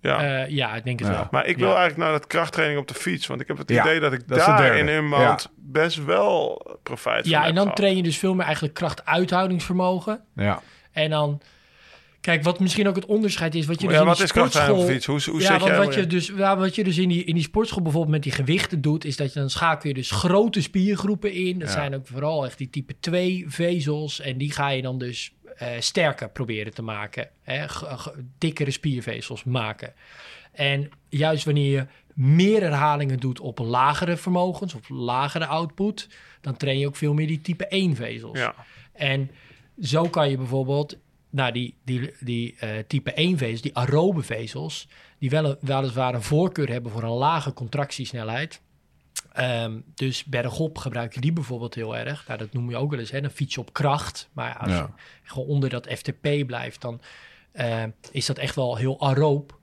Ja. 0.00 0.42
Eh, 0.44 0.50
ja, 0.50 0.74
ik 0.74 0.84
denk 0.84 0.98
het 0.98 1.08
Ja. 1.08 1.14
wel. 1.14 1.28
maar 1.30 1.46
ik 1.46 1.56
wil 1.56 1.68
Ja. 1.68 1.74
eigenlijk 1.76 2.02
naar 2.02 2.12
dat 2.18 2.26
krachttraining 2.26 2.80
op 2.80 2.88
de 2.88 2.94
fiets. 2.94 3.26
Want 3.26 3.40
ik 3.40 3.48
heb 3.48 3.58
het 3.58 3.70
Ja, 3.70 3.82
idee 3.84 4.00
dat 4.00 4.12
ik 4.12 4.28
dat 4.28 4.38
daar 4.38 4.76
in 4.78 4.88
inbound 4.88 5.48
best 5.56 6.04
wel 6.04 6.62
profijt 6.82 7.22
van 7.22 7.30
Ja, 7.30 7.46
en 7.46 7.54
dan 7.54 7.62
gehad. 7.62 7.76
train 7.76 7.96
je 7.96 8.02
dus 8.02 8.18
veel 8.18 8.34
meer 8.34 8.44
eigenlijk 8.44 8.74
krachtuithoudingsvermogen. 8.74 10.20
Ja. 10.34 10.62
En 10.92 11.10
dan, 11.10 11.40
kijk, 12.20 12.42
wat 12.42 12.60
misschien 12.60 12.88
ook 12.88 12.94
het 12.96 13.06
onderscheid 13.06 13.54
is, 13.54 13.66
wat 13.66 13.80
je 13.80 13.86
dus 13.86 13.94
ja, 13.96 14.00
in 14.00 14.06
wat 14.06 14.16
die 14.16 14.24
is 14.24 14.32
krachttraining 14.32 14.80
op 14.80 14.86
de 14.86 14.92
sportschool... 14.92 15.16
fiets? 15.18 15.26
Hoe, 15.26 15.34
hoe 15.48 15.52
ja, 15.52 15.58
want 15.58 15.84
wat 15.84 15.94
je, 15.94 16.06
dus, 16.06 16.32
ja, 16.36 16.56
wat 16.56 16.74
je 16.74 16.84
dus 16.84 16.98
in 16.98 17.08
die, 17.08 17.24
in 17.24 17.34
die 17.34 17.42
sportschool 17.42 17.82
bijvoorbeeld 17.82 18.12
met 18.12 18.22
die 18.22 18.32
gewichten 18.32 18.80
doet, 18.80 19.04
is 19.04 19.16
dat 19.16 19.32
je 19.32 19.38
dan 19.38 19.50
schakel 19.50 19.88
je 19.88 19.94
dus 19.94 20.10
grote 20.10 20.62
spiergroepen 20.62 21.32
in. 21.32 21.58
Dat 21.58 21.68
Ja. 21.68 21.74
zijn 21.74 21.94
ook 21.94 22.06
vooral 22.06 22.44
echt 22.44 22.58
die 22.58 22.70
type 22.70 22.94
2 23.00 23.44
vezels. 23.48 24.20
En 24.20 24.38
die 24.38 24.52
ga 24.52 24.68
je 24.68 24.82
dan 24.82 24.98
dus 24.98 25.32
sterker 25.78 26.30
proberen 26.30 26.74
te 26.74 26.82
maken. 26.82 27.28
Hè? 27.42 27.66
Dikkere 28.38 28.70
spiervezels 28.70 29.44
maken. 29.44 29.92
En 30.52 30.90
juist 31.08 31.44
wanneer 31.44 31.72
je 31.72 31.86
meer 32.14 32.60
herhalingen 32.62 33.18
doet 33.18 33.40
op 33.40 33.58
lagere 33.58 34.16
vermogens 34.16 34.74
of 34.74 34.88
lagere 34.88 35.46
output, 35.46 36.08
dan 36.40 36.56
train 36.56 36.78
je 36.78 36.86
ook 36.86 36.96
veel 36.96 37.14
meer 37.14 37.26
die 37.26 37.40
type 37.40 37.66
1 37.66 37.96
vezels. 37.96 38.38
Ja. 38.38 38.54
En 38.92 39.30
zo 39.82 40.08
kan 40.08 40.30
je 40.30 40.36
bijvoorbeeld, 40.36 40.96
nou 41.30 41.52
die, 41.52 41.74
die, 41.84 42.12
die 42.20 42.56
eh, 42.58 42.78
type 42.86 43.12
1 43.12 43.38
vezels, 43.38 43.60
die 43.60 43.76
aerobe 43.76 44.22
vezels, 44.22 44.88
die 45.18 45.30
wel, 45.30 45.56
weliswaar 45.60 46.14
een 46.14 46.22
voorkeur 46.22 46.68
hebben 46.68 46.92
voor 46.92 47.02
een 47.02 47.08
lage 47.08 47.52
contractiesnelheid. 47.52 48.60
Ehm, 49.32 49.80
dus 49.94 50.24
bergop 50.24 50.78
gebruik 50.78 51.14
je 51.14 51.20
die 51.20 51.32
bijvoorbeeld 51.32 51.74
heel 51.74 51.96
erg. 51.96 52.26
Nou, 52.26 52.38
dat 52.38 52.52
noem 52.52 52.70
je 52.70 52.76
ook 52.76 52.90
wel 52.90 52.98
eens, 53.00 53.10
hè, 53.10 53.22
een 53.22 53.30
fiets 53.30 53.58
op 53.58 53.72
kracht. 53.72 54.28
Maar 54.32 54.56
als 54.58 54.70
Ja. 54.70 54.90
je 55.22 55.28
gewoon 55.30 55.48
onder 55.48 55.68
dat 55.70 55.86
FTP 55.92 56.46
blijft, 56.46 56.80
dan 56.80 57.00
eh, 57.52 57.82
is 58.10 58.26
dat 58.26 58.38
echt 58.38 58.54
wel 58.54 58.76
heel 58.76 59.00
aeroob. 59.00 59.58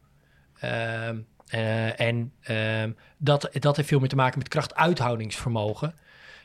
Ehm, 0.59 1.17
eh, 1.47 1.99
en 1.99 2.31
ehm, 2.41 2.91
dat, 3.17 3.49
dat 3.59 3.75
heeft 3.75 3.87
veel 3.87 3.99
meer 3.99 4.09
te 4.09 4.15
maken 4.15 4.37
met 4.37 4.47
krachtuithoudingsvermogen. 4.47 5.95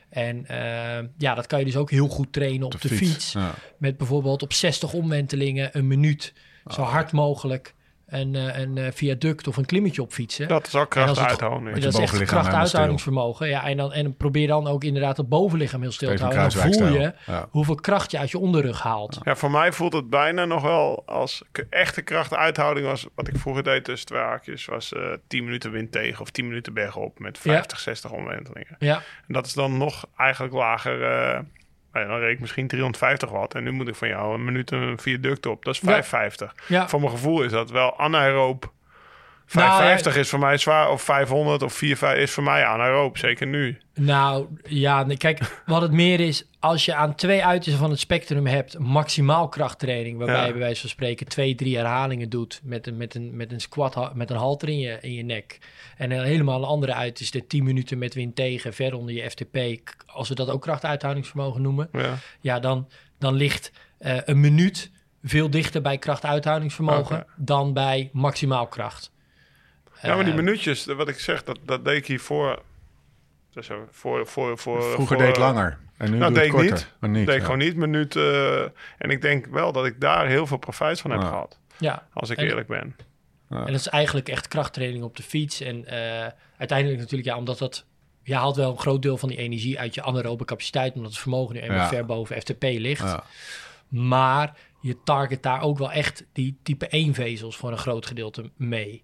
En 0.09 0.45
ehm, 0.45 1.07
ja, 1.17 1.33
dat 1.35 1.47
kan 1.47 1.59
je 1.59 1.65
dus 1.65 1.75
ook 1.75 1.89
heel 1.91 2.07
goed 2.07 2.33
trainen 2.33 2.65
op 2.65 2.81
de, 2.81 2.89
fiets. 2.89 3.31
Ja. 3.31 3.53
Met 3.77 3.97
bijvoorbeeld 3.97 4.41
op 4.41 4.53
60 4.53 4.93
omwentelingen 4.93 5.69
een 5.77 5.87
minuut. 5.87 6.33
Zo 6.67 6.81
Oh. 6.81 6.89
hard 6.91 7.11
mogelijk 7.11 7.73
een, 8.13 8.35
eh, 8.35 8.57
een 8.59 8.77
eh, 8.77 8.91
viaduct 8.91 9.47
of 9.47 9.57
een 9.57 9.65
klimmetje 9.65 10.01
op 10.01 10.11
fietsen. 10.11 10.47
Dat 10.47 10.67
is 10.67 10.75
ook 10.75 10.93
het- 10.93 11.03
krachtuithouding. 11.03 11.63
dat 11.69 11.77
is 11.77 11.83
echt 11.85 11.93
bovenlichaam 11.99 12.37
helemaal 12.37 12.51
krachtuithoudingsvermogen. 12.51 13.47
Ja, 13.47 13.65
en, 13.65 13.77
dan, 13.77 13.93
en 13.93 14.17
probeer 14.17 14.47
dan 14.47 14.67
ook 14.67 14.83
inderdaad 14.83 15.17
het 15.17 15.29
bovenlichaam 15.29 15.81
heel 15.81 15.91
stil 15.91 16.15
te 16.15 16.23
houden. 16.23 16.41
Dan 16.61 16.73
voel 16.73 16.87
je. 16.87 17.13
Ja. 17.25 17.47
hoeveel 17.49 17.75
kracht 17.75 18.11
je 18.11 18.17
uit 18.17 18.31
je 18.31 18.37
onderrug 18.39 18.81
haalt. 18.81 19.19
Ja, 19.23 19.35
voor 19.35 19.51
mij 19.51 19.71
voelt 19.71 19.93
het 19.93 20.09
bijna 20.09 20.45
nog 20.45 20.61
wel 20.61 21.03
als 21.05 21.41
echte 21.69 22.01
krachtuithouding 22.01 22.85
was 22.87 23.05
wat 23.15 23.27
ik 23.27 23.37
vroeger 23.37 23.63
deed 23.63 23.83
tussen 23.83 24.07
twee 24.07 24.21
haakjes. 24.21 24.65
Was 24.65 24.93
eh 24.93 25.01
10 25.27 25.43
minuten 25.43 25.71
wind 25.71 25.91
tegen 25.91 26.21
of 26.21 26.29
10 26.29 26.47
minuten 26.47 26.73
bergop 26.73 27.19
met 27.19 27.37
50, 27.37 27.79
60 27.79 28.11
omwentelingen. 28.11 28.75
Ja, 28.79 28.95
En 29.27 29.33
dat 29.33 29.45
is 29.45 29.53
dan 29.53 29.77
nog 29.77 30.05
eigenlijk 30.17 30.53
lager. 30.53 31.03
eh, 31.03 31.39
ja, 31.93 32.05
dan 32.05 32.19
reed 32.19 32.33
ik 32.33 32.39
misschien 32.39 32.67
350 32.67 33.29
watt. 33.29 33.55
En 33.55 33.63
nu 33.63 33.71
moet 33.71 33.87
ik 33.87 33.95
van 33.95 34.07
jou 34.07 34.33
een 34.33 34.45
minuut 34.45 34.71
een 34.71 34.97
viaduct 34.99 35.45
op. 35.45 35.65
Dat 35.65 35.73
is 35.73 35.79
Ja. 35.79 35.87
550. 35.87 36.55
ja. 36.67 36.87
Voor 36.89 36.99
mijn 36.99 37.11
gevoel 37.11 37.43
is 37.43 37.51
dat 37.51 37.71
wel 37.71 37.99
anaeroop. 37.99 38.71
Nou, 39.53 39.67
550 39.69 40.15
is 40.15 40.29
voor 40.29 40.39
mij 40.39 40.57
zwaar. 40.57 40.89
Of 40.91 41.01
500 41.01 41.61
of 41.61 41.73
450 41.73 42.27
is 42.27 42.31
voor 42.33 42.43
mij 42.43 42.65
anaeroop. 42.65 43.17
Zeker 43.17 43.47
nu. 43.47 43.77
Nou, 43.93 44.47
ja, 44.63 45.05
kijk, 45.17 45.61
wat 45.65 45.81
het 45.81 45.91
meer 45.91 46.19
is, 46.19 46.45
als 46.59 46.85
je 46.85 46.93
aan 46.95 47.15
twee 47.15 47.45
uitersten 47.45 47.81
van 47.81 47.89
het 47.89 47.99
spectrum 47.99 48.45
hebt, 48.47 48.79
maximaal 48.79 49.47
krachttraining, 49.49 50.17
waarbij 50.17 50.35
Ja. 50.35 50.45
je 50.45 50.51
bij 50.51 50.61
wijze 50.61 50.81
van 50.81 50.89
spreken 50.89 51.27
twee, 51.27 51.55
drie 51.55 51.75
herhalingen 51.77 52.29
doet 52.29 52.61
met 52.63 52.87
een, 52.87 52.97
met 52.97 53.15
een, 53.15 53.35
met 53.35 53.51
een 53.51 53.61
squat, 53.61 54.15
met 54.15 54.29
een 54.29 54.37
halter 54.37 54.69
in 54.69 54.79
je, 54.79 54.97
in 55.01 55.13
je 55.13 55.23
nek. 55.23 55.57
En 55.97 56.09
dan 56.09 56.19
helemaal 56.19 56.57
een 56.57 56.67
andere 56.67 56.93
uiterste, 56.93 57.47
10 57.47 57.63
minuten 57.63 57.97
met 57.97 58.13
wind 58.13 58.35
tegen, 58.35 58.73
ver 58.73 58.93
onder 58.95 59.15
je 59.15 59.29
FTP, 59.29 59.57
als 60.05 60.29
we 60.29 60.35
dat 60.35 60.49
ook 60.49 60.61
krachtuithoudingsvermogen 60.61 61.61
noemen, 61.61 61.89
Ja. 61.91 62.15
ja, 62.41 62.59
dan, 62.59 62.87
dan 63.19 63.33
ligt 63.33 63.71
eh, 63.97 64.17
een 64.25 64.39
minuut 64.39 64.91
veel 65.23 65.49
dichter 65.49 65.81
bij 65.81 65.97
krachtuithoudingsvermogen 65.97 67.25
dan 67.35 67.73
bij 67.73 68.09
maximaal 68.13 68.67
kracht. 68.67 69.11
Ja, 70.09 70.15
maar 70.15 70.23
die 70.23 70.33
Eh, 70.33 70.39
minuutjes, 70.39 70.85
wat 70.85 71.07
ik 71.07 71.19
zeg, 71.19 71.43
dat, 71.43 71.59
dat 71.65 71.85
deed 71.85 71.97
ik 71.97 72.07
hiervoor. 72.07 72.61
Dus 73.51 73.65
zo, 73.65 73.87
voor, 73.91 74.27
voor, 74.27 74.57
voor, 74.57 74.81
Vroeger 74.83 75.07
voor, 75.07 75.17
deed 75.17 75.27
ik 75.29 75.37
langer. 75.37 75.77
En 75.97 76.11
nu 76.11 76.17
Nou, 76.17 76.31
doe 76.33 76.39
deed 76.39 76.47
ik 76.47 76.55
korter. 76.55 76.71
niet. 76.73 76.93
Maar 76.99 77.09
niet 77.09 77.25
deed 77.25 77.35
ik 77.35 77.39
ja. 77.41 77.45
gewoon 77.45 77.59
niet 77.59 77.75
minuut. 77.75 78.15
eh, 78.15 78.61
en 78.97 79.09
ik 79.09 79.21
denk 79.21 79.45
wel 79.45 79.71
dat 79.71 79.85
ik 79.85 79.99
daar 80.01 80.27
heel 80.27 80.47
veel 80.47 80.57
profijt 80.57 81.01
van 81.01 81.11
heb 81.11 81.21
Ja. 81.21 81.27
gehad. 81.27 81.59
Ja, 81.77 82.07
Als 82.13 82.29
ik 82.29 82.37
En- 82.37 82.45
eerlijk 82.47 82.67
ben. 82.67 82.95
En 83.49 83.65
dat 83.65 83.75
is 83.75 83.87
eigenlijk 83.87 84.29
echt 84.29 84.47
krachttraining 84.47 85.03
op 85.03 85.15
de 85.15 85.23
fiets. 85.23 85.61
En 85.61 85.85
eh, 85.85 86.27
uiteindelijk 86.57 86.99
natuurlijk, 86.99 87.29
ja, 87.29 87.37
omdat 87.37 87.57
dat... 87.57 87.85
Je 88.23 88.35
haalt 88.35 88.55
wel 88.55 88.71
een 88.71 88.79
groot 88.79 89.01
deel 89.01 89.17
van 89.17 89.29
die 89.29 89.37
energie 89.37 89.79
uit 89.79 89.93
je 89.95 90.01
anaerobe 90.03 90.45
capaciteit... 90.45 90.93
omdat 90.95 91.11
het 91.11 91.19
vermogen 91.19 91.55
nu 91.55 91.61
eenmaal 91.61 91.77
Ja. 91.77 91.87
ver 91.87 92.05
boven 92.05 92.41
FTP 92.41 92.63
ligt. 92.63 93.01
Ja. 93.01 93.23
Maar 93.87 94.57
je 94.81 94.97
target 95.03 95.43
daar 95.43 95.61
ook 95.61 95.77
wel 95.77 95.91
echt 95.91 96.25
die 96.33 96.57
type 96.63 96.87
1 96.87 97.13
vezels 97.13 97.57
voor 97.57 97.71
een 97.71 97.77
groot 97.77 98.05
gedeelte 98.05 98.49
mee. 98.57 99.03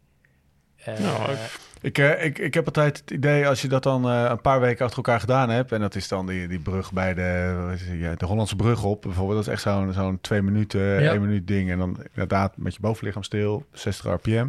Eh, 0.83 0.99
Nou, 0.99 1.31
ik- 1.31 1.67
Ik, 1.81 1.97
eh, 1.97 2.25
ik, 2.25 2.37
ik 2.39 2.53
heb 2.53 2.65
altijd 2.65 2.97
het 2.97 3.11
idee, 3.11 3.47
als 3.47 3.61
je 3.61 3.67
dat 3.67 3.83
dan 3.83 4.09
eh, 4.09 4.25
een 4.29 4.41
paar 4.41 4.59
weken 4.59 4.81
achter 4.85 4.97
elkaar 4.97 5.19
gedaan 5.19 5.49
hebt... 5.49 5.71
en 5.71 5.79
dat 5.79 5.95
is 5.95 6.07
dan 6.07 6.25
die, 6.27 6.47
die 6.47 6.59
brug 6.59 6.91
bij 6.93 7.13
de, 7.13 7.55
ja, 7.97 8.15
de 8.15 8.25
Hollandse 8.25 8.55
brug 8.55 8.83
op... 8.83 9.01
bijvoorbeeld, 9.01 9.37
dat 9.37 9.47
is 9.47 9.53
echt 9.53 9.61
zo'n 9.61 9.93
zo'n 9.93 10.17
twee 10.21 10.41
minuten, 10.41 10.81
Ja. 10.81 11.11
één 11.11 11.21
minuut 11.21 11.47
ding... 11.47 11.71
en 11.71 11.77
dan 11.77 11.97
inderdaad 12.09 12.57
met 12.57 12.73
je 12.73 12.79
bovenlichaam 12.81 13.23
stil, 13.23 13.65
60 13.71 14.05
rpm. 14.13 14.47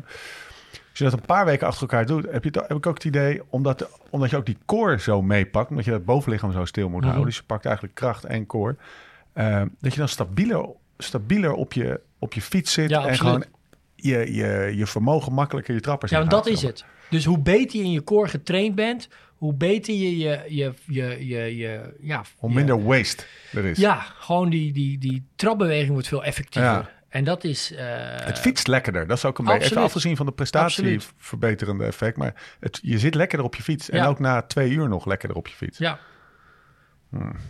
Als 0.90 0.98
je 0.98 1.04
dat 1.04 1.12
een 1.12 1.20
paar 1.26 1.44
weken 1.44 1.66
achter 1.66 1.80
elkaar 1.82 2.06
doet, 2.06 2.26
heb, 2.30 2.44
je, 2.44 2.50
heb 2.66 2.76
ik 2.76 2.86
ook 2.86 2.94
het 2.94 3.04
idee... 3.04 3.42
Omdat, 3.48 3.88
omdat 4.10 4.30
je 4.30 4.36
ook 4.36 4.46
die 4.46 4.58
core 4.66 4.98
zo 5.00 5.22
meepakt... 5.22 5.70
omdat 5.70 5.84
je 5.84 5.90
dat 5.90 6.04
bovenlichaam 6.04 6.52
zo 6.52 6.64
stil 6.64 6.88
moet 6.88 6.96
Mhm. 7.00 7.04
houden... 7.06 7.26
dus 7.26 7.36
je 7.36 7.42
pakt 7.46 7.64
eigenlijk 7.64 7.94
kracht 7.94 8.24
en 8.24 8.46
core... 8.46 8.76
dat 9.80 9.92
je 9.92 9.98
dan 9.98 10.08
stabieler, 10.08 10.68
stabieler 10.98 11.52
op, 11.52 11.72
je, 11.72 12.00
op 12.18 12.32
je 12.32 12.42
fiets 12.42 12.72
zit... 12.72 12.90
Ja, 12.90 13.06
en 13.06 13.16
gewoon 13.16 13.44
je, 14.02 14.34
je, 14.34 14.72
je 14.76 14.86
vermogen 14.86 15.32
makkelijker 15.32 15.74
je 15.74 15.80
trappers 15.80 16.10
ja, 16.12 16.18
want 16.18 16.30
dat 16.30 16.46
is 16.46 16.62
het. 16.62 16.84
Dus 17.10 17.24
hoe 17.24 17.38
beter 17.38 17.78
je 17.78 17.84
in 17.84 17.90
je 17.92 18.04
core 18.04 18.28
getraind 18.28 18.74
bent... 18.74 19.08
hoe 19.36 19.54
beter 19.54 19.94
je 19.94 20.18
je... 20.18 20.40
je, 20.48 20.72
je, 20.86 21.26
je, 21.26 21.56
je 21.56 21.94
ja, 22.00 22.22
Hoe 22.36 22.48
je- 22.50 22.54
minder 22.56 22.84
waste 22.84 23.24
er 23.52 23.64
is. 23.64 23.78
Ja, 23.78 23.94
gewoon 24.18 24.50
die, 24.50 24.72
die, 24.72 24.98
die 24.98 25.24
trapbeweging 25.36 25.90
wordt 25.92 26.08
veel 26.08 26.24
effectiever. 26.24 26.70
Ja. 26.70 26.90
En 27.08 27.24
dat 27.24 27.44
is... 27.44 27.72
eh, 27.72 27.84
Het 28.24 28.38
fietst 28.38 28.66
lekkerder. 28.66 29.06
Dat 29.06 29.16
is 29.16 29.24
ook 29.24 29.38
een 29.38 29.44
beetje, 29.44 29.64
even 29.64 29.82
afgezien 29.82 30.16
van 30.16 30.26
de 30.26 30.32
prestatieverbeterende 30.32 31.84
effect. 31.84 32.16
Maar 32.16 32.34
het, 32.60 32.78
je 32.82 32.98
zit 32.98 33.14
lekkerder 33.14 33.46
op 33.46 33.54
je 33.54 33.62
fiets. 33.62 33.90
En 33.90 34.04
ook 34.04 34.18
na 34.18 34.42
twee 34.42 34.70
uur 34.70 34.88
nog 34.88 35.06
lekkerder 35.06 35.36
op 35.36 35.46
je 35.48 35.54
fiets. 35.54 35.78
Ja. 35.78 35.98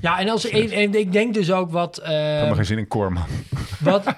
Ja, 0.00 0.18
en, 0.18 0.28
als, 0.28 0.48
en, 0.48 0.70
en 0.70 0.94
ik 0.94 1.12
denk 1.12 1.34
dus 1.34 1.52
ook 1.52 1.70
wat... 1.70 1.98
Ik 1.98 2.04
eh, 2.04 2.38
heb 2.38 2.46
maar 2.46 2.54
geen 2.54 2.64
zin 2.64 2.78
in 2.78 2.88
core, 2.88 3.10
man. 3.10 3.26
wat 3.80 4.04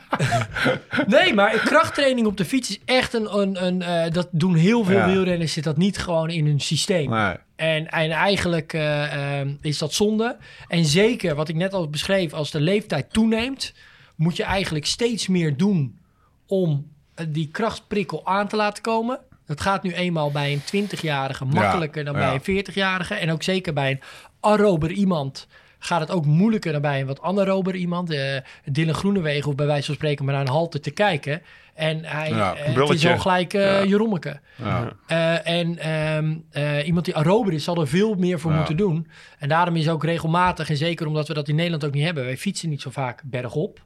nee, 1.07 1.35
maar 1.35 1.51
krachttraining 1.51 2.27
op 2.27 2.37
de 2.37 2.45
fiets 2.45 2.71
is 2.71 2.81
echt 2.85 3.15
een... 3.15 3.39
een, 3.39 3.65
een 3.67 3.83
eh, 3.83 4.13
dat 4.13 4.29
doen 4.31 4.55
heel 4.55 4.85
veel 4.85 4.97
Ja. 4.97 5.07
wielrenners, 5.07 5.53
zit 5.53 5.65
dat 5.65 5.77
niet 5.77 5.99
gewoon 5.99 6.31
in 6.31 6.47
hun 6.47 6.61
systeem. 6.61 7.11
Nee. 7.11 7.37
En, 7.57 7.91
en 7.91 8.11
eigenlijk 8.11 8.73
eh, 8.73 9.39
ehm, 9.41 9.55
is 9.61 9.79
dat 9.79 9.93
zonde. 9.93 10.37
En 10.69 10.85
zeker, 10.85 11.35
wat 11.35 11.49
ik 11.49 11.55
net 11.55 11.73
al 11.73 11.89
beschreef, 11.89 12.33
als 12.33 12.51
de 12.51 12.61
leeftijd 12.61 13.13
toeneemt... 13.13 13.75
moet 14.17 14.37
je 14.37 14.45
eigenlijk 14.45 14.87
steeds 14.87 15.29
meer 15.29 15.57
doen 15.57 15.99
om 16.47 16.91
eh, 17.15 17.27
die 17.29 17.49
krachtprikkel 17.49 18.27
aan 18.27 18.49
te 18.49 18.57
laten 18.57 18.83
komen. 18.83 19.21
Dat 19.47 19.61
gaat 19.61 19.83
nu 19.83 19.93
eenmaal 19.93 20.31
bij 20.31 20.53
een 20.53 20.87
20-jarige 20.89 21.45
makkelijker 21.45 22.05
dan 22.05 22.15
bij 22.15 22.23
ja. 22.23 22.41
een 22.45 22.65
40-jarige. 22.65 23.15
En 23.15 23.33
ook 23.33 23.43
zeker 23.43 23.73
bij 23.73 23.91
een 23.91 24.01
aerober 24.43 24.91
iemand 24.91 25.47
gaat 25.79 26.01
het 26.01 26.11
ook 26.11 26.25
moeilijker 26.27 26.73
dan 26.73 26.81
bij 26.81 27.01
een 27.01 27.07
wat 27.07 27.21
anaerober 27.23 27.75
iemand. 27.75 28.11
Eh 28.11 28.37
Dylan 28.65 28.95
Groenewegen 28.95 29.45
hoeft 29.45 29.57
bij 29.57 29.67
wijze 29.67 29.87
van 29.87 29.95
spreken 29.95 30.25
maar 30.25 30.35
naar 30.35 30.43
een 30.43 30.49
halte 30.53 30.81
te 30.81 30.91
kijken. 30.91 31.43
En 31.75 32.05
hij, 32.05 32.29
Ja, 32.29 32.55
eh, 32.57 32.75
het 32.75 32.91
is 32.91 33.07
al 33.07 33.19
gelijk 33.19 33.55
eh 33.55 33.63
Ja. 33.63 33.85
Jerommeke. 33.85 34.41
Ja. 34.57 34.93
Eh, 35.07 35.47
en 35.61 35.79
ehm, 35.79 36.35
eh, 36.51 36.87
iemand 36.87 37.05
die 37.05 37.17
aerober 37.17 37.53
is, 37.53 37.65
zal 37.65 37.81
er 37.81 37.89
veel 37.89 38.15
meer 38.15 38.41
voor 38.41 38.51
Ja. 38.51 38.57
moeten 38.57 38.77
doen. 38.77 39.07
En 39.39 39.49
daarom 39.49 39.77
is 39.77 39.89
ook 39.89 40.05
regelmatig, 40.05 40.71
en 40.71 40.77
zeker 40.77 41.07
omdat 41.07 41.29
we 41.29 41.35
dat 41.35 41.49
in 41.49 41.55
Nederland 41.55 41.85
ook 41.85 41.95
niet 41.95 42.05
hebben, 42.05 42.25
wij 42.25 42.37
fietsen 42.37 42.69
niet 42.69 42.81
zo 42.81 42.91
vaak 42.91 43.23
bergop. 43.25 43.81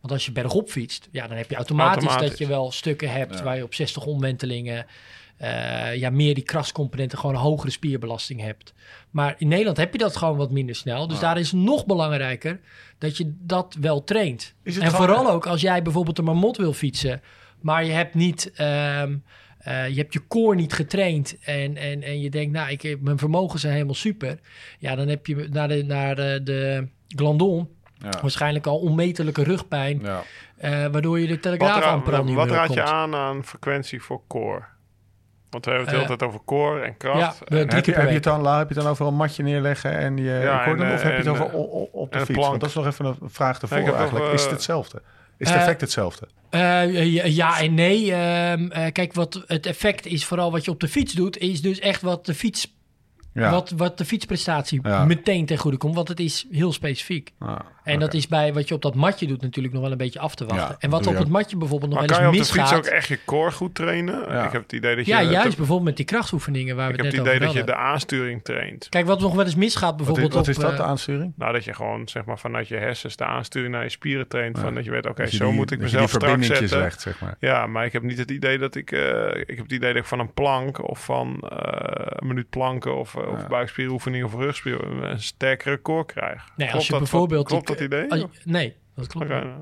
Want 0.00 0.12
als 0.12 0.24
je 0.26 0.32
bergop 0.32 0.70
fietst, 0.70 1.08
ja, 1.10 1.26
dan 1.26 1.36
heb 1.36 1.50
je 1.50 1.56
automatisch, 1.56 1.94
Automatisch. 2.04 2.28
dat 2.28 2.38
je 2.38 2.46
wel 2.46 2.72
stukken 2.72 3.10
hebt 3.12 3.38
Ja. 3.38 3.42
waar 3.44 3.56
je 3.56 3.62
op 3.64 3.74
60 3.74 4.04
omwentelingen 4.06 4.86
eh, 5.36 5.94
ja, 5.96 6.10
meer 6.10 6.34
die 6.34 6.44
krascomponenten, 6.44 7.18
gewoon 7.18 7.34
een 7.34 7.40
hogere 7.40 7.70
spierbelasting 7.70 8.40
hebt. 8.40 8.74
Maar 9.10 9.34
in 9.38 9.48
Nederland 9.48 9.76
heb 9.76 9.92
je 9.92 9.98
dat 9.98 10.16
gewoon 10.16 10.36
wat 10.36 10.50
minder 10.50 10.74
snel. 10.74 11.06
Dus 11.08 11.18
daar 11.18 11.38
is 11.38 11.52
nog 11.52 11.86
belangrijker 11.86 12.60
dat 12.98 13.16
je 13.16 13.32
dat 13.40 13.76
wel 13.80 14.04
traint. 14.04 14.54
En 14.62 14.90
vooral 14.92 15.30
ook 15.30 15.46
als 15.46 15.60
jij 15.60 15.82
bijvoorbeeld 15.82 16.18
een 16.18 16.24
marmot 16.24 16.56
wil 16.56 16.72
fietsen, 16.72 17.22
maar 17.60 17.84
je 17.84 17.92
hebt 17.92 18.14
niet. 18.14 18.52
ehm, 18.54 19.16
eh, 19.58 19.88
je 19.88 19.94
hebt 19.94 20.12
je 20.12 20.26
core 20.28 20.56
niet 20.56 20.72
getraind 20.72 21.36
en, 21.44 21.76
en, 21.76 22.02
en 22.02 22.20
je 22.20 22.30
denkt, 22.30 22.52
nou, 22.52 22.70
ik, 22.70 22.82
heb- 22.82 23.00
mijn 23.00 23.18
vermogen 23.18 23.58
zijn 23.58 23.72
helemaal 23.72 23.94
super. 23.94 24.38
Ja, 24.78 24.94
dan 24.94 25.08
heb 25.08 25.26
je 25.26 25.48
naar 25.50 25.68
de, 25.68 25.84
naar 25.84 26.16
de, 26.16 26.40
de 26.44 26.88
Glandon 27.08 27.68
Ja. 27.98 28.10
waarschijnlijk 28.20 28.66
al 28.66 28.78
onmetelijke 28.78 29.42
rugpijn, 29.42 30.00
Ja. 30.02 30.22
eh, 30.56 30.70
waardoor 30.70 31.20
je 31.20 31.26
de 31.26 31.40
telegraaf 31.40 31.80
ra- 31.80 31.86
aan 32.18 32.34
wat, 32.34 32.50
raad 32.50 32.72
je 32.74 32.82
aan 32.82 33.14
aan 33.14 33.44
frequentie 33.44 34.02
voor 34.02 34.20
core? 34.26 34.62
Want 35.56 35.64
we 35.68 35.70
hebben 35.72 36.08
het 36.08 36.18
de 36.18 36.24
Eh, 36.24 36.28
over 36.28 36.40
core 36.44 36.80
en 36.80 36.96
kracht. 36.96 37.18
Ja, 37.18 37.34
we- 37.38 37.44
en, 37.44 37.68
drie 37.68 37.74
Heb 37.74 37.84
je, 37.84 37.92
keer 37.92 38.00
heb, 38.00 38.08
je 38.08 38.14
het 38.14 38.22
dan, 38.22 38.46
heb 38.46 38.68
je 38.68 38.74
het 38.74 38.82
dan 38.82 38.92
over 38.92 39.06
een 39.06 39.14
matje 39.14 39.42
neerleggen 39.42 39.92
en 39.92 40.16
je 40.16 40.22
Ja, 40.24 40.64
en, 40.64 40.92
of 40.92 41.02
heb 41.02 41.12
je 41.12 41.18
het 41.18 41.28
over 41.28 41.46
eh, 41.46 41.54
o- 41.54 41.68
o- 41.70 41.88
op 41.92 42.12
de 42.12 42.18
fiets? 42.20 42.38
Want 42.46 42.60
dat 42.60 42.68
is 42.68 42.74
nog 42.74 42.86
even 42.86 43.04
een 43.04 43.16
vraag 43.30 43.60
ervoor 43.60 43.80
nog, 43.80 43.96
eigenlijk. 43.96 44.24
Is 44.24 44.40
het 44.40 44.44
eh, 44.50 44.52
hetzelfde? 44.56 45.02
Is 45.38 45.48
het 45.48 45.58
effect 45.58 45.80
hetzelfde? 45.80 46.28
Eh, 46.50 47.04
ja, 47.14 47.24
ja 47.24 47.60
en 47.60 47.74
nee. 47.74 48.12
Ehm, 48.12 48.70
eh, 48.70 48.92
kijk, 48.92 49.12
wat 49.14 49.44
het 49.46 49.66
effect 49.66 50.06
is, 50.06 50.24
vooral 50.24 50.50
wat 50.50 50.64
je 50.64 50.70
op 50.70 50.80
de 50.80 50.88
fiets 50.88 51.12
doet, 51.12 51.38
is 51.38 51.62
dus 51.62 51.78
echt 51.78 52.02
wat 52.02 52.26
de, 52.26 52.34
fiets, 52.34 52.75
Ja. 53.36 53.50
wat, 53.50 53.72
wat 53.76 53.98
de 53.98 54.04
fietsprestatie 54.04 54.80
Ja. 54.82 55.04
meteen 55.04 55.46
ten 55.46 55.56
goede 55.56 55.76
komt. 55.76 55.94
Want 55.94 56.08
het 56.08 56.20
is 56.20 56.46
heel 56.50 56.72
specifiek. 56.72 57.32
Ah, 57.38 57.56
En 57.84 57.98
dat 57.98 58.14
is 58.14 58.28
bij 58.28 58.52
wat 58.52 58.68
je 58.68 58.74
op 58.74 58.82
dat 58.82 58.94
matje 58.94 59.26
doet 59.26 59.42
natuurlijk 59.42 59.74
nog 59.74 59.82
wel 59.82 59.92
een 59.92 59.98
beetje 59.98 60.18
af 60.18 60.34
te 60.34 60.44
wachten. 60.46 60.68
Ja, 60.68 60.76
en 60.78 60.90
wat 60.90 61.06
op 61.06 61.16
het 61.16 61.28
matje 61.28 61.56
bijvoorbeeld 61.56 61.90
nog 61.90 62.00
maar 62.00 62.08
wel 62.08 62.18
kan 62.18 62.26
je 62.32 62.38
eens 62.38 62.48
op 62.48 62.54
de 62.54 62.60
fiets 62.60 62.70
misgaat. 62.72 62.92
ook 62.92 62.98
echt 62.98 63.08
je 63.08 63.18
core 63.24 63.50
goed 63.50 63.74
trainen? 63.74 64.20
Ja. 64.28 64.44
Ik 64.46 64.52
heb 64.52 64.62
het 64.62 64.72
idee 64.72 64.96
dat 64.96 65.04
je... 65.06 65.10
ja, 65.12 65.18
het- 65.20 65.30
juist 65.30 65.56
bijvoorbeeld 65.56 65.88
met 65.88 65.96
die 65.96 66.04
krachtoefeningen 66.06 66.76
waar 66.76 66.90
Ik 66.90 66.96
we 66.96 67.02
heb 67.02 67.12
het 67.12 67.14
het 67.16 67.24
net 67.26 67.34
idee 67.36 67.48
over 67.48 67.64
dat 67.64 67.74
je 67.74 67.80
de 67.80 67.86
aansturing 67.88 68.44
traint. 68.44 68.88
Kijk, 68.88 69.06
wat 69.06 69.20
nog 69.20 69.34
wel 69.34 69.44
eens 69.44 69.54
misgaat 69.54 69.90
Wat 69.90 70.00
is, 70.00 70.06
bijvoorbeeld 70.06 70.34
wat 70.34 70.48
is 70.48 70.56
op... 70.56 70.62
dat, 70.62 70.70
eh, 70.72 70.76
de 70.76 70.82
aansturing? 70.84 71.32
Nou, 71.36 71.52
dat 71.52 71.64
je 71.64 71.74
gewoon 71.74 72.08
zeg 72.08 72.24
maar 72.24 72.38
vanuit 72.38 72.68
je 72.68 72.76
hersens 72.76 73.16
de 73.16 73.24
aansturing 73.24 73.72
naar 73.72 73.82
je 73.82 73.88
spieren 73.88 74.28
traint. 74.28 74.58
Van 74.58 74.74
dat 74.74 74.84
je 74.84 74.90
weet, 74.90 75.06
oké, 75.06 75.26
zo 75.26 75.44
die- 75.46 75.54
moet 75.54 75.70
ik 75.70 75.78
mezelf 75.78 76.10
die 76.10 76.20
strak 76.20 76.42
zetten. 76.44 76.78
legt, 76.78 77.00
zeg 77.00 77.20
maar. 77.20 77.36
Ja, 77.40 77.66
maar 77.66 77.84
ik 77.84 77.92
heb 77.92 78.02
niet 78.02 78.18
het 78.18 78.30
idee 78.30 78.58
dat 78.58 78.74
ik... 78.74 78.90
eh, 78.92 79.26
ik 79.40 79.46
heb 79.56 79.58
het 79.62 79.72
idee 79.72 79.92
dat 79.92 80.02
ik 80.02 80.08
van 80.08 80.18
een 80.18 80.32
plank 80.32 80.88
of 80.88 81.04
van 81.04 81.40
eh, 81.48 81.58
een 82.06 82.26
minuut 82.26 82.50
planken 82.50 82.96
of, 82.96 83.14
eh, 83.26 83.32
of 83.32 83.40
Ja. 83.40 83.46
buikspieroefening 83.46 84.24
of 84.24 84.34
rugspier 84.34 84.84
een 84.84 85.20
sterkere 85.20 85.82
core 85.82 86.06
krijg. 86.06 86.32
Nee, 86.34 86.44
klopt 86.56 86.72
als 86.74 86.84
je 86.86 86.90
dat, 86.90 87.00
bijvoorbeeld... 87.00 87.46
Klopt 87.46 87.66
die- 87.66 87.88
dat 87.88 88.00
idee? 88.04 88.18
je- 88.18 88.28
nee, 88.44 88.76
dat 88.94 89.06
klopt 89.06 89.28
nou. 89.28 89.46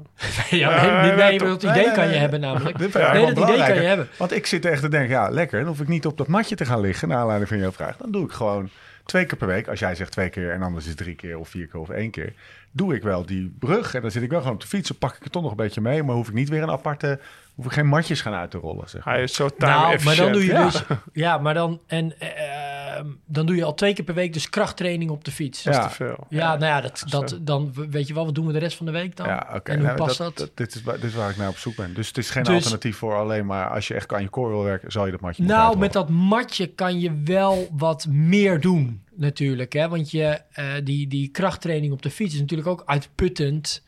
Ja, 0.51 1.03
nee, 1.03 1.13
nee, 1.13 1.39
dat 1.39 1.63
idee 1.63 1.75
Nee, 1.75 1.85
nee, 1.85 1.95
kan 1.95 2.05
je 2.05 2.11
nee. 2.11 2.19
hebben 2.19 2.41
namelijk. 2.41 2.79
Nee, 2.79 2.89
dat 3.35 3.39
idee 3.39 3.57
kan 3.67 3.75
je 3.75 3.81
hebben. 3.81 4.09
Want 4.19 4.33
ik 4.33 4.47
zit 4.47 4.65
echt 4.65 4.81
te 4.83 4.89
denken, 4.89 5.11
ja, 5.11 5.29
lekker. 5.29 5.59
Dan 5.59 5.69
hoef 5.69 5.81
ik 5.81 5.89
niet 5.89 6.07
op 6.07 6.17
dat 6.19 6.27
matje 6.29 6.55
te 6.57 6.65
gaan 6.65 6.81
liggen, 6.81 7.09
naar 7.09 7.19
aanleiding 7.19 7.49
van 7.49 7.59
jouw 7.59 7.73
vraag. 7.73 7.97
Dan 7.97 8.11
doe 8.11 8.25
ik 8.25 8.33
gewoon 8.33 8.69
twee 9.05 9.25
keer 9.25 9.39
per 9.39 9.47
week. 9.47 9.69
Als 9.69 9.79
jij 9.79 9.95
zegt 9.95 10.13
twee 10.13 10.29
keer 10.29 10.51
en 10.51 10.63
anders 10.63 10.85
is 10.85 10.91
het 10.91 10.99
drie 11.01 11.15
keer 11.15 11.39
of 11.39 11.49
vier 11.49 11.67
keer 11.67 11.81
of 11.81 11.89
één 11.91 12.11
keer. 12.11 12.33
Doe 12.71 12.95
ik 12.95 13.03
wel 13.03 13.27
die 13.27 13.55
brug 13.59 13.95
en 13.95 14.03
dan 14.03 14.11
zit 14.11 14.23
ik 14.23 14.31
wel 14.31 14.39
gewoon 14.41 14.55
op 14.55 14.61
de 14.61 14.67
fiets. 14.67 14.89
Dan 14.89 14.99
pak 14.99 15.17
ik 15.17 15.23
het 15.23 15.33
toch 15.33 15.43
nog 15.43 15.51
een 15.51 15.57
beetje 15.57 15.81
mee. 15.81 16.03
Maar 16.03 16.15
hoef 16.15 16.29
ik 16.29 16.35
niet 16.35 16.49
weer 16.49 16.63
een 16.63 16.71
aparte, 16.71 17.21
hoef 17.55 17.65
ik 17.67 17.73
geen 17.73 17.87
matjes 17.87 18.21
gaan 18.21 18.33
uit 18.35 18.51
te 18.51 18.59
rollen, 18.59 18.89
zeg 18.89 19.05
maar. 19.05 19.15
Hij 19.15 19.23
is 19.23 19.35
zo 19.35 19.49
time 19.49 19.71
Nou, 19.73 20.03
maar 20.05 20.17
dan 20.17 20.33
doe 20.33 20.45
je 20.45 20.53
Ja. 20.53 20.65
dus... 20.65 20.83
Ja, 21.13 21.39
maar 21.39 21.55
dan... 21.55 21.81
En, 21.87 22.21
eh, 22.21 22.97
ehm, 22.97 23.07
dan 23.27 23.47
doe 23.47 23.57
je 23.57 23.65
al 23.65 23.75
twee 23.75 23.95
keer 23.95 24.05
per 24.05 24.15
week 24.15 24.33
dus 24.33 24.49
krachttraining 24.51 25.11
op 25.11 25.25
de 25.25 25.31
fiets. 25.31 25.63
Ja. 25.63 25.89
te 25.89 25.95
veel. 25.95 26.27
Ja, 26.29 26.49
nou 26.57 26.65
ja, 26.65 26.81
dat, 26.81 27.05
dat 27.09 27.29
dat, 27.29 27.39
dan 27.47 27.73
weet 27.91 28.09
je 28.09 28.15
wel, 28.15 28.25
wat 28.25 28.35
doen 28.35 28.47
we 28.47 28.53
de 28.53 28.59
rest 28.59 28.77
van 28.77 28.87
de 28.87 28.93
week 28.93 29.17
dan? 29.17 29.27
Ja, 29.27 29.49
oké. 29.55 29.71
En 29.71 29.77
hoe 29.79 29.87
Nou, 29.87 29.99
past 29.99 30.19
dat? 30.19 30.51
dit, 30.55 30.75
is, 30.75 30.83
waar- 30.83 30.95
dit 30.95 31.05
is 31.05 31.15
waar 31.15 31.31
ik 31.31 31.37
naar 31.37 31.49
op 31.49 31.57
zoek 31.57 31.77
ben. 31.77 31.95
Dus 31.95 32.09
het 32.09 32.19
is 32.19 32.31
geen 32.31 32.43
Dus- 32.43 32.55
alternatief 32.55 32.97
voor 32.97 33.15
alleen 33.17 33.47
maar 33.47 33.71
als 33.71 33.89
je 33.89 33.95
echt 33.95 34.13
aan 34.13 34.23
je 34.23 34.31
core 34.31 34.49
wil 34.51 34.63
werken, 34.63 34.93
zal 34.93 35.05
je 35.05 35.11
dat 35.13 35.21
matje 35.21 35.43
moeten 35.43 35.61
Nou, 35.61 35.79
met 35.79 35.93
dat 35.93 36.09
matje 36.09 36.67
kan 36.67 37.01
je 37.01 37.21
wel 37.25 37.69
wat 37.73 38.07
meer 38.11 38.61
doen, 38.61 39.03
natuurlijk. 39.17 39.73
Hè? 39.73 39.89
Want 39.89 40.11
je, 40.11 40.41
eh, 40.53 40.65
die, 40.85 41.07
die 41.09 41.29
krachttraining 41.29 41.93
op 41.93 42.03
de 42.03 42.11
fiets 42.11 42.35
is 42.35 42.41
natuurlijk 42.41 42.69
ook 42.69 42.83
uitputtend 42.87 43.84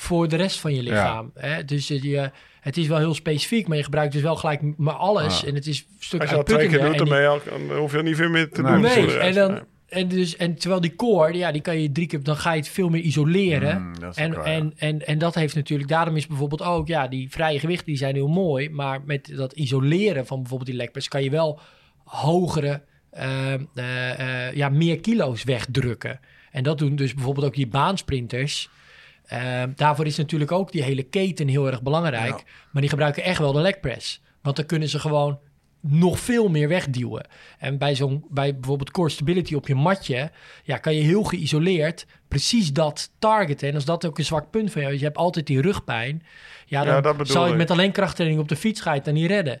voor 0.00 0.28
de 0.28 0.36
rest 0.36 0.60
van 0.60 0.74
je 0.74 0.82
lichaam. 0.82 1.30
Hè? 1.34 1.64
Dus 1.64 1.88
je, 1.88 2.30
het 2.60 2.76
is 2.76 2.86
wel 2.86 2.98
heel 2.98 3.14
specifiek, 3.14 3.68
maar 3.68 3.76
je 3.76 3.82
gebruikt 3.82 4.12
dus 4.12 4.22
wel 4.22 4.36
gelijk 4.36 4.60
maar 4.76 4.94
alles. 4.94 5.44
En 5.44 5.54
het 5.54 5.66
is 5.66 5.78
een 5.78 5.96
stuk 5.98 6.20
Als 6.20 6.30
je 6.30 6.42
twee 6.42 6.68
keer 6.68 6.80
doet, 6.80 7.00
en 7.00 7.06
dan, 7.06 7.22
je 7.22 7.74
hoef 7.78 7.92
je 7.92 8.02
niet 8.02 8.16
veel 8.16 8.28
meer 8.28 8.50
te 8.50 8.62
Nee, 8.62 8.72
doen. 8.72 8.80
Nee, 8.80 9.18
en, 9.18 9.34
dan, 9.34 9.60
en, 9.88 10.08
dus, 10.08 10.36
en 10.36 10.54
terwijl 10.54 10.80
die 10.80 10.96
core, 10.96 11.36
ja, 11.36 11.52
die 11.52 11.60
kan 11.60 11.80
je 11.80 11.92
drie 11.92 12.06
keer, 12.06 12.22
dan 12.22 12.36
ga 12.36 12.52
je 12.52 12.58
het 12.58 12.68
veel 12.68 12.88
meer 12.88 13.00
isoleren. 13.00 13.82
Mm, 13.82 13.92
en, 14.14 14.44
en, 14.44 14.72
en, 14.76 15.06
en 15.06 15.18
dat 15.18 15.34
heeft 15.34 15.54
natuurlijk, 15.54 15.88
daarom 15.88 16.16
is 16.16 16.26
bijvoorbeeld 16.26 16.62
ook, 16.62 16.88
ja, 16.88 17.08
die 17.08 17.30
vrije 17.30 17.58
gewichten 17.58 17.86
die 17.86 17.96
zijn 17.96 18.14
heel 18.14 18.28
mooi, 18.28 18.70
maar 18.70 19.00
met 19.04 19.32
dat 19.36 19.52
isoleren 19.52 20.26
van 20.26 20.38
bijvoorbeeld 20.38 20.70
die 20.70 20.78
legpress 20.78 21.08
kan 21.08 21.22
je 21.22 21.30
wel 21.30 21.60
hogere, 22.04 22.82
eh, 23.10 23.54
eh, 23.54 23.58
eh, 23.74 24.54
ja, 24.54 24.68
meer 24.68 25.00
kilo's 25.00 25.44
wegdrukken. 25.44 26.20
En 26.50 26.62
dat 26.62 26.78
doen 26.78 26.96
dus 26.96 27.14
bijvoorbeeld 27.14 27.46
ook 27.46 27.54
die 27.54 27.66
baansprinters. 27.66 28.70
Eh, 29.30 29.62
daarvoor 29.76 30.06
is 30.06 30.16
natuurlijk 30.16 30.52
ook 30.52 30.72
die 30.72 30.82
hele 30.82 31.02
keten 31.02 31.48
heel 31.48 31.66
erg 31.66 31.82
belangrijk. 31.82 32.38
Ja. 32.38 32.44
Maar 32.70 32.80
die 32.80 32.90
gebruiken 32.90 33.22
echt 33.22 33.38
wel 33.38 33.52
de 33.52 33.60
legpress. 33.60 34.22
Want 34.42 34.56
dan 34.56 34.66
kunnen 34.66 34.88
ze 34.88 34.98
gewoon 34.98 35.38
nog 35.80 36.18
veel 36.18 36.48
meer 36.48 36.68
wegduwen. 36.68 37.26
En 37.58 37.78
bij, 37.78 37.94
zo'n, 37.94 38.24
bij 38.28 38.54
bijvoorbeeld 38.54 38.90
core 38.90 39.08
stability 39.08 39.54
op 39.54 39.68
je 39.68 39.74
matje... 39.74 40.30
Ja, 40.62 40.76
kan 40.76 40.94
je 40.94 41.02
heel 41.02 41.22
geïsoleerd 41.22 42.06
precies 42.28 42.72
dat 42.72 43.10
targeten. 43.18 43.68
En 43.68 43.74
als 43.74 43.84
dat 43.84 44.06
ook 44.06 44.18
een 44.18 44.24
zwak 44.24 44.50
punt 44.50 44.72
van 44.72 44.80
jou 44.80 44.94
is... 44.94 45.00
je 45.00 45.06
hebt 45.06 45.18
altijd 45.18 45.46
die 45.46 45.60
rugpijn... 45.60 46.22
ja, 46.66 47.00
dan 47.00 47.26
zal 47.26 47.46
je 47.46 47.54
met 47.54 47.70
alleen 47.70 47.92
krachttraining 47.92 48.40
op 48.40 48.48
de 48.48 48.56
fiets... 48.56 48.80
ga 48.80 48.90
je 48.90 48.96
het 48.96 49.04
dan 49.04 49.14
niet 49.14 49.30
redden. 49.30 49.60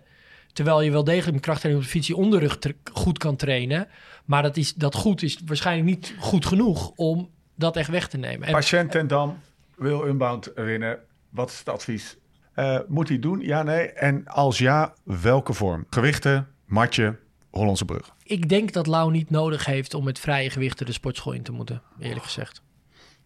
Terwijl 0.52 0.82
je 0.82 0.90
wel 0.90 1.04
degelijk 1.04 1.32
met 1.32 1.42
krachttraining 1.42 1.84
op 1.84 1.90
de 1.90 1.98
fiets... 1.98 2.08
je 2.08 2.16
onderrug 2.16 2.58
goed 2.92 3.18
kan 3.18 3.36
trainen. 3.36 3.88
Maar 4.24 4.42
dat, 4.42 4.56
is, 4.56 4.74
dat 4.74 4.94
goed 4.94 5.22
is 5.22 5.38
waarschijnlijk 5.44 5.88
niet 5.88 6.14
goed 6.18 6.46
genoeg... 6.46 6.92
om 6.96 7.30
dat 7.54 7.76
echt 7.76 7.90
weg 7.90 8.08
te 8.08 8.18
nemen. 8.18 8.46
En, 8.46 8.52
Patiënt 8.52 8.94
en 8.94 9.06
dan 9.06 9.38
wil 9.80 10.06
Unbound 10.06 10.52
winnen. 10.54 10.98
Wat 11.30 11.50
is 11.50 11.58
het 11.58 11.68
advies? 11.68 12.16
Eh, 12.54 12.78
moet 12.88 13.08
hij 13.08 13.18
doen? 13.18 13.40
Ja, 13.40 13.62
nee. 13.62 13.92
En 13.92 14.26
als 14.28 14.58
ja, 14.58 14.92
welke 15.02 15.52
vorm? 15.52 15.86
Gewichten, 15.90 16.48
matje, 16.66 17.18
Hollandse 17.50 17.84
brug. 17.84 18.14
ik 18.22 18.48
denk 18.48 18.72
dat 18.72 18.86
Lau 18.86 19.10
niet 19.10 19.30
nodig 19.30 19.64
heeft... 19.64 19.94
om 19.94 20.04
met 20.04 20.18
vrije 20.18 20.50
gewichten 20.50 20.86
de 20.86 20.92
sportschool 20.92 21.32
in 21.32 21.42
te 21.42 21.52
moeten. 21.52 21.82
Eerlijk 21.98 22.24
gezegd. 22.24 22.62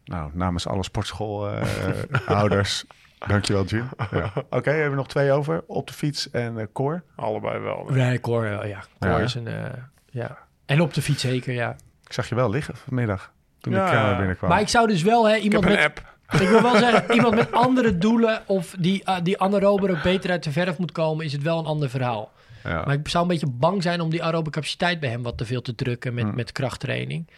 Nou, 0.04 0.30
namens 0.34 0.66
alle 0.66 0.82
sportschoolhouders. 0.84 2.84
Dankjewel, 3.28 3.64
Jim. 3.64 3.88
Ja. 4.10 4.32
Oké, 4.50 4.70
hebben 4.70 4.90
we 4.90 4.96
nog 4.96 5.08
twee 5.08 5.32
over. 5.32 5.64
Op 5.66 5.86
de 5.86 5.92
fiets 5.92 6.30
en 6.30 6.58
eh 6.58 6.66
core. 6.72 7.02
Allebei 7.16 7.58
wel. 7.58 7.86
Nee, 7.90 8.20
core, 8.20 8.56
eh, 8.58 8.68
ja. 8.68 8.84
Core 8.98 9.12
Ja, 9.12 9.18
is 9.20 9.34
een... 9.34 9.46
eh, 9.46 9.70
ja. 10.10 10.38
En 10.66 10.80
op 10.80 10.94
de 10.94 11.02
fiets 11.02 11.22
zeker, 11.22 11.54
ja. 11.54 11.76
Ik 12.04 12.12
zag 12.12 12.28
je 12.28 12.34
wel 12.34 12.50
liggen 12.50 12.76
vanmiddag. 12.76 13.32
Toen 13.60 13.72
Ja. 13.72 13.84
de 13.86 13.92
kamer 13.92 14.16
binnenkwam. 14.16 14.50
Maar 14.50 14.60
ik 14.60 14.68
zou 14.68 14.86
dus 14.86 15.02
wel, 15.02 15.24
hè, 15.28 15.34
Ik 15.34 15.42
heb 15.42 15.52
iemand 15.52 15.64
een 15.64 15.70
met... 15.72 15.84
app. 15.84 16.13
Ik 16.32 16.48
wil 16.48 16.62
wel 16.62 16.76
zeggen, 16.76 17.14
iemand 17.14 17.34
met 17.34 17.52
andere 17.52 17.98
doelen... 17.98 18.42
of 18.46 18.74
die, 18.78 19.02
uh, 19.08 19.16
die 19.22 19.38
anaerober 19.40 19.90
ook 19.90 20.02
beter 20.02 20.30
uit 20.30 20.44
de 20.44 20.52
verf 20.52 20.78
moet 20.78 20.92
komen... 20.92 21.24
is 21.24 21.32
het 21.32 21.42
wel 21.42 21.58
een 21.58 21.64
ander 21.64 21.90
verhaal. 21.90 22.32
ja. 22.64 22.84
Maar 22.84 22.94
ik 22.94 23.08
zou 23.08 23.22
een 23.24 23.30
beetje 23.30 23.46
bang 23.50 23.82
zijn 23.82 24.00
om 24.00 24.10
die 24.10 24.22
aerobe 24.22 24.50
capaciteit 24.50 25.00
bij 25.00 25.10
hem 25.10 25.22
wat 25.22 25.38
te 25.38 25.44
veel 25.44 25.62
te 25.62 25.74
drukken 25.74 26.14
met, 26.14 26.24
Hmm. 26.24 26.34
met 26.34 26.52
krachttraining. 26.52 27.28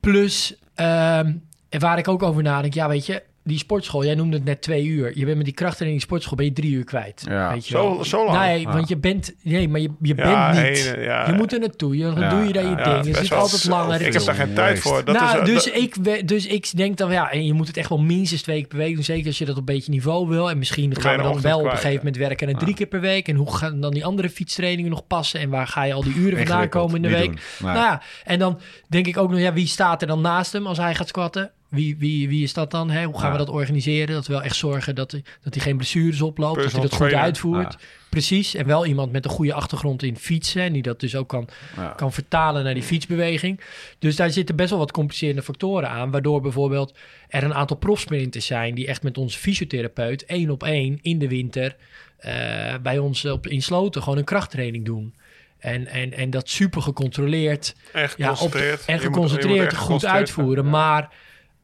Plus, 0.00 0.54
ehm, 0.74 1.32
en 1.68 1.80
waar 1.80 1.98
ik 1.98 2.08
ook 2.08 2.22
over 2.22 2.42
nadenk, 2.42 2.74
ja 2.74 2.88
weet 2.88 3.06
je, 3.06 3.22
die 3.46 3.58
sportschool, 3.58 4.04
jij 4.04 4.14
noemde 4.14 4.36
het 4.36 4.44
net 4.44 4.62
twee 4.62 4.84
uur. 4.84 5.18
Je 5.18 5.24
bent 5.24 5.36
met 5.36 5.44
die 5.44 5.54
krachttraining 5.54 6.00
in 6.02 6.06
die 6.08 6.16
sportschool, 6.16 6.36
ben 6.36 6.46
je 6.46 6.52
drie 6.52 6.70
uur 6.72 6.84
kwijt. 6.84 7.24
Ja. 7.28 7.52
weet 7.52 7.66
je 7.66 7.74
Zo- 7.76 7.94
wel. 7.94 8.04
zo 8.04 8.24
lang? 8.26 8.38
Nee, 8.38 8.60
Ja. 8.60 8.72
want 8.72 8.88
je 8.88 8.96
bent, 8.96 9.34
nee, 9.42 9.68
maar 9.68 9.80
je, 9.80 9.90
je 10.02 10.14
Ja, 10.16 10.50
bent 10.52 10.68
niet. 10.68 10.78
heen, 10.92 11.00
ja. 11.02 11.26
je 11.26 11.32
moet 11.32 11.52
er 11.52 11.60
naartoe, 11.60 11.96
je, 11.96 12.02
dan 12.04 12.18
Ja, 12.20 12.28
doe 12.28 12.46
je 12.46 12.52
daar 12.52 12.64
je 12.64 12.74
ding. 13.02 13.14
Het 13.14 13.22
is 13.24 13.32
altijd 13.32 13.64
langer. 13.64 14.00
Ik 14.02 14.12
heb 14.12 14.24
daar 14.24 14.34
geen 14.34 14.54
tijd 14.54 14.78
voor. 14.78 15.04
Dat 15.04 15.14
nou, 15.20 15.40
is, 15.40 15.46
dus, 15.46 15.64
dat- 15.64 15.74
ik, 15.74 16.28
dus 16.28 16.46
ik 16.46 16.76
denk 16.76 16.96
dan, 16.96 17.10
ja, 17.12 17.30
en 17.30 17.46
je 17.46 17.52
moet 17.52 17.66
het 17.66 17.76
echt 17.76 17.88
wel 17.88 17.98
minstens 17.98 18.42
twee 18.42 18.58
keer 18.58 18.68
per 18.68 18.78
week 18.78 18.94
doen. 18.94 19.04
Zeker 19.04 19.26
als 19.26 19.38
je 19.38 19.44
dat 19.44 19.54
op 19.54 19.68
een 19.68 19.74
beetje 19.74 19.90
niveau 19.90 20.28
wil. 20.28 20.50
En 20.50 20.58
misschien 20.58 20.96
gaan 21.00 21.12
je 21.12 21.18
we 21.18 21.22
dan 21.24 21.40
wel 21.40 21.58
op 21.58 21.64
een 21.64 21.70
gegeven 21.70 21.96
moment 21.96 22.16
werken 22.16 22.48
en 22.48 22.56
drie 22.58 22.74
keer 22.74 22.86
per 22.86 23.00
week. 23.00 23.28
En 23.28 23.36
hoe 23.36 23.56
gaan 23.56 23.80
dan 23.80 23.92
die 23.92 24.04
andere 24.04 24.30
fietstrainingen 24.30 24.90
nog 24.90 25.06
passen? 25.06 25.40
En 25.40 25.50
waar 25.50 25.66
ga 25.66 25.82
je 25.84 25.92
al 25.92 26.02
die 26.02 26.14
uren 26.14 26.38
vandaan 26.38 26.68
komen 26.68 26.96
in 26.96 27.02
de 27.02 27.08
week? 27.08 27.40
Nou 27.62 27.76
ja, 27.76 28.02
en 28.24 28.38
dan 28.38 28.58
denk 28.88 29.06
ik 29.06 29.16
ook 29.16 29.30
nog, 29.30 29.38
ja, 29.40 29.52
wie 29.52 29.66
staat 29.66 30.00
er 30.02 30.08
dan 30.08 30.20
naast 30.20 30.52
hem 30.52 30.66
als 30.66 30.78
hij 30.78 30.94
gaat 30.94 31.08
squatten? 31.08 31.50
Wie, 31.76 31.96
wie, 31.98 32.28
wie 32.28 32.42
is 32.42 32.52
dat 32.52 32.70
dan? 32.70 32.90
Hè? 32.90 33.04
Hoe 33.04 33.18
gaan 33.20 33.32
we 33.32 33.38
dat 33.38 33.48
organiseren? 33.48 34.14
Dat 34.14 34.26
we 34.26 34.32
wel 34.32 34.42
echt 34.42 34.56
zorgen 34.56 34.94
dat, 34.94 35.10
hij- 35.10 35.24
dat 35.42 35.54
hij 35.54 35.62
geen 35.62 35.76
blessures 35.76 36.22
oploopt. 36.22 36.54
Dat 36.62 36.72
hij 36.72 36.80
dat 36.80 36.90
goed 36.92 37.00
uitvoert. 37.24 37.76
Precies. 38.08 38.54
En 38.54 38.66
wel 38.66 38.86
iemand 38.86 39.12
met 39.12 39.24
een 39.24 39.30
goede 39.30 39.52
achtergrond 39.52 40.02
in 40.02 40.16
fietsen. 40.16 40.62
En 40.62 40.72
die 40.72 40.82
dat 40.82 41.00
dus 41.00 41.16
ook 41.16 41.28
kan, 41.28 41.48
kan 41.96 42.12
vertalen 42.12 42.64
naar 42.64 42.74
die 42.74 42.82
fietsbeweging. 42.82 43.60
Dus 43.98 44.16
daar 44.16 44.30
zitten 44.30 44.56
best 44.56 44.70
wel 44.70 44.78
wat 44.78 44.92
complicerende 44.92 45.42
factoren 45.42 45.88
aan. 45.88 46.10
Waardoor 46.10 46.40
bijvoorbeeld 46.40 46.94
er 47.28 47.42
een 47.44 47.54
aantal 47.54 47.76
profsprinters 47.76 48.46
zijn... 48.46 48.74
die 48.74 48.86
echt 48.86 49.02
met 49.02 49.18
onze 49.18 49.38
fysiotherapeut 49.38 50.24
één 50.24 50.50
op 50.50 50.62
één 50.62 50.98
in 51.02 51.18
de 51.18 51.28
winter... 51.28 51.76
eh, 52.16 52.74
bij 52.82 52.98
ons 52.98 53.24
op, 53.24 53.46
in 53.46 53.62
Sloten 53.62 54.02
gewoon 54.02 54.18
een 54.18 54.24
krachttraining 54.24 54.84
doen. 54.84 55.14
En, 55.58 55.86
en, 55.86 56.12
en 56.12 56.30
dat 56.30 56.48
super 56.48 56.82
gecontroleerd 56.82 57.74
En 57.92 58.00
ja, 58.00 58.06
op, 58.30 58.36
geconcentreerd. 58.36 58.84
en 58.84 58.84
Je 58.86 58.92
moet- 58.94 59.02
je 59.02 59.08
moet 59.08 59.14
geconcentreerd 59.14 59.68
goed 59.74 59.78
geconcentreerd 59.78 60.14
uitvoeren. 60.28 60.68
Maar 60.70 61.08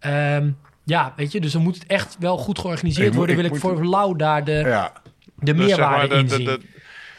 ehm, 0.03 0.50
ja, 0.84 1.12
weet 1.16 1.32
je, 1.32 1.40
dus 1.40 1.53
dan 1.53 1.62
moet 1.62 1.74
het 1.74 1.86
echt 1.86 2.16
wel 2.18 2.36
goed 2.38 2.59
georganiseerd 2.59 2.98
Ik 3.07 3.07
moet- 3.07 3.16
worden. 3.16 3.34
ik 3.36 3.42
wil 3.42 3.50
ik 3.59 3.62
moet- 3.64 3.72
voor 3.78 3.84
Lau 3.86 4.16
daar 4.16 4.44
de, 4.44 4.53
Ja, 4.53 4.92
de 5.34 5.55
Dus 5.55 5.68
zeg 5.68 5.76
meerwaarde 5.78 6.09
maar, 6.09 6.18
in 6.18 6.28
zien. 6.28 6.62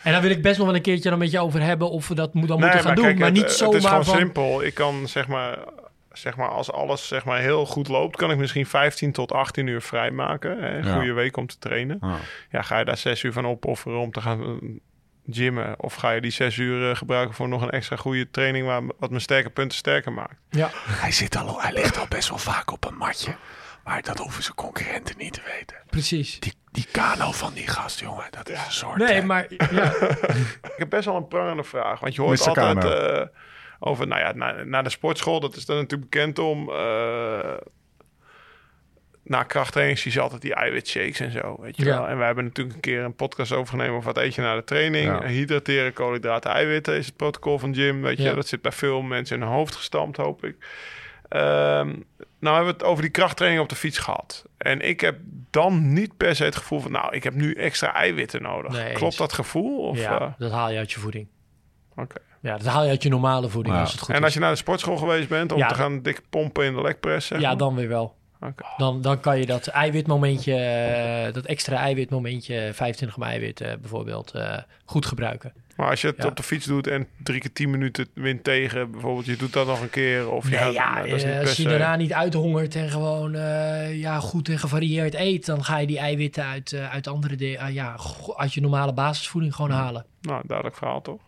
En 0.04 0.12
dan 0.12 0.22
wil 0.22 0.32
ik 0.32 0.42
best 0.42 0.58
nog 0.58 0.66
wel 0.68 0.76
een 0.76 0.82
keertje 0.82 1.10
dan 1.10 1.20
met 1.20 1.32
je 1.32 1.40
over 1.40 1.62
hebben 1.62 1.90
of 1.90 2.08
we 2.08 2.16
dat 2.16 2.32
dan 2.34 2.42
moeten 2.42 2.60
gaan 2.72 2.84
maar 2.84 2.96
doen. 2.96 3.04
kijk, 3.06 3.18
maar 3.18 3.26
het- 3.28 3.34
niet 3.36 3.44
het, 3.44 3.54
zomaar 3.54 3.76
is 3.78 3.86
gewoon 3.86 4.06
van... 4.06 4.18
simpel. 4.18 4.64
Ik 4.64 4.74
kan 4.74 5.08
zeg 5.08 5.28
maar, 5.28 5.58
zeg 6.12 6.36
maar, 6.38 6.50
als 6.50 6.72
alles 6.72 7.08
zeg 7.08 7.26
maar 7.26 7.40
heel 7.40 7.66
goed 7.66 7.88
loopt, 7.88 8.16
kan 8.16 8.32
ik 8.32 8.38
misschien 8.38 8.66
15 8.66 9.12
tot 9.12 9.32
18 9.32 9.68
uur 9.68 9.82
vrijmaken. 9.82 10.58
Hè? 10.64 10.78
Een 10.78 10.86
Ja. 10.86 10.94
goede 10.96 11.14
week 11.14 11.38
om 11.38 11.48
te 11.48 11.58
trainen. 11.60 11.98
Ja. 12.02 12.16
Ja, 12.52 12.62
ga 12.62 12.80
je 12.80 12.86
daar 12.86 12.98
6 12.98 13.24
uur 13.24 13.34
van 13.34 13.48
opofferen 13.48 14.00
om 14.00 14.12
te 14.12 14.22
gaan 14.22 14.60
gymmen? 15.30 15.80
Of 15.80 15.94
ga 15.96 16.12
je 16.12 16.22
die 16.22 16.32
6 16.32 16.58
uur 16.58 16.90
eh, 16.90 16.96
gebruiken 16.96 17.36
voor 17.36 17.48
nog 17.48 17.62
een 17.62 17.70
extra 17.70 17.96
goede 17.96 18.30
training 18.32 18.66
waar, 18.66 18.82
wat 19.00 19.10
mijn 19.10 19.22
sterke 19.22 19.50
punten 19.50 19.78
sterker 19.78 20.12
maakt? 20.12 20.36
Ja, 20.50 20.70
Hij, 20.74 21.12
zit 21.12 21.36
al, 21.36 21.62
hij 21.62 21.74
ligt 21.74 21.98
al 21.98 22.06
best 22.10 22.30
wel 22.30 22.38
vaak 22.38 22.72
op 22.72 22.86
een 22.86 22.96
matje. 22.98 23.36
Maar 23.84 24.02
dat 24.02 24.18
hoeven 24.18 24.44
zijn 24.44 24.56
concurrenten 24.56 25.16
niet 25.18 25.34
te 25.34 25.42
weten. 25.58 25.78
precies. 25.90 26.40
Die, 26.40 26.54
die 26.72 26.88
kano 26.92 27.32
van 27.32 27.54
die 27.54 27.68
gast, 27.68 28.00
jongen, 28.00 28.26
dat 28.32 28.50
is 28.50 28.66
een 28.66 28.72
soort... 28.72 28.98
Nee, 28.98 29.08
eh, 29.20 29.24
maar 29.24 29.46
ja, 29.50 29.94
Ik 30.74 30.74
heb 30.78 30.90
best 30.90 31.06
wel 31.06 31.16
een 31.16 31.28
prangende 31.28 31.64
vraag. 31.64 32.00
Want 32.00 32.16
je 32.16 32.22
hoort 32.22 32.40
Mr. 32.40 32.48
altijd 32.48 32.84
eh, 32.84 33.28
over, 33.80 34.08
nou 34.08 34.22
ja, 34.22 34.32
naar, 34.32 34.68
naar 34.68 34.84
de 34.84 34.90
sportschool. 34.90 35.40
Dat 35.40 35.56
is 35.56 35.66
dan 35.66 35.76
natuurlijk 35.78 36.10
bekend 36.10 36.40
om. 36.40 36.70
eh 36.70 37.56
na 39.24 39.44
krachttraining 39.44 40.00
zie 40.00 40.12
je 40.12 40.20
altijd 40.20 40.42
die 40.42 40.54
eiwitshakes 40.54 41.20
en 41.20 41.32
zo, 41.32 41.58
weet 41.62 41.78
je 41.78 41.86
Ja. 41.86 41.90
wel. 41.98 42.08
En 42.08 42.18
wij 42.18 42.26
hebben 42.26 42.44
natuurlijk 42.44 42.76
een 42.76 42.82
keer 42.82 43.02
een 43.04 43.16
podcast 43.16 43.52
overgenomen 43.52 43.94
over 43.96 44.14
wat 44.14 44.24
eet 44.24 44.36
je 44.36 44.42
na 44.42 44.56
de 44.56 44.64
training. 44.64 45.06
Ja. 45.06 45.28
Hydrateren, 45.28 45.94
koolhydraten, 45.94 46.52
eiwitten 46.52 46.98
is 46.98 47.06
het 47.06 47.16
protocol 47.16 47.60
van 47.60 47.76
gym, 47.76 48.02
weet 48.02 48.18
je. 48.18 48.24
Ja. 48.24 48.34
Dat 48.34 48.48
zit 48.48 48.62
bij 48.62 48.72
veel 48.72 49.02
mensen 49.02 49.36
in 49.36 49.42
hun 49.42 49.52
hoofd 49.52 49.76
gestampt, 49.76 50.18
hoop 50.18 50.44
ik. 50.46 50.56
Ehm, 51.30 51.88
nou 52.40 52.56
hebben 52.56 52.66
we 52.66 52.72
het 52.72 52.84
over 52.84 53.02
die 53.02 53.12
krachttraining 53.12 53.64
op 53.64 53.70
de 53.70 53.76
fiets 53.76 53.98
gehad. 53.98 54.46
En 54.58 54.82
ik 54.82 55.00
heb 55.02 55.18
dan 55.50 55.94
niet 55.94 56.18
per 56.18 56.36
se 56.36 56.44
het 56.44 56.56
gevoel 56.56 56.80
van... 56.80 56.92
nou, 56.92 57.16
ik 57.16 57.24
heb 57.24 57.34
nu 57.34 57.54
extra 57.54 57.94
eiwitten 57.94 58.42
nodig. 58.42 58.72
Nee. 58.72 58.94
Klopt 58.94 59.18
dat 59.18 59.34
gevoel? 59.34 59.78
Of, 59.88 59.98
ja, 60.00 60.20
eh, 60.22 60.28
dat 60.38 60.52
haal 60.52 60.72
je 60.72 60.78
uit 60.78 60.92
je 60.92 61.00
voeding. 61.00 61.28
oké. 61.96 62.16
Ja, 62.42 62.58
dat 62.58 62.66
haal 62.66 62.84
je 62.84 62.90
uit 62.90 63.04
je 63.04 63.10
normale 63.10 63.50
voeding 63.50 63.76
Ja. 63.76 63.82
als 63.82 63.92
het 63.92 64.00
goed 64.02 64.10
En 64.10 64.16
is. 64.18 64.24
als 64.24 64.34
je 64.34 64.40
naar 64.40 64.52
de 64.52 64.56
sportschool 64.58 64.98
geweest 64.98 65.28
bent 65.30 65.52
om 65.52 65.58
Ja. 65.58 65.68
te 65.68 65.76
gaan 65.76 66.02
dik 66.02 66.22
pompen 66.30 66.66
in 66.66 66.74
de 66.76 66.82
lekpress, 66.82 67.28
zeg 67.28 67.40
Ja, 67.40 67.48
maar? 67.48 67.58
dan 67.58 67.76
weer 67.76 67.88
wel. 67.88 68.16
Dan, 68.78 69.02
dan 69.02 69.20
kan 69.20 69.40
je 69.40 69.46
dat 69.46 69.68
eiwitmomentje, 69.68 70.56
eh, 70.56 71.34
dat 71.34 71.46
extra 71.46 71.78
eiwitmomentje, 71.78 72.70
25 72.74 73.12
gram 73.18 73.30
eiwit 73.30 73.58
bijvoorbeeld, 73.82 74.32
eh, 74.32 74.58
goed 74.86 75.06
gebruiken. 75.06 75.54
Maar 75.76 75.90
als 75.90 76.02
je 76.02 76.08
het 76.08 76.18
Ja. 76.18 76.28
op 76.28 76.36
de 76.36 76.44
fiets 76.44 76.66
doet 76.66 76.88
en 76.88 77.08
drie 77.24 77.40
keer 77.40 77.54
tien 77.54 77.70
minuten 77.70 78.08
wind 78.14 78.44
tegen, 78.44 78.92
bijvoorbeeld, 78.92 79.26
je 79.26 79.36
doet 79.36 79.54
dat 79.54 79.68
nog 79.68 79.82
een 79.82 79.90
keer. 79.90 80.30
Of 80.30 80.44
Nee, 80.50 80.60
ja, 80.60 80.66
ja, 80.68 80.94
nou, 80.94 81.08
dat 81.10 81.18
is 81.18 81.24
niet 81.24 81.34
eh, 81.34 81.40
als 81.40 81.56
je 81.58 81.64
daarna 81.64 81.96
niet 81.96 82.14
uithongert 82.14 82.76
en 82.76 82.90
gewoon 82.90 83.32
ja, 83.98 84.20
goed 84.20 84.50
en 84.50 84.60
gevarieerd 84.60 85.14
eet, 85.14 85.46
dan 85.46 85.64
ga 85.64 85.78
je 85.78 85.88
die 85.88 85.98
eiwitten 86.00 86.44
uit, 86.44 86.74
uit 86.92 87.08
andere 87.08 87.36
de, 87.36 87.60
ah, 87.60 87.74
ja, 87.74 87.96
uit 88.36 88.54
je 88.54 88.62
normale 88.62 88.94
basisvoeding 88.94 89.56
gewoon 89.56 89.72
halen. 89.72 90.06
Nou, 90.22 90.44
duidelijk 90.46 90.78
verhaal 90.78 91.02
toch? 91.02 91.22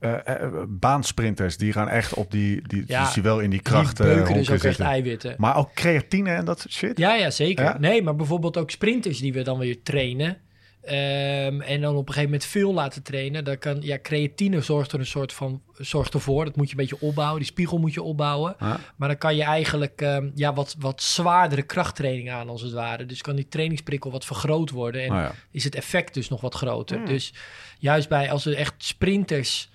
Eh, 0.00 0.42
eh, 0.42 0.52
baansprinters, 0.68 1.56
die 1.56 1.72
gaan 1.72 1.88
echt 1.88 2.14
op 2.14 2.30
die... 2.30 2.62
die 2.68 2.84
Ja, 2.86 3.04
dus 3.04 3.12
die 3.14 3.22
wel 3.22 3.40
in 3.40 3.50
die 3.50 3.62
kracht 3.62 3.96
die 3.96 4.06
eh, 4.06 4.14
beuken 4.14 4.34
dus 4.34 4.50
ook 4.50 4.62
echt 4.62 4.80
eiwitten. 4.80 5.34
Maar 5.38 5.56
ook 5.56 5.74
creatine 5.74 6.30
en 6.30 6.44
dat 6.44 6.66
shit? 6.68 6.98
Ja, 6.98 7.14
ja, 7.14 7.30
zeker. 7.30 7.64
Ja? 7.64 7.78
Nee, 7.78 8.02
maar 8.02 8.16
bijvoorbeeld 8.16 8.56
ook 8.56 8.70
sprinters 8.70 9.18
die 9.18 9.32
we 9.32 9.42
dan 9.42 9.58
weer 9.58 9.82
trainen. 9.82 10.38
ehm, 10.82 11.60
en 11.60 11.80
dan 11.80 11.96
op 11.96 12.08
een 12.08 12.14
gegeven 12.14 12.30
moment 12.30 12.44
veel 12.44 12.74
laten 12.74 13.02
trainen. 13.02 13.44
Dan 13.44 13.58
kan, 13.58 13.78
ja, 13.80 13.98
creatine 14.02 14.60
zorgt 14.60 14.92
er 14.92 14.98
een 14.98 15.06
soort 15.06 15.32
van, 15.32 15.62
zorgt 15.76 16.14
ervoor. 16.14 16.44
Dat 16.44 16.56
moet 16.56 16.70
je 16.70 16.70
een 16.70 16.86
beetje 16.86 17.06
opbouwen. 17.06 17.38
Die 17.38 17.50
spiegel 17.50 17.78
moet 17.78 17.94
je 17.94 18.02
opbouwen. 18.02 18.54
Ja. 18.58 18.80
Maar 18.96 19.08
dan 19.08 19.18
kan 19.18 19.36
je 19.36 19.42
eigenlijk 19.42 20.00
ehm, 20.00 20.30
ja, 20.34 20.54
wat, 20.54 20.76
wat 20.78 21.02
zwaardere 21.02 21.62
krachttraining 21.62 22.30
aan, 22.30 22.48
als 22.48 22.62
het 22.62 22.72
ware. 22.72 23.06
Dus 23.06 23.20
kan 23.20 23.36
die 23.36 23.48
trainingsprikkel 23.48 24.10
wat 24.10 24.24
vergroot 24.24 24.70
worden. 24.70 25.02
En 25.02 25.08
Nou 25.08 25.22
ja. 25.22 25.32
is 25.50 25.64
het 25.64 25.74
effect 25.74 26.14
dus 26.14 26.28
nog 26.28 26.40
wat 26.40 26.54
groter. 26.54 26.96
Hmm. 26.96 27.06
Dus 27.06 27.34
juist 27.78 28.08
bij 28.08 28.30
als 28.30 28.44
we 28.44 28.56
echt 28.56 28.74
sprinters 28.78 29.70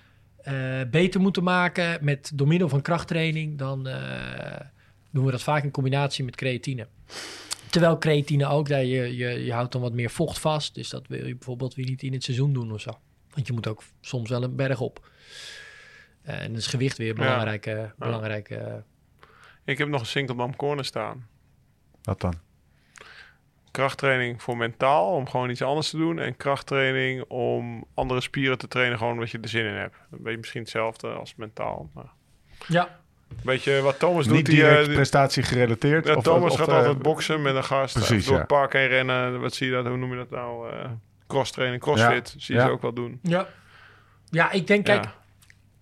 eh, 0.46 0.80
beter 0.90 1.20
moeten 1.20 1.42
maken 1.42 2.04
met 2.04 2.30
door 2.34 2.46
middel 2.46 2.68
van 2.68 2.82
krachttraining, 2.82 3.58
dan 3.58 3.88
eh, 3.88 4.60
doen 5.10 5.24
we 5.24 5.30
dat 5.30 5.42
vaak 5.42 5.62
in 5.62 5.70
combinatie 5.70 6.24
met 6.24 6.36
creatine. 6.36 6.86
Terwijl 7.70 7.98
creatine 7.98 8.46
ook, 8.46 8.68
daar 8.68 8.84
je, 8.84 9.16
je, 9.16 9.44
je 9.44 9.52
houdt 9.52 9.72
dan 9.72 9.80
wat 9.80 9.92
meer 9.92 10.10
vocht 10.10 10.38
vast. 10.38 10.74
Dus 10.74 10.88
dat 10.88 11.06
wil 11.06 11.26
je 11.26 11.36
bijvoorbeeld 11.36 11.74
weer 11.74 11.86
niet 11.86 12.02
in 12.02 12.12
het 12.12 12.24
seizoen 12.24 12.52
doen 12.52 12.72
of 12.72 12.80
zo. 12.80 12.98
Want 13.34 13.46
je 13.46 13.52
moet 13.52 13.66
ook 13.66 13.82
soms 14.00 14.30
wel 14.30 14.42
een 14.42 14.56
berg 14.56 14.80
op. 14.80 15.10
Eh, 16.22 16.40
en 16.40 16.46
dan 16.46 16.56
is 16.56 16.66
gewicht 16.66 16.98
weer 16.98 17.06
Ja. 17.06 17.14
belangrijke... 17.14 17.92
belangrijke 17.98 18.84
Ik 19.64 19.78
heb 19.78 19.88
nog 19.88 20.00
een 20.00 20.06
Sinkeldam 20.06 20.56
corner 20.56 20.84
staan. 20.84 21.28
Wat 22.02 22.20
dan? 22.20 22.34
Krachttraining 23.76 24.42
voor 24.42 24.56
mentaal, 24.56 25.10
om 25.12 25.28
gewoon 25.28 25.50
iets 25.50 25.62
anders 25.62 25.90
te 25.90 25.96
doen. 25.96 26.18
En 26.18 26.36
krachttraining 26.36 27.24
om 27.28 27.84
andere 27.94 28.20
spieren 28.20 28.58
te 28.58 28.68
trainen, 28.68 28.98
gewoon 28.98 29.12
omdat 29.12 29.30
je 29.30 29.38
er 29.40 29.48
zin 29.48 29.64
in 29.64 29.74
hebt. 29.74 29.96
Dan 30.10 30.22
ben 30.22 30.32
je 30.32 30.38
misschien 30.38 30.60
hetzelfde 30.60 31.08
als 31.08 31.34
mentaal. 31.34 31.90
Maar 31.94 32.04
ja, 32.68 32.98
weet 33.44 33.62
je 33.62 33.80
wat 33.82 33.98
Thomas 33.98 34.24
doet? 34.26 34.36
Niet 34.36 34.46
Die, 34.46 34.62
eh, 34.62 34.68
direct 34.68 34.86
die- 34.86 34.94
prestatie 34.94 35.42
gerelateerd? 35.42 36.06
Ja, 36.06 36.14
of- 36.14 36.22
Thomas 36.22 36.52
of, 36.52 36.58
gaat 36.58 36.68
eh, 36.68 36.74
altijd 36.74 36.98
boksen 36.98 37.42
met 37.42 37.54
een 37.54 37.64
gast. 37.64 37.94
precies, 37.94 38.18
of 38.18 38.24
door 38.24 38.32
ja. 38.32 38.38
het 38.38 38.46
park 38.48 38.72
heen 38.72 38.88
rennen. 38.88 39.40
Wat 39.40 39.54
zie 39.54 39.66
je 39.66 39.72
dat? 39.72 39.86
Hoe 39.86 39.96
noem 39.96 40.10
je 40.10 40.16
dat 40.16 40.30
nou? 40.30 40.70
Eh 40.70 40.90
cross 41.26 41.50
training, 41.52 41.82
crossfit. 41.82 42.34
Zie 42.38 42.54
je 42.54 42.60
Ja. 42.60 42.66
ze 42.66 42.72
ook 42.72 42.82
wel 42.82 42.92
doen. 42.92 43.18
ja. 43.22 43.46
ja, 44.30 44.50
ik 44.50 44.66
denk, 44.66 44.84
kijk, 44.84 45.04
Ja. 45.04 45.14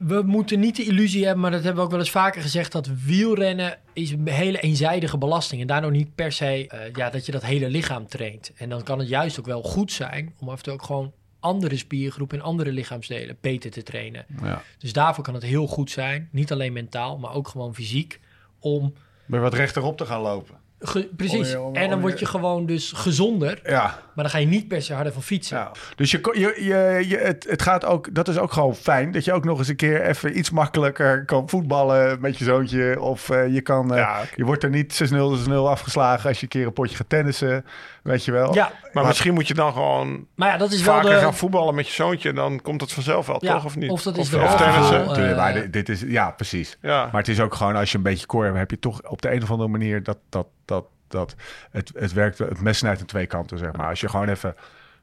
We 0.07 0.23
moeten 0.23 0.61
niet 0.61 0.77
de 0.77 0.85
illusie 0.85 1.23
hebben, 1.25 1.43
maar 1.43 1.51
dat 1.51 1.63
hebben 1.63 1.79
we 1.81 1.85
ook 1.85 1.91
wel 1.91 2.01
eens 2.01 2.11
vaker 2.11 2.43
gezegd, 2.43 2.73
dat 2.73 2.89
wielrennen 3.05 3.79
is 3.93 4.11
een 4.11 4.29
hele 4.29 4.61
eenzijdige 4.61 5.19
belasting. 5.19 5.61
En 5.61 5.67
daardoor 5.67 5.91
niet 5.91 6.15
per 6.15 6.33
se 6.33 6.45
eh, 6.69 6.79
ja, 6.93 7.11
dat 7.11 7.27
je 7.27 7.33
dat 7.33 7.43
hele 7.45 7.69
lichaam 7.71 8.07
traint. 8.07 8.53
En 8.57 8.69
dan 8.69 8.83
kan 8.83 8.99
het 8.99 9.09
juist 9.09 9.39
ook 9.39 9.47
wel 9.47 9.63
goed 9.63 9.93
zijn 9.93 10.35
om 10.41 10.49
af 10.49 10.57
en 10.57 10.63
toe 10.63 10.73
ook 10.73 10.83
gewoon 10.83 11.13
andere 11.41 11.77
spiergroepen 11.77 12.39
en 12.39 12.45
andere 12.45 12.73
lichaamsdelen 12.73 13.37
beter 13.41 13.71
te 13.71 13.83
trainen. 13.83 14.27
Ja. 14.43 14.63
Dus 14.79 14.93
daarvoor 14.93 15.25
kan 15.25 15.35
het 15.35 15.43
heel 15.43 15.67
goed 15.67 15.91
zijn, 15.91 16.29
niet 16.33 16.53
alleen 16.53 16.73
mentaal, 16.73 17.19
maar 17.19 17.33
ook 17.35 17.49
gewoon 17.49 17.75
fysiek, 17.75 18.21
om... 18.59 18.95
Je 19.27 19.39
wat 19.39 19.55
rechterop 19.55 19.97
te 19.97 20.07
gaan 20.07 20.21
lopen? 20.21 20.55
ge- 20.81 21.09
precies. 21.17 21.39
Om 21.39 21.45
je- 21.45 21.61
om- 21.61 21.75
en 21.75 21.91
dan 21.91 22.01
word 22.01 22.13
je- 22.13 22.19
je 22.19 22.27
gewoon 22.31 22.67
dus 22.67 22.93
gezonder, 22.93 23.61
Ja. 23.65 24.03
Maar 24.15 24.25
dan 24.25 24.31
ga 24.31 24.39
je 24.39 24.47
niet 24.47 24.69
per 24.69 24.83
se 24.83 24.95
harder 24.95 25.13
van 25.13 25.23
fietsen. 25.23 25.57
Ja. 25.59 25.71
Dus 25.97 26.11
je, 26.11 26.19
je, 26.33 26.65
je, 26.65 27.09
je, 27.09 27.17
het, 27.17 27.47
het 27.49 27.63
gaat 27.63 27.85
ook, 27.85 28.15
dat 28.15 28.29
is 28.29 28.39
ook 28.39 28.53
gewoon 28.53 28.75
fijn. 28.75 29.13
Dat 29.13 29.25
je 29.25 29.33
ook 29.33 29.45
nog 29.45 29.59
eens 29.59 29.69
een 29.69 29.77
keer 29.77 30.03
even 30.03 30.39
iets 30.39 30.51
makkelijker 30.51 31.25
kan 31.25 31.49
voetballen 31.49 32.21
met 32.21 32.39
je 32.39 32.45
zoontje. 32.45 33.01
Of 33.01 33.31
eh, 33.31 33.55
je 33.55 33.61
kan, 33.61 33.91
eh, 33.93 33.99
Ja. 33.99 34.21
je 34.37 34.45
wordt 34.45 34.63
er 34.63 34.71
niet 34.71 34.93
6-0, 34.93 35.37
6-0 35.37 35.69
afgeslagen 35.69 36.29
als 36.29 36.37
je 36.37 36.43
een 36.43 36.49
keer 36.49 36.67
een 36.67 36.73
potje 36.73 36.97
gaat 36.97 37.09
tennissen. 37.09 37.65
Weet 38.03 38.25
je 38.25 38.33
wel. 38.33 38.55
Ja, 38.55 38.73
Maar 38.93 39.07
misschien 39.07 39.35
moet 39.35 39.49
je 39.49 39.55
dan 39.55 39.73
gewoon 39.73 40.27
maar 40.35 40.49
ja, 40.49 40.57
dat 40.57 40.73
is 40.73 40.83
wel 40.83 40.95
vaker 40.95 41.11
de... 41.11 41.17
gaan 41.17 41.35
voetballen 41.35 41.75
met 41.75 41.87
je 41.87 41.93
zoontje. 41.93 42.33
Dan 42.33 42.61
komt 42.63 42.81
het 42.81 42.93
vanzelf 42.93 43.27
wel, 43.27 43.37
Ja, 43.41 43.53
toch? 43.53 43.65
Of 43.65 43.77
niet? 43.77 43.91
of 43.91 44.03
dat 44.03 44.17
is 44.17 44.29
de 44.29 44.41
of 44.41 44.57
tennissen. 44.57 45.05
Tuurlijk, 45.15 45.31
eh, 45.31 45.37
maar 45.37 45.71
dit 45.71 45.89
is, 45.89 46.01
ja, 46.07 46.31
precies. 46.31 46.79
Ja. 46.83 47.05
Maar 47.13 47.21
het 47.21 47.29
is 47.29 47.41
ook 47.41 47.55
gewoon, 47.55 47.77
als 47.77 47.91
je 47.91 47.97
een 47.97 48.03
beetje 48.03 48.27
core 48.27 48.45
hebt, 48.45 48.59
heb 48.59 48.71
je 48.71 48.79
toch 48.79 49.03
op 49.09 49.23
de 49.23 49.33
een 49.33 49.43
of 49.43 49.51
andere 49.51 49.69
manier 49.71 50.03
dat, 50.03 50.19
dat, 50.29 50.47
dat, 50.65 50.85
dat 51.15 51.35
het, 51.71 51.93
het 51.95 52.13
werkt, 52.13 52.39
het 52.39 52.61
mes 52.61 52.79
snijdt 52.79 53.01
aan 53.01 53.07
twee 53.07 53.27
kanten, 53.27 53.59
zeg 53.59 53.73
maar. 53.73 53.89
Als 53.89 54.01
je 54.01 54.09
gewoon 54.09 54.29
even 54.29 54.55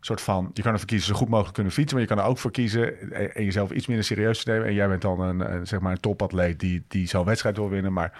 soort 0.05 0.21
van, 0.21 0.51
je 0.53 0.61
kan 0.61 0.71
ervoor 0.71 0.87
kiezen 0.87 1.07
zo 1.07 1.19
goed 1.19 1.29
mogelijk 1.29 1.53
kunnen 1.53 1.73
fietsen, 1.73 1.97
maar 1.97 2.07
je 2.07 2.13
kan 2.15 2.23
er 2.23 2.29
ook 2.29 2.37
voor 2.37 2.51
kiezen 2.51 3.11
en, 3.11 3.43
jezelf 3.43 3.71
iets 3.71 3.87
minder 3.87 4.05
serieus 4.05 4.43
te 4.43 4.51
nemen. 4.51 4.67
En 4.67 4.73
jij 4.73 4.87
bent 4.87 5.01
dan 5.01 5.19
een, 5.19 5.53
een 5.53 5.67
zeg 5.67 5.79
maar 5.79 5.91
een 5.91 5.99
topatleet 5.99 6.59
die, 6.59 6.83
die 6.87 7.07
zo'n 7.07 7.25
wedstrijd 7.25 7.57
wil 7.57 7.69
winnen, 7.69 7.93
maar 7.93 8.19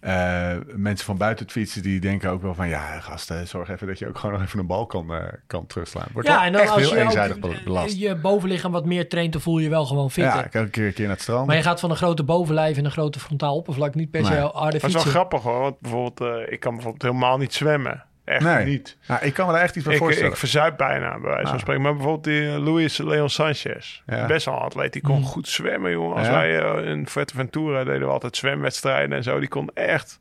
eh, 0.00 0.56
mensen 0.74 1.06
van 1.06 1.16
buiten 1.16 1.44
het 1.44 1.54
fietsen 1.54 1.82
die 1.82 2.00
denken 2.00 2.30
ook 2.30 2.42
wel 2.42 2.54
van 2.54 2.68
ja, 2.68 3.00
gasten, 3.00 3.48
zorg 3.48 3.68
even 3.68 3.86
dat 3.86 3.98
je 3.98 4.08
ook 4.08 4.18
gewoon 4.18 4.34
nog 4.34 4.44
even 4.44 4.58
een 4.58 4.66
bal 4.66 4.86
kan, 4.86 5.14
eh, 5.14 5.32
kan 5.46 5.66
terugslaan. 5.66 6.06
Wordt 6.12 6.28
Ja, 6.28 6.44
en 6.44 6.52
dan 6.52 6.60
echt 6.60 6.70
als 6.70 6.80
heel 6.80 6.94
je 6.94 7.00
eenzijdig 7.00 7.36
ook, 7.40 7.64
belast. 7.64 7.96
je 7.98 8.16
bovenlichaam 8.16 8.72
wat 8.72 8.84
meer 8.86 9.08
traint, 9.08 9.32
dan 9.32 9.40
voel 9.40 9.58
je 9.58 9.64
je 9.64 9.70
wel 9.70 9.86
gewoon 9.86 10.10
fitter. 10.10 10.34
Ja, 10.34 10.44
ik 10.44 10.50
kan 10.50 10.62
een 10.62 10.70
keer, 10.70 10.86
een 10.86 10.92
keer 10.92 11.04
naar 11.06 11.14
het 11.14 11.22
strand. 11.22 11.46
Maar 11.46 11.56
je 11.56 11.62
gaat 11.62 11.80
van 11.80 11.90
een 11.90 11.96
grote 11.96 12.24
bovenlijf 12.24 12.76
en 12.76 12.84
een 12.84 12.90
grote 12.90 13.20
frontaal 13.20 13.56
oppervlak 13.56 13.94
niet 13.94 14.10
per 14.10 14.24
se 14.24 14.30
Nee. 14.30 14.40
harde 14.40 14.58
Dat 14.60 14.74
is 14.74 14.80
wel 14.80 14.90
fietsen. 14.90 15.10
grappig 15.10 15.42
hoor. 15.42 15.60
Want 15.60 15.80
bijvoorbeeld, 15.80 16.20
eh, 16.46 16.52
ik 16.52 16.60
kan 16.60 16.72
bijvoorbeeld 16.72 17.02
helemaal 17.02 17.38
niet 17.38 17.54
zwemmen. 17.54 18.04
Echt 18.28 18.44
Nee. 18.44 18.64
niet. 18.64 18.96
Ja, 19.00 19.20
ik 19.20 19.34
kan 19.34 19.46
me 19.46 19.52
daar 19.52 19.62
echt 19.62 19.76
iets 19.76 19.84
bij 19.84 19.94
Ik, 19.94 20.00
voorstellen. 20.00 20.30
ik 20.30 20.36
verzuip 20.36 20.76
bijna, 20.76 21.10
bij 21.20 21.30
wijze 21.30 21.42
van 21.46 21.52
Ah. 21.54 21.60
spreken. 21.60 21.82
Maar 21.82 21.92
bijvoorbeeld 21.94 22.24
die 22.24 22.48
eh, 22.48 22.56
Luis 22.58 22.98
Leon 22.98 23.30
Sanchez. 23.30 24.02
Ja. 24.06 24.26
Best 24.26 24.44
wel 24.46 24.54
een 24.54 24.60
atleet. 24.60 24.92
Die 24.92 25.02
kon 25.02 25.22
goed 25.22 25.48
zwemmen, 25.48 25.90
jongen. 25.90 26.16
Als 26.16 26.26
Ja. 26.26 26.32
wij 26.32 26.58
eh, 26.60 26.90
in 26.90 27.08
Fuerteventura 27.08 27.84
deden 27.84 28.00
we 28.00 28.12
altijd 28.12 28.36
zwemwedstrijden 28.36 29.16
en 29.16 29.22
zo. 29.22 29.38
Die 29.38 29.48
kon 29.48 29.70
echt... 29.74 30.20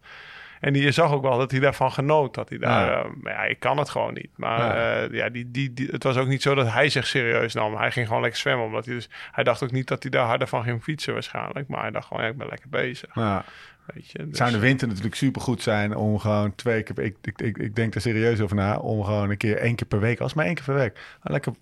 En 0.59 0.73
die, 0.73 0.83
je 0.83 0.91
zag 0.91 1.11
ook 1.11 1.21
wel 1.21 1.37
dat 1.37 1.51
hij 1.51 1.59
daarvan 1.59 1.91
genoot. 1.91 2.33
Dat 2.33 2.49
hij 2.49 2.57
daar, 2.57 2.89
Ja. 2.89 3.03
eh, 3.03 3.09
maar 3.21 3.33
ja, 3.33 3.43
ik 3.43 3.59
kan 3.59 3.77
het 3.77 3.89
gewoon 3.89 4.13
niet. 4.13 4.29
Maar 4.35 4.59
Ja. 4.59 5.01
ja, 5.01 5.07
ja 5.11 5.29
die, 5.29 5.51
die, 5.51 5.73
die, 5.73 5.87
het 5.91 6.03
was 6.03 6.17
ook 6.17 6.27
niet 6.27 6.41
zo 6.41 6.55
dat 6.55 6.71
hij 6.71 6.89
zich 6.89 7.07
serieus 7.07 7.53
nam. 7.53 7.75
Hij 7.75 7.91
ging 7.91 8.07
gewoon 8.07 8.21
lekker 8.21 8.39
zwemmen. 8.39 8.65
Omdat 8.65 8.85
hij, 8.85 8.93
dus, 8.95 9.09
hij 9.31 9.43
dacht 9.43 9.63
ook 9.63 9.71
niet 9.71 9.87
dat 9.87 10.01
hij 10.01 10.11
daar 10.11 10.25
harder 10.25 10.47
van 10.47 10.63
ging 10.63 10.83
fietsen 10.83 11.13
waarschijnlijk. 11.13 11.67
Maar 11.67 11.81
hij 11.81 11.91
dacht 11.91 12.07
gewoon, 12.07 12.23
ja, 12.23 12.29
ik 12.29 12.37
ben 12.37 12.47
lekker 12.49 12.69
bezig. 12.69 13.09
Ja. 13.15 13.43
Weet 13.93 14.11
je. 14.11 14.27
Dus, 14.27 14.37
zou 14.37 14.51
de 14.51 14.59
winter 14.59 14.87
natuurlijk 14.87 15.15
supergoed 15.15 15.61
zijn 15.61 15.95
om 15.95 16.19
gewoon 16.19 16.55
twee 16.55 16.83
keer... 16.83 16.99
Ik, 16.99 17.15
ik, 17.21 17.41
ik, 17.41 17.57
ik 17.57 17.75
denk 17.75 17.95
er 17.95 18.01
serieus 18.01 18.39
over 18.41 18.55
na 18.55 18.77
om 18.77 19.03
gewoon 19.03 19.29
een 19.29 19.37
keer 19.37 19.57
één 19.57 19.75
keer 19.75 19.87
per 19.87 19.99
week, 19.99 20.19
als 20.19 20.33
maar 20.33 20.45
één 20.45 20.55
keer 20.55 20.63
per 20.63 20.73
week, 20.75 20.99
lekker 21.21 21.53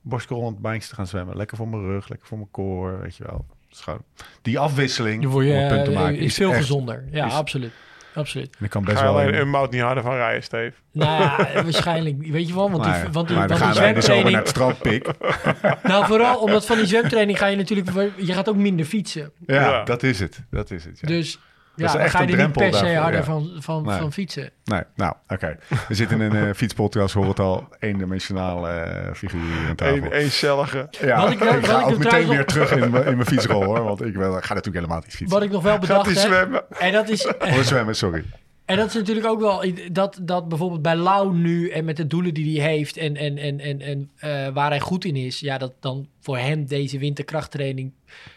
borstkorrelend 0.00 0.58
bankjes 0.60 0.88
te 0.88 0.94
gaan 0.94 1.06
zwemmen. 1.06 1.36
Lekker 1.36 1.56
voor 1.56 1.68
mijn 1.68 1.82
rug, 1.82 2.08
lekker 2.08 2.28
voor 2.28 2.36
mijn 2.38 2.50
koor, 2.50 3.00
weet 3.00 3.16
je 3.16 3.24
wel. 3.24 3.46
Is 3.70 3.80
gewoon- 3.80 4.04
die 4.42 4.58
afwisseling 4.58 5.22
je, 5.22 5.28
om 5.28 5.36
een 5.40 5.68
punt 5.68 5.84
te 5.84 5.90
eh, 5.90 5.96
maken 5.96 6.18
is 6.18 6.34
veel 6.34 6.48
echt- 6.50 6.58
gezonder. 6.58 7.04
Ja, 7.10 7.26
is- 7.26 7.32
absoluut. 7.32 7.72
Absoluut. 8.14 8.56
En 8.58 8.64
ik 8.64 8.70
kan 8.70 8.84
best 8.84 9.00
wel... 9.00 9.10
alleen 9.12 9.34
een 9.34 9.50
mout 9.50 9.70
niet 9.70 9.80
harder 9.80 10.02
van 10.02 10.14
rijden, 10.14 10.42
Steve? 10.42 10.72
Nou 10.92 11.22
ja, 11.22 11.62
waarschijnlijk. 11.62 12.26
Weet 12.26 12.48
je 12.48 12.54
wel, 12.54 12.70
want 12.70 12.84
die, 12.84 12.92
want 13.12 13.28
die, 13.28 13.36
want 13.36 13.48
die 13.48 13.56
gaan 13.56 13.74
wij 13.74 13.90
over 13.90 13.92
naar 13.92 14.02
zwemtraining... 14.02 14.36
het 14.36 14.48
strandpik. 14.48 15.08
Nou, 15.82 16.06
vooral 16.06 16.38
omdat 16.38 16.66
van 16.66 16.76
die 16.76 16.86
zwemtraining 16.86 17.38
ga 17.38 17.46
je 17.46 17.56
natuurlijk... 17.56 18.12
Je 18.16 18.32
gaat 18.32 18.48
ook 18.48 18.56
minder 18.56 18.86
fietsen. 18.86 19.32
Ja, 19.46 19.54
Ja. 19.70 19.84
dat 19.84 20.02
is 20.02 20.20
het. 20.20 20.42
Dat 20.50 20.70
is 20.70 20.84
het, 20.84 21.00
ja. 21.00 21.08
Dus 21.08 21.38
ja, 21.76 21.86
is 21.86 21.94
echt 21.94 22.10
ga 22.10 22.22
je 22.22 22.32
een 22.32 22.38
er 22.38 22.44
niet 22.46 22.52
per 22.52 22.64
se 22.64 22.70
daarvoor, 22.82 22.96
harder 23.02 23.20
ja. 23.20 23.24
van, 23.26 23.50
van, 23.58 23.82
Nee. 23.84 23.98
van 23.98 24.12
fietsen. 24.12 24.50
Nee, 24.64 24.82
nou, 24.96 25.14
oké. 25.28 25.56
We 25.88 25.94
zitten 25.94 26.20
in 26.20 26.34
een 26.34 26.48
eh, 26.48 26.54
fietspodcast, 26.54 27.14
hoor 27.14 27.28
het 27.28 27.38
al. 27.40 27.68
Eendimensionaal 27.78 28.68
eh 28.68 29.12
figuur 29.14 29.40
hier 29.40 29.68
aan 29.68 29.74
tafel. 29.74 29.94
Eén 29.96 30.12
eencellige. 30.12 30.88
Ja, 31.00 31.20
Wat 31.22 31.30
ik 31.30 31.38
wel- 31.38 31.52
ga 31.62 31.80
ik 31.80 31.86
ook 31.86 31.98
meteen 31.98 32.28
weer 32.28 32.44
terug 32.44 32.70
in 32.72 32.90
mijn, 32.90 33.06
in 33.06 33.14
mijn 33.16 33.28
fietsrol, 33.28 33.64
hoor. 33.64 33.82
Want 33.82 34.04
ik, 34.04 34.14
wil, 34.14 34.36
ik 34.36 34.44
ga 34.44 34.54
natuurlijk 34.54 34.84
helemaal 34.84 35.02
niet 35.04 35.14
fietsen. 35.14 35.28
Wat 35.38 35.42
ik 35.42 35.50
nog 35.50 35.62
wel 35.62 35.78
bedacht 35.78 36.06
heb... 36.06 36.16
zwemmen? 36.16 36.64
En 36.78 36.92
dat 36.92 37.08
is... 37.08 37.26
Oh, 37.26 37.58
zwemmen, 37.58 37.96
sorry. 37.96 38.24
En 38.64 38.76
dat 38.76 38.86
is 38.86 38.94
natuurlijk 38.94 39.26
ook 39.26 39.40
wel 39.40 39.64
dat, 39.92 40.18
dat 40.22 40.48
bijvoorbeeld 40.48 40.82
bij 40.82 40.96
Lau 40.96 41.34
nu 41.34 41.68
en 41.70 41.84
met 41.84 41.96
de 41.96 42.06
doelen 42.06 42.34
die 42.34 42.60
hij 42.60 42.76
heeft 42.76 42.96
en, 42.96 43.16
en, 43.16 43.38
en, 43.38 43.60
en, 43.60 43.80
en 43.80 44.10
eh, 44.16 44.48
waar 44.48 44.70
hij 44.70 44.80
goed 44.80 45.04
in 45.04 45.16
is, 45.16 45.40
ja, 45.40 45.58
dat 45.58 45.72
dan 45.80 46.06
voor 46.20 46.38
hem 46.38 46.66
deze 46.66 46.98
winterkrachttraining 46.98 47.92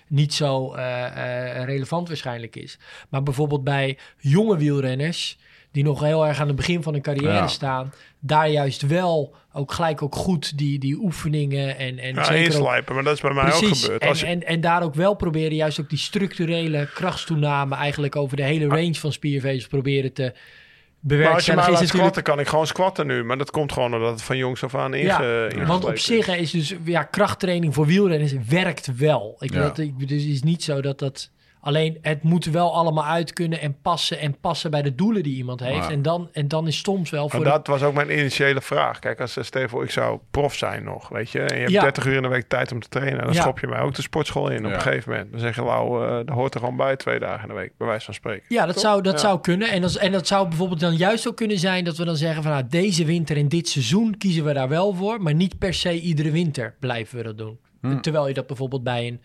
niet 0.07 0.33
zo 0.33 0.73
eh, 0.73 1.05
eh, 1.05 1.65
relevant 1.65 2.07
waarschijnlijk 2.07 2.55
is. 2.55 2.77
Maar 3.09 3.23
bijvoorbeeld 3.23 3.63
bij 3.63 3.97
jonge 4.17 4.57
wielrenners, 4.57 5.37
die 5.75 5.83
nog 5.83 5.99
heel 6.01 6.27
erg 6.27 6.39
aan 6.39 6.47
het 6.47 6.55
begin 6.55 6.83
van 6.83 6.93
hun 6.93 7.01
carrière 7.01 7.33
Ja. 7.33 7.47
staan, 7.47 7.93
daar 8.19 8.49
juist 8.49 8.81
wel 8.81 9.35
ook 9.53 9.71
gelijk 9.71 10.01
ook 10.01 10.15
goed 10.15 10.57
die, 10.57 10.79
die 10.79 10.95
oefeningen 10.97 11.77
en, 11.77 11.99
en 11.99 12.15
Ja, 12.15 12.23
zeker 12.23 12.39
ook 12.39 12.45
inslijpen, 12.45 12.95
maar 12.95 13.03
dat 13.03 13.13
is 13.13 13.21
bij 13.21 13.33
mij 13.33 13.53
ook 13.53 13.65
gebeurd. 13.65 14.01
En, 14.01 14.07
Als 14.07 14.19
je, 14.19 14.25
en, 14.25 14.43
en 14.45 14.61
daar 14.61 14.83
ook 14.83 14.95
wel 14.95 15.13
proberen 15.13 15.55
juist 15.55 15.79
ook 15.79 15.89
die 15.89 15.97
structurele 15.99 16.89
krachtstoename 16.93 17.75
eigenlijk 17.75 18.15
over 18.15 18.37
de 18.37 18.43
hele 18.43 18.67
range 18.67 18.95
van 18.95 19.11
spiervezels 19.11 19.67
proberen 19.67 20.13
te 20.13 20.21
maar 20.21 20.33
als 20.33 21.45
je 21.45 21.53
mij 21.53 21.63
bewerkstelligen. 21.63 21.71
laat 21.71 21.81
natuurlijk, 21.81 21.97
squatten, 21.97 22.23
kan 22.23 22.39
ik 22.39 22.47
gewoon 22.47 22.67
squatten 22.67 23.07
nu. 23.07 23.23
Maar 23.23 23.37
dat 23.37 23.51
komt 23.51 23.71
gewoon 23.71 23.93
omdat 23.93 24.11
het 24.11 24.21
van 24.21 24.37
jongs 24.37 24.63
af 24.63 24.75
aan 24.75 24.93
inge, 24.93 25.49
ja, 25.55 25.65
want 25.65 25.85
op 25.85 25.97
zich 25.97 26.25
hè, 26.25 26.35
is 26.35 26.51
dus 26.51 26.75
ja, 26.83 27.03
krachttraining 27.03 27.73
voor 27.73 27.85
wielrenners 27.85 28.33
werkt 28.49 28.97
wel. 28.97 29.35
Ik, 29.39 29.53
Ja. 29.53 29.61
dat, 29.61 29.77
ik, 29.77 29.99
dus 29.99 30.21
het 30.21 30.31
is 30.31 30.43
niet 30.43 30.63
zo 30.63 30.81
dat 30.81 30.99
dat 30.99 31.29
alleen 31.65 31.97
het 32.01 32.23
moet 32.23 32.45
wel 32.45 32.73
allemaal 32.73 33.05
uit 33.05 33.33
kunnen 33.33 33.61
en 33.61 33.77
passen 33.81 34.19
en 34.19 34.39
passen 34.39 34.71
bij 34.71 34.81
de 34.81 34.95
doelen 34.95 35.23
die 35.23 35.35
iemand 35.35 35.59
heeft. 35.59 35.79
Maar- 35.79 35.91
En, 35.91 36.01
dan, 36.01 36.29
en 36.31 36.47
dan 36.47 36.67
is 36.67 36.79
soms 36.81 37.09
wel 37.09 37.29
voor 37.29 37.43
de- 37.43 37.49
dat 37.49 37.67
was 37.67 37.81
ook 37.83 37.93
mijn 37.93 38.11
initiële 38.19 38.61
vraag. 38.61 38.99
Kijk, 38.99 39.19
als 39.21 39.37
eh, 39.49 39.63
voor, 39.67 39.83
ik 39.83 39.91
zou 39.91 40.19
prof 40.31 40.55
zijn 40.55 40.83
nog, 40.83 41.09
weet 41.09 41.29
je. 41.29 41.39
En 41.39 41.53
je 41.55 41.59
hebt 41.61 41.71
Ja. 41.71 41.81
30 41.81 42.05
uur 42.05 42.15
in 42.15 42.21
de 42.21 42.27
week 42.27 42.47
tijd 42.47 42.71
om 42.71 42.79
te 42.79 42.89
trainen. 42.89 43.23
Dan 43.23 43.33
Ja. 43.33 43.41
schop 43.41 43.59
je 43.59 43.67
mij 43.67 43.79
ook 43.79 43.93
de 43.95 44.01
sportschool 44.01 44.49
in 44.49 44.57
op 44.65 44.69
Ja. 44.69 44.75
een 44.75 44.81
gegeven 44.81 45.11
moment. 45.11 45.31
Dan 45.31 45.39
zeg 45.39 45.55
je, 45.55 45.61
nou, 45.61 46.05
eh 46.07 46.15
dat 46.25 46.35
hoort 46.35 46.53
er 46.53 46.59
gewoon 46.59 46.75
bij 46.77 46.95
twee 46.95 47.19
dagen 47.19 47.41
in 47.41 47.55
de 47.55 47.59
week, 47.61 47.71
bij 47.77 47.87
wijze 47.87 48.05
van 48.05 48.13
spreken. 48.13 48.45
Ja, 48.47 48.65
dat, 48.65 48.79
zou, 48.79 49.01
dat 49.01 49.13
Ja. 49.13 49.19
zou 49.19 49.39
kunnen. 49.41 49.69
En 49.69 49.81
dat, 49.81 49.95
en 49.95 50.11
dat 50.11 50.27
zou 50.27 50.47
bijvoorbeeld 50.47 50.79
dan 50.79 50.95
juist 50.95 51.27
ook 51.27 51.35
kunnen 51.35 51.59
zijn 51.59 51.83
dat 51.83 51.97
we 51.97 52.05
dan 52.05 52.15
zeggen 52.15 52.43
van 52.43 52.51
nou, 52.51 52.63
deze 52.69 53.05
winter 53.05 53.37
en 53.37 53.47
dit 53.49 53.67
seizoen 53.67 54.17
kiezen 54.17 54.45
we 54.45 54.53
daar 54.53 54.69
wel 54.69 54.93
voor, 54.93 55.21
maar 55.21 55.33
niet 55.35 55.57
per 55.57 55.73
se 55.73 55.99
iedere 56.01 56.31
winter 56.31 56.75
blijven 56.79 57.17
we 57.17 57.23
dat 57.23 57.37
doen. 57.37 57.59
Hm. 57.81 57.99
Terwijl 57.99 58.27
je 58.27 58.33
dat 58.33 58.47
bijvoorbeeld 58.47 58.83
bij 58.83 59.07
een 59.07 59.21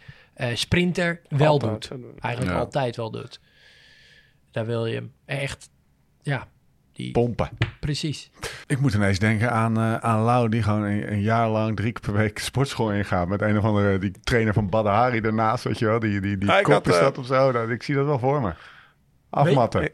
sprinter 0.55 1.21
wel 1.29 1.49
Altijd, 1.49 1.89
doet. 1.89 2.21
Eigenlijk 2.21 2.55
Ja. 2.57 2.61
altijd 2.63 2.97
wel 2.97 3.11
doet. 3.11 3.41
Daar 4.51 4.67
wil 4.67 4.87
je 4.87 4.95
hem 4.95 5.13
echt, 5.25 5.71
ja, 6.23 6.49
die, 6.93 7.11
Pompen. 7.11 7.49
precies. 7.81 8.31
Ik 8.67 8.81
moet 8.81 8.95
ineens 8.95 9.19
denken 9.19 9.51
aan, 9.53 9.77
eh 9.77 9.95
aan 9.97 10.21
Lau, 10.23 10.49
die 10.49 10.63
gewoon 10.63 10.83
een, 10.83 11.13
een 11.13 11.21
jaar 11.21 11.49
lang 11.49 11.77
drie 11.77 11.93
keer 11.93 12.03
per 12.03 12.13
week 12.21 12.39
sportschool 12.39 12.93
ingaat. 12.93 13.29
Met 13.29 13.43
een 13.43 13.59
of 13.59 13.65
andere, 13.65 13.99
die 13.99 14.11
trainer 14.23 14.53
van 14.55 14.69
Badahari 14.71 15.21
daarnaast, 15.21 15.65
weet 15.65 15.79
je 15.79 15.87
wel. 15.87 15.99
Die, 15.99 16.21
die, 16.21 16.39
die 16.39 16.63
kop 16.63 16.89
is 16.89 16.95
eh, 16.95 17.01
dat 17.01 17.19
of 17.19 17.27
zo. 17.27 17.53
Nou, 17.53 17.73
ik 17.73 17.83
zie 17.83 17.95
dat 17.95 18.07
wel 18.07 18.19
voor 18.19 18.41
me. 18.43 18.53
Afmatten. 19.31 19.81
Weet- 19.81 19.93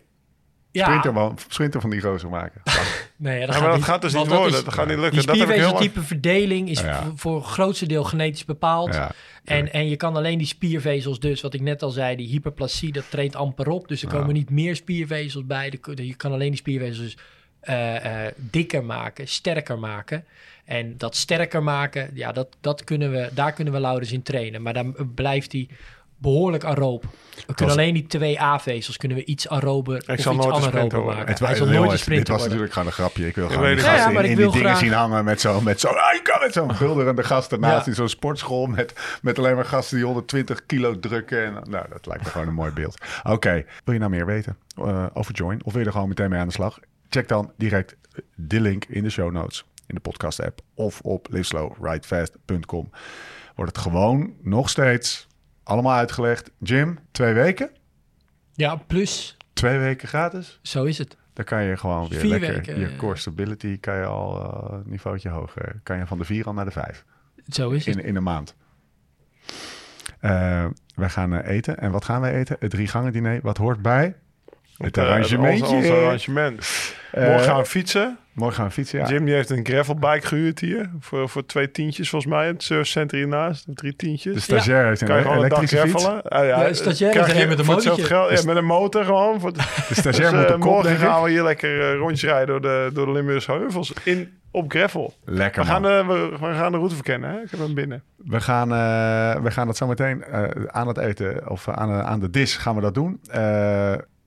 Ja, 0.77 0.85
Sprinter, 0.85 1.33
sprinter 1.49 1.81
van 1.81 1.91
die 1.91 2.01
gozer 2.01 2.29
maken. 2.29 2.63
nee, 3.17 3.47
dat, 3.47 3.49
Ja, 3.49 3.55
gaat, 3.55 3.65
dat 3.67 3.75
niet, 3.77 3.85
gaat 3.85 4.03
dus 4.03 4.13
niet 4.13 4.29
dat 4.29 4.39
worden. 4.39 4.59
is- 4.59 4.65
dat 4.65 4.75
gaat 4.75 4.87
niet 4.87 4.95
die 4.95 5.03
lukken. 5.05 5.25
Lang... 5.25 5.39
spiervezeltype 5.39 6.03
verdeling 6.03 6.69
is 6.69 6.81
Ja. 6.81 7.13
voor, 7.15 7.37
het 7.37 7.45
grootste 7.45 7.87
deel 7.87 8.05
genetisch 8.05 8.45
bepaald. 8.45 8.95
Ja. 8.95 9.11
En, 9.45 9.73
en 9.73 9.89
je 9.89 9.97
kan 9.97 10.17
alleen 10.17 10.39
die 10.39 10.47
spiervezels 10.47 11.21
dus, 11.21 11.41
wat 11.41 11.55
ik 11.55 11.61
net 11.61 11.83
al 11.83 11.91
zei, 11.91 12.17
die 12.17 12.29
hyperplasie, 12.29 12.93
dat 12.93 13.11
treedt 13.11 13.37
amper 13.37 13.69
op. 13.69 13.89
Dus 13.89 14.03
er 14.03 14.09
komen 14.09 14.35
niet 14.35 14.51
meer 14.51 14.77
spiervezels 14.77 15.47
bij. 15.47 15.73
Je 15.95 16.15
kan 16.15 16.33
alleen 16.33 16.49
die 16.51 16.59
spiervezels 16.59 16.99
dus, 17.15 17.17
eh, 17.61 18.27
eh, 18.27 18.33
dikker 18.37 18.85
maken, 18.85 19.29
sterker 19.29 19.79
maken. 19.79 20.25
En 20.65 20.95
dat 20.99 21.17
sterker 21.17 21.63
maken, 21.63 22.11
ja, 22.15 22.33
dat, 22.33 22.57
dat 22.61 22.85
kunnen 22.85 23.11
we, 23.11 23.29
daar 23.35 23.53
kunnen 23.53 23.73
we 23.73 23.81
Laurens 23.81 24.13
in 24.13 24.23
trainen. 24.23 24.63
Maar 24.63 24.75
dan 24.75 25.13
blijft 25.15 25.53
hij 25.53 25.69
behoorlijk 26.19 26.65
aeroop. 26.65 27.03
We 27.03 27.55
kunnen 27.55 27.75
was- 27.75 27.85
alleen 27.85 27.95
die 27.95 28.07
twee 28.07 28.41
A-vezels 28.41 28.97
kunnen 28.97 29.17
we 29.17 29.25
iets 29.25 29.49
aerober 29.49 29.97
of 30.07 30.21
zal 30.21 30.35
iets 30.35 30.47
anaerober 30.47 31.05
maken. 31.05 31.27
Het, 31.29 31.39
Hij 31.39 31.55
zal 31.55 31.67
nooit 31.67 32.07
een 32.07 32.15
dit 32.15 32.29
was 32.29 32.43
natuurlijk 32.43 32.73
gewoon 32.73 32.89
een 32.89 32.95
grapje. 32.95 33.27
Ik 33.27 33.35
wil 33.35 33.45
Ik 33.45 33.51
gewoon 33.53 33.67
die 33.67 33.77
het. 33.77 33.85
gasten 33.87 34.07
Ja, 34.09 34.15
maar 34.15 34.25
in, 34.25 34.31
ik 34.31 34.37
in 34.39 34.43
die 34.43 34.53
dingen 34.53 34.69
graag- 34.69 34.79
zien 34.79 34.93
hangen 34.93 35.25
met 35.25 35.41
zo'n 35.41 35.65
met 35.65 35.81
zo, 35.81 35.89
ah, 35.89 36.15
ik 36.15 36.23
kan 36.23 36.51
zo'n 36.51 36.75
gulderende 36.83 37.23
gast 37.25 37.53
ernaast 37.53 37.85
Ja. 37.85 37.91
in 37.91 37.95
zo'n 37.95 38.09
sportschool 38.09 38.67
met, 38.67 39.19
met 39.23 39.39
alleen 39.39 39.55
maar 39.55 39.65
gasten 39.65 39.97
die 39.97 40.07
120 40.07 40.67
kilo 40.67 40.99
drukken. 40.99 41.45
En, 41.45 41.53
nou, 41.53 41.87
dat 41.91 42.07
lijkt 42.07 42.25
me 42.25 42.31
gewoon 42.31 42.49
een 42.49 42.55
mooi 42.55 42.71
beeld. 42.73 42.99
Oké, 43.25 43.65
wil 43.85 43.95
je 43.95 44.01
nou 44.01 44.11
meer 44.11 44.27
weten 44.27 44.57
eh, 44.77 45.07
over 45.15 45.35
Join 45.35 45.65
of 45.65 45.73
wil 45.73 45.81
je 45.81 45.87
er 45.87 45.93
gewoon 45.93 46.09
meteen 46.09 46.31
mee 46.31 46.41
aan 46.41 46.47
de 46.47 46.53
slag? 46.53 46.79
Check 47.09 47.29
dan 47.29 47.53
direct 47.57 47.97
de 48.35 48.61
link 48.61 48.85
in 48.85 49.03
de 49.03 49.11
show 49.11 49.33
notes, 49.33 49.65
in 49.87 49.95
de 49.95 50.01
podcast 50.01 50.43
app 50.43 50.61
of 50.75 51.01
op 51.01 51.27
liveslowridefast.com. 51.31 52.91
Wordt 53.55 53.77
het 53.77 53.81
gewoon 53.87 54.33
nog 54.43 54.69
steeds 54.71 55.27
allemaal 55.67 55.97
uitgelegd. 55.97 56.51
Jim, 56.59 56.99
twee 57.11 57.33
weken? 57.33 57.71
Ja, 58.53 58.77
plus, 58.77 59.37
Twee 59.53 59.79
weken 59.79 60.09
gratis? 60.09 60.59
zo 60.63 60.85
is 60.85 60.99
het. 60.99 61.17
Dan 61.33 61.45
kan 61.45 61.63
je 61.65 61.77
gewoon 61.77 62.09
weer 62.09 62.21
Vier 62.21 62.31
lekker 62.31 62.53
weken, 62.55 62.79
je 62.81 62.87
eh. 62.87 62.99
core 62.99 63.17
stability 63.17 63.81
kan 63.81 63.97
je 63.97 64.05
al 64.05 64.45
een 64.73 64.83
niveautje 64.87 65.29
hoger. 65.29 65.81
Kan 65.83 65.99
je 65.99 66.07
van 66.07 66.19
de 66.19 66.25
vier 66.25 66.45
al 66.47 66.53
naar 66.53 66.65
de 66.65 66.71
vijf 66.71 67.05
Zo 67.49 67.71
is 67.71 67.87
het. 67.87 67.97
in, 67.97 68.05
in 68.05 68.17
een 68.17 68.23
maand. 68.23 68.55
Eh 70.21 70.67
wij 70.95 71.09
gaan 71.09 71.37
eten. 71.37 71.79
En 71.79 71.91
wat 71.91 72.05
gaan 72.05 72.21
wij 72.21 72.35
eten? 72.35 72.57
Het 72.61 72.71
drie 72.71 72.89
gangen 72.89 73.13
diner. 73.13 73.41
Wat 73.43 73.57
hoort 73.57 73.83
bij? 73.83 74.17
Het 74.79 74.97
Eh, 74.97 75.05
arrangementje. 75.05 75.65
Ons, 75.65 75.75
ons 75.75 75.89
arrangement. 75.91 76.67
Eh, 77.13 77.25
Morgen 77.29 77.45
gaan 77.45 77.59
we 77.59 77.65
fietsen. 77.67 78.19
morgen 78.33 78.57
gaan 78.57 78.67
we 78.67 78.73
fietsen, 78.73 78.99
ja. 78.99 79.07
Jim 79.07 79.25
die 79.25 79.35
heeft 79.35 79.51
een 79.51 79.65
gravelbike 79.67 80.27
gehuurd 80.27 80.59
hier. 80.59 80.91
Voor, 81.01 81.29
voor 81.29 81.47
twee 81.47 81.71
tientjes 81.71 82.09
volgens 82.11 82.33
mij. 82.33 82.47
Het 82.47 82.63
surfcenter 82.63 83.17
hiernaast. 83.19 83.65
Drie 83.75 83.97
tientjes. 83.97 84.35
De 84.35 84.41
stagiair 84.41 84.87
heeft 84.87 85.01
een 85.01 85.07
kan 85.07 85.17
je 85.17 85.23
gewoon 85.23 85.43
een 85.43 85.49
dag 85.49 85.59
elektrische 85.59 85.89
fiets. 85.89 86.05
gravelen. 86.05 86.31
Ah, 86.31 86.47
Ja, 86.47 86.69
de 86.69 86.75
stagiair 86.75 87.11
krijg 87.13 87.27
heeft 87.27 87.39
je 87.39 87.43
een 87.43 87.49
met 87.49 87.59
een. 87.59 88.05
Geld, 88.05 88.39
ja, 88.39 88.45
met 88.47 88.57
een 88.57 88.65
motor 88.65 89.05
gewoon. 89.05 89.41
Voor 89.41 89.53
de, 89.57 89.61
stagiair 89.91 90.31
dus, 90.31 90.41
moet 90.41 90.49
eh, 90.49 90.53
kop, 90.53 90.61
morgen 90.65 90.83
denk 90.85 90.99
ik. 90.99 91.07
gaan 91.07 91.23
we 91.23 91.31
hier 91.31 91.43
lekker 91.43 91.81
eh, 91.93 91.97
rondjes 91.99 92.31
rijden 92.31 92.47
door 92.47 92.61
de, 92.61 92.91
door 92.93 93.07
de 93.07 93.13
Limburgse 93.13 93.53
heuvels. 93.53 93.93
In, 94.05 94.39
op 94.51 94.71
gravel. 94.71 95.15
Lekker 95.25 95.63
We 95.63 95.69
gaan, 95.69 95.83
we, 95.83 96.29
we 96.41 96.53
gaan 96.55 96.73
de 96.73 96.79
route 96.79 96.95
verkennen. 96.95 97.31
Hè? 97.31 97.41
Ik 97.41 97.51
heb 97.51 97.61
hem 97.61 97.75
binnen. 97.75 98.03
We 98.17 98.41
gaan, 98.41 98.73
eh, 98.73 99.43
we 99.43 99.51
gaan 99.51 99.67
dat 99.67 99.77
zo 99.77 99.87
meteen 99.87 100.25
eh, 100.25 100.43
aan 100.67 100.89
het 100.89 100.99
eten 100.99 101.51
of 101.51 101.69
aan, 101.69 101.91
eh, 101.91 102.01
aan 102.07 102.21
de 102.21 102.31
dis 102.31 102.57
gaan 102.57 102.75
we 102.75 102.81
dat 102.81 102.95
doen. 102.95 103.21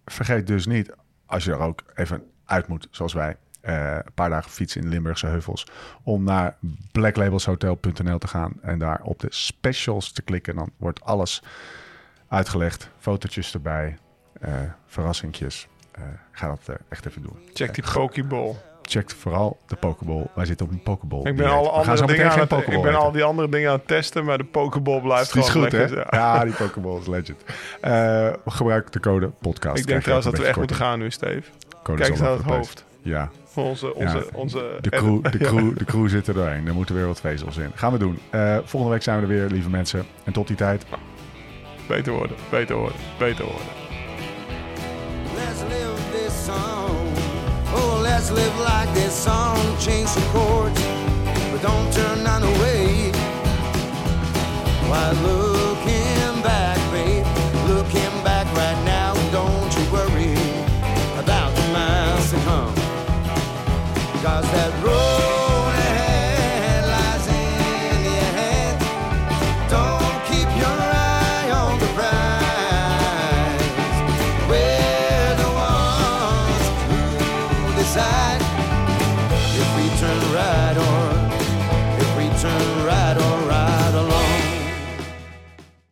Vergeet 0.10 0.48
dus 0.48 0.66
niet, 0.66 0.94
als 1.26 1.44
je 1.44 1.52
er 1.52 1.60
ook 1.60 1.84
even 1.96 2.24
uit 2.46 2.68
moet, 2.68 2.88
zoals 2.92 3.14
wij, 3.14 3.38
eh, 3.62 3.96
een 3.96 4.14
paar 4.14 4.30
dagen 4.30 4.52
fietsen 4.52 4.82
in 4.82 4.88
de 4.88 4.94
Limburgse 4.94 5.26
heuvels, 5.26 5.68
om 6.04 6.24
naar 6.24 6.58
blacklabelshotel.nl 6.92 8.18
te 8.18 8.28
gaan 8.28 8.54
en 8.62 8.80
daar 8.80 9.02
op 9.04 9.20
de 9.20 9.28
specials 9.30 10.12
te 10.12 10.22
klikken. 10.22 10.56
Dan 10.56 10.72
wordt 10.78 11.02
alles 11.02 11.44
uitgelegd, 12.28 12.90
fotootjes 13.00 13.54
erbij, 13.54 13.98
eh 14.40 14.52
verrassingjes. 14.86 15.68
Eh, 15.92 16.04
ga 16.32 16.48
dat 16.48 16.78
echt 16.90 17.06
even 17.06 17.22
doen. 17.22 17.38
Check 17.54 17.74
die 17.74 17.92
pokeball. 17.94 18.56
Check 18.90 19.10
vooral 19.10 19.58
de 19.68 19.76
Pokeball. 19.76 20.26
Wij 20.36 20.46
zitten 20.46 20.66
op 20.66 20.72
een 20.72 20.82
Pokeball. 20.84 21.24
Ik 21.24 21.36
ben 21.36 21.50
alle 21.50 21.70
andere 21.70 22.08
dingen 22.08 22.32
aan 22.32 22.40
het, 22.40 22.52
ik 22.52 22.86
al 22.86 23.12
die 23.12 23.24
andere 23.24 23.50
dingen 23.50 23.70
aan 23.70 23.76
het 23.76 23.88
testen, 23.88 24.26
maar 24.26 24.38
de 24.38 24.44
pokeball 24.44 25.02
blijft 25.02 25.34
Die 25.34 25.42
is 25.42 25.50
gewoon 25.50 25.70
goed, 25.70 25.80
hè? 25.80 26.18
Ja. 26.18 26.44
Die 26.44 26.54
Pokeball 26.54 27.00
is 27.00 27.08
legend. 27.08 27.44
Eh 27.82 28.34
gebruik 28.46 28.92
de 28.92 29.00
code 29.00 29.30
podcast. 29.42 29.80
Ik 29.80 29.88
denk 29.88 30.02
trouwens 30.02 30.30
dat 30.30 30.40
we 30.40 30.46
echt 30.46 30.58
moeten 30.58 30.76
gaan 30.76 31.00
nu, 31.00 31.12
Steve. 31.12 31.42
Code 31.84 31.98
Kijk 31.98 32.12
eens 32.12 32.20
naar 32.20 32.32
het 32.32 32.42
hoofd. 32.42 32.86
Ja, 33.02 33.30
onze, 33.56 33.96
onze, 33.96 34.26
onze 34.34 34.78
de 34.82 34.90
crew, 34.90 35.24
de, 35.32 35.38
crew, 35.48 35.78
de 35.78 35.86
crew 35.86 36.10
zit 36.10 36.28
er 36.28 36.34
doorheen. 36.34 36.68
Er 36.68 36.74
moeten 36.74 36.96
weer 36.96 37.08
wat 37.08 37.20
vezels 37.20 37.58
in. 37.58 37.72
Gaan 37.76 37.92
we 37.92 37.98
doen. 37.98 38.20
Eh, 38.30 38.58
volgende 38.64 38.94
week 38.94 39.04
zijn 39.04 39.16
we 39.16 39.22
er 39.22 39.40
weer, 39.40 39.50
lieve 39.50 39.70
mensen. 39.70 40.06
En 40.24 40.34
tot 40.34 40.48
die 40.48 40.56
tijd, 40.56 40.86
Beter 41.88 42.14
worden, 42.14 42.36
beter 42.50 42.76
worden, 42.76 42.98
beter 43.18 43.46
worden. 43.46 43.79
Live 48.20 48.60
like 48.60 48.94
this 48.94 49.16
song, 49.16 49.58
change 49.80 50.10
some 50.10 50.24
chords, 50.34 50.80
but 51.52 51.62
don't 51.64 51.92
turn 51.92 52.24
none 52.24 52.44
away. 52.44 53.12
Why 54.88 55.12
looking 55.24 56.44
back, 56.44 56.78
babe, 56.92 57.26
looking 57.70 58.24
back 58.24 58.46
right 58.56 58.80
now, 58.86 59.14
don't 59.32 59.72
you 59.76 59.92
worry 59.92 60.34
about 61.18 61.56
the 61.56 61.68
miles 61.74 62.30
to 62.32 62.38
come. 62.42 62.76
Cause 64.22 64.46
that 64.52 64.84
road 64.84 65.19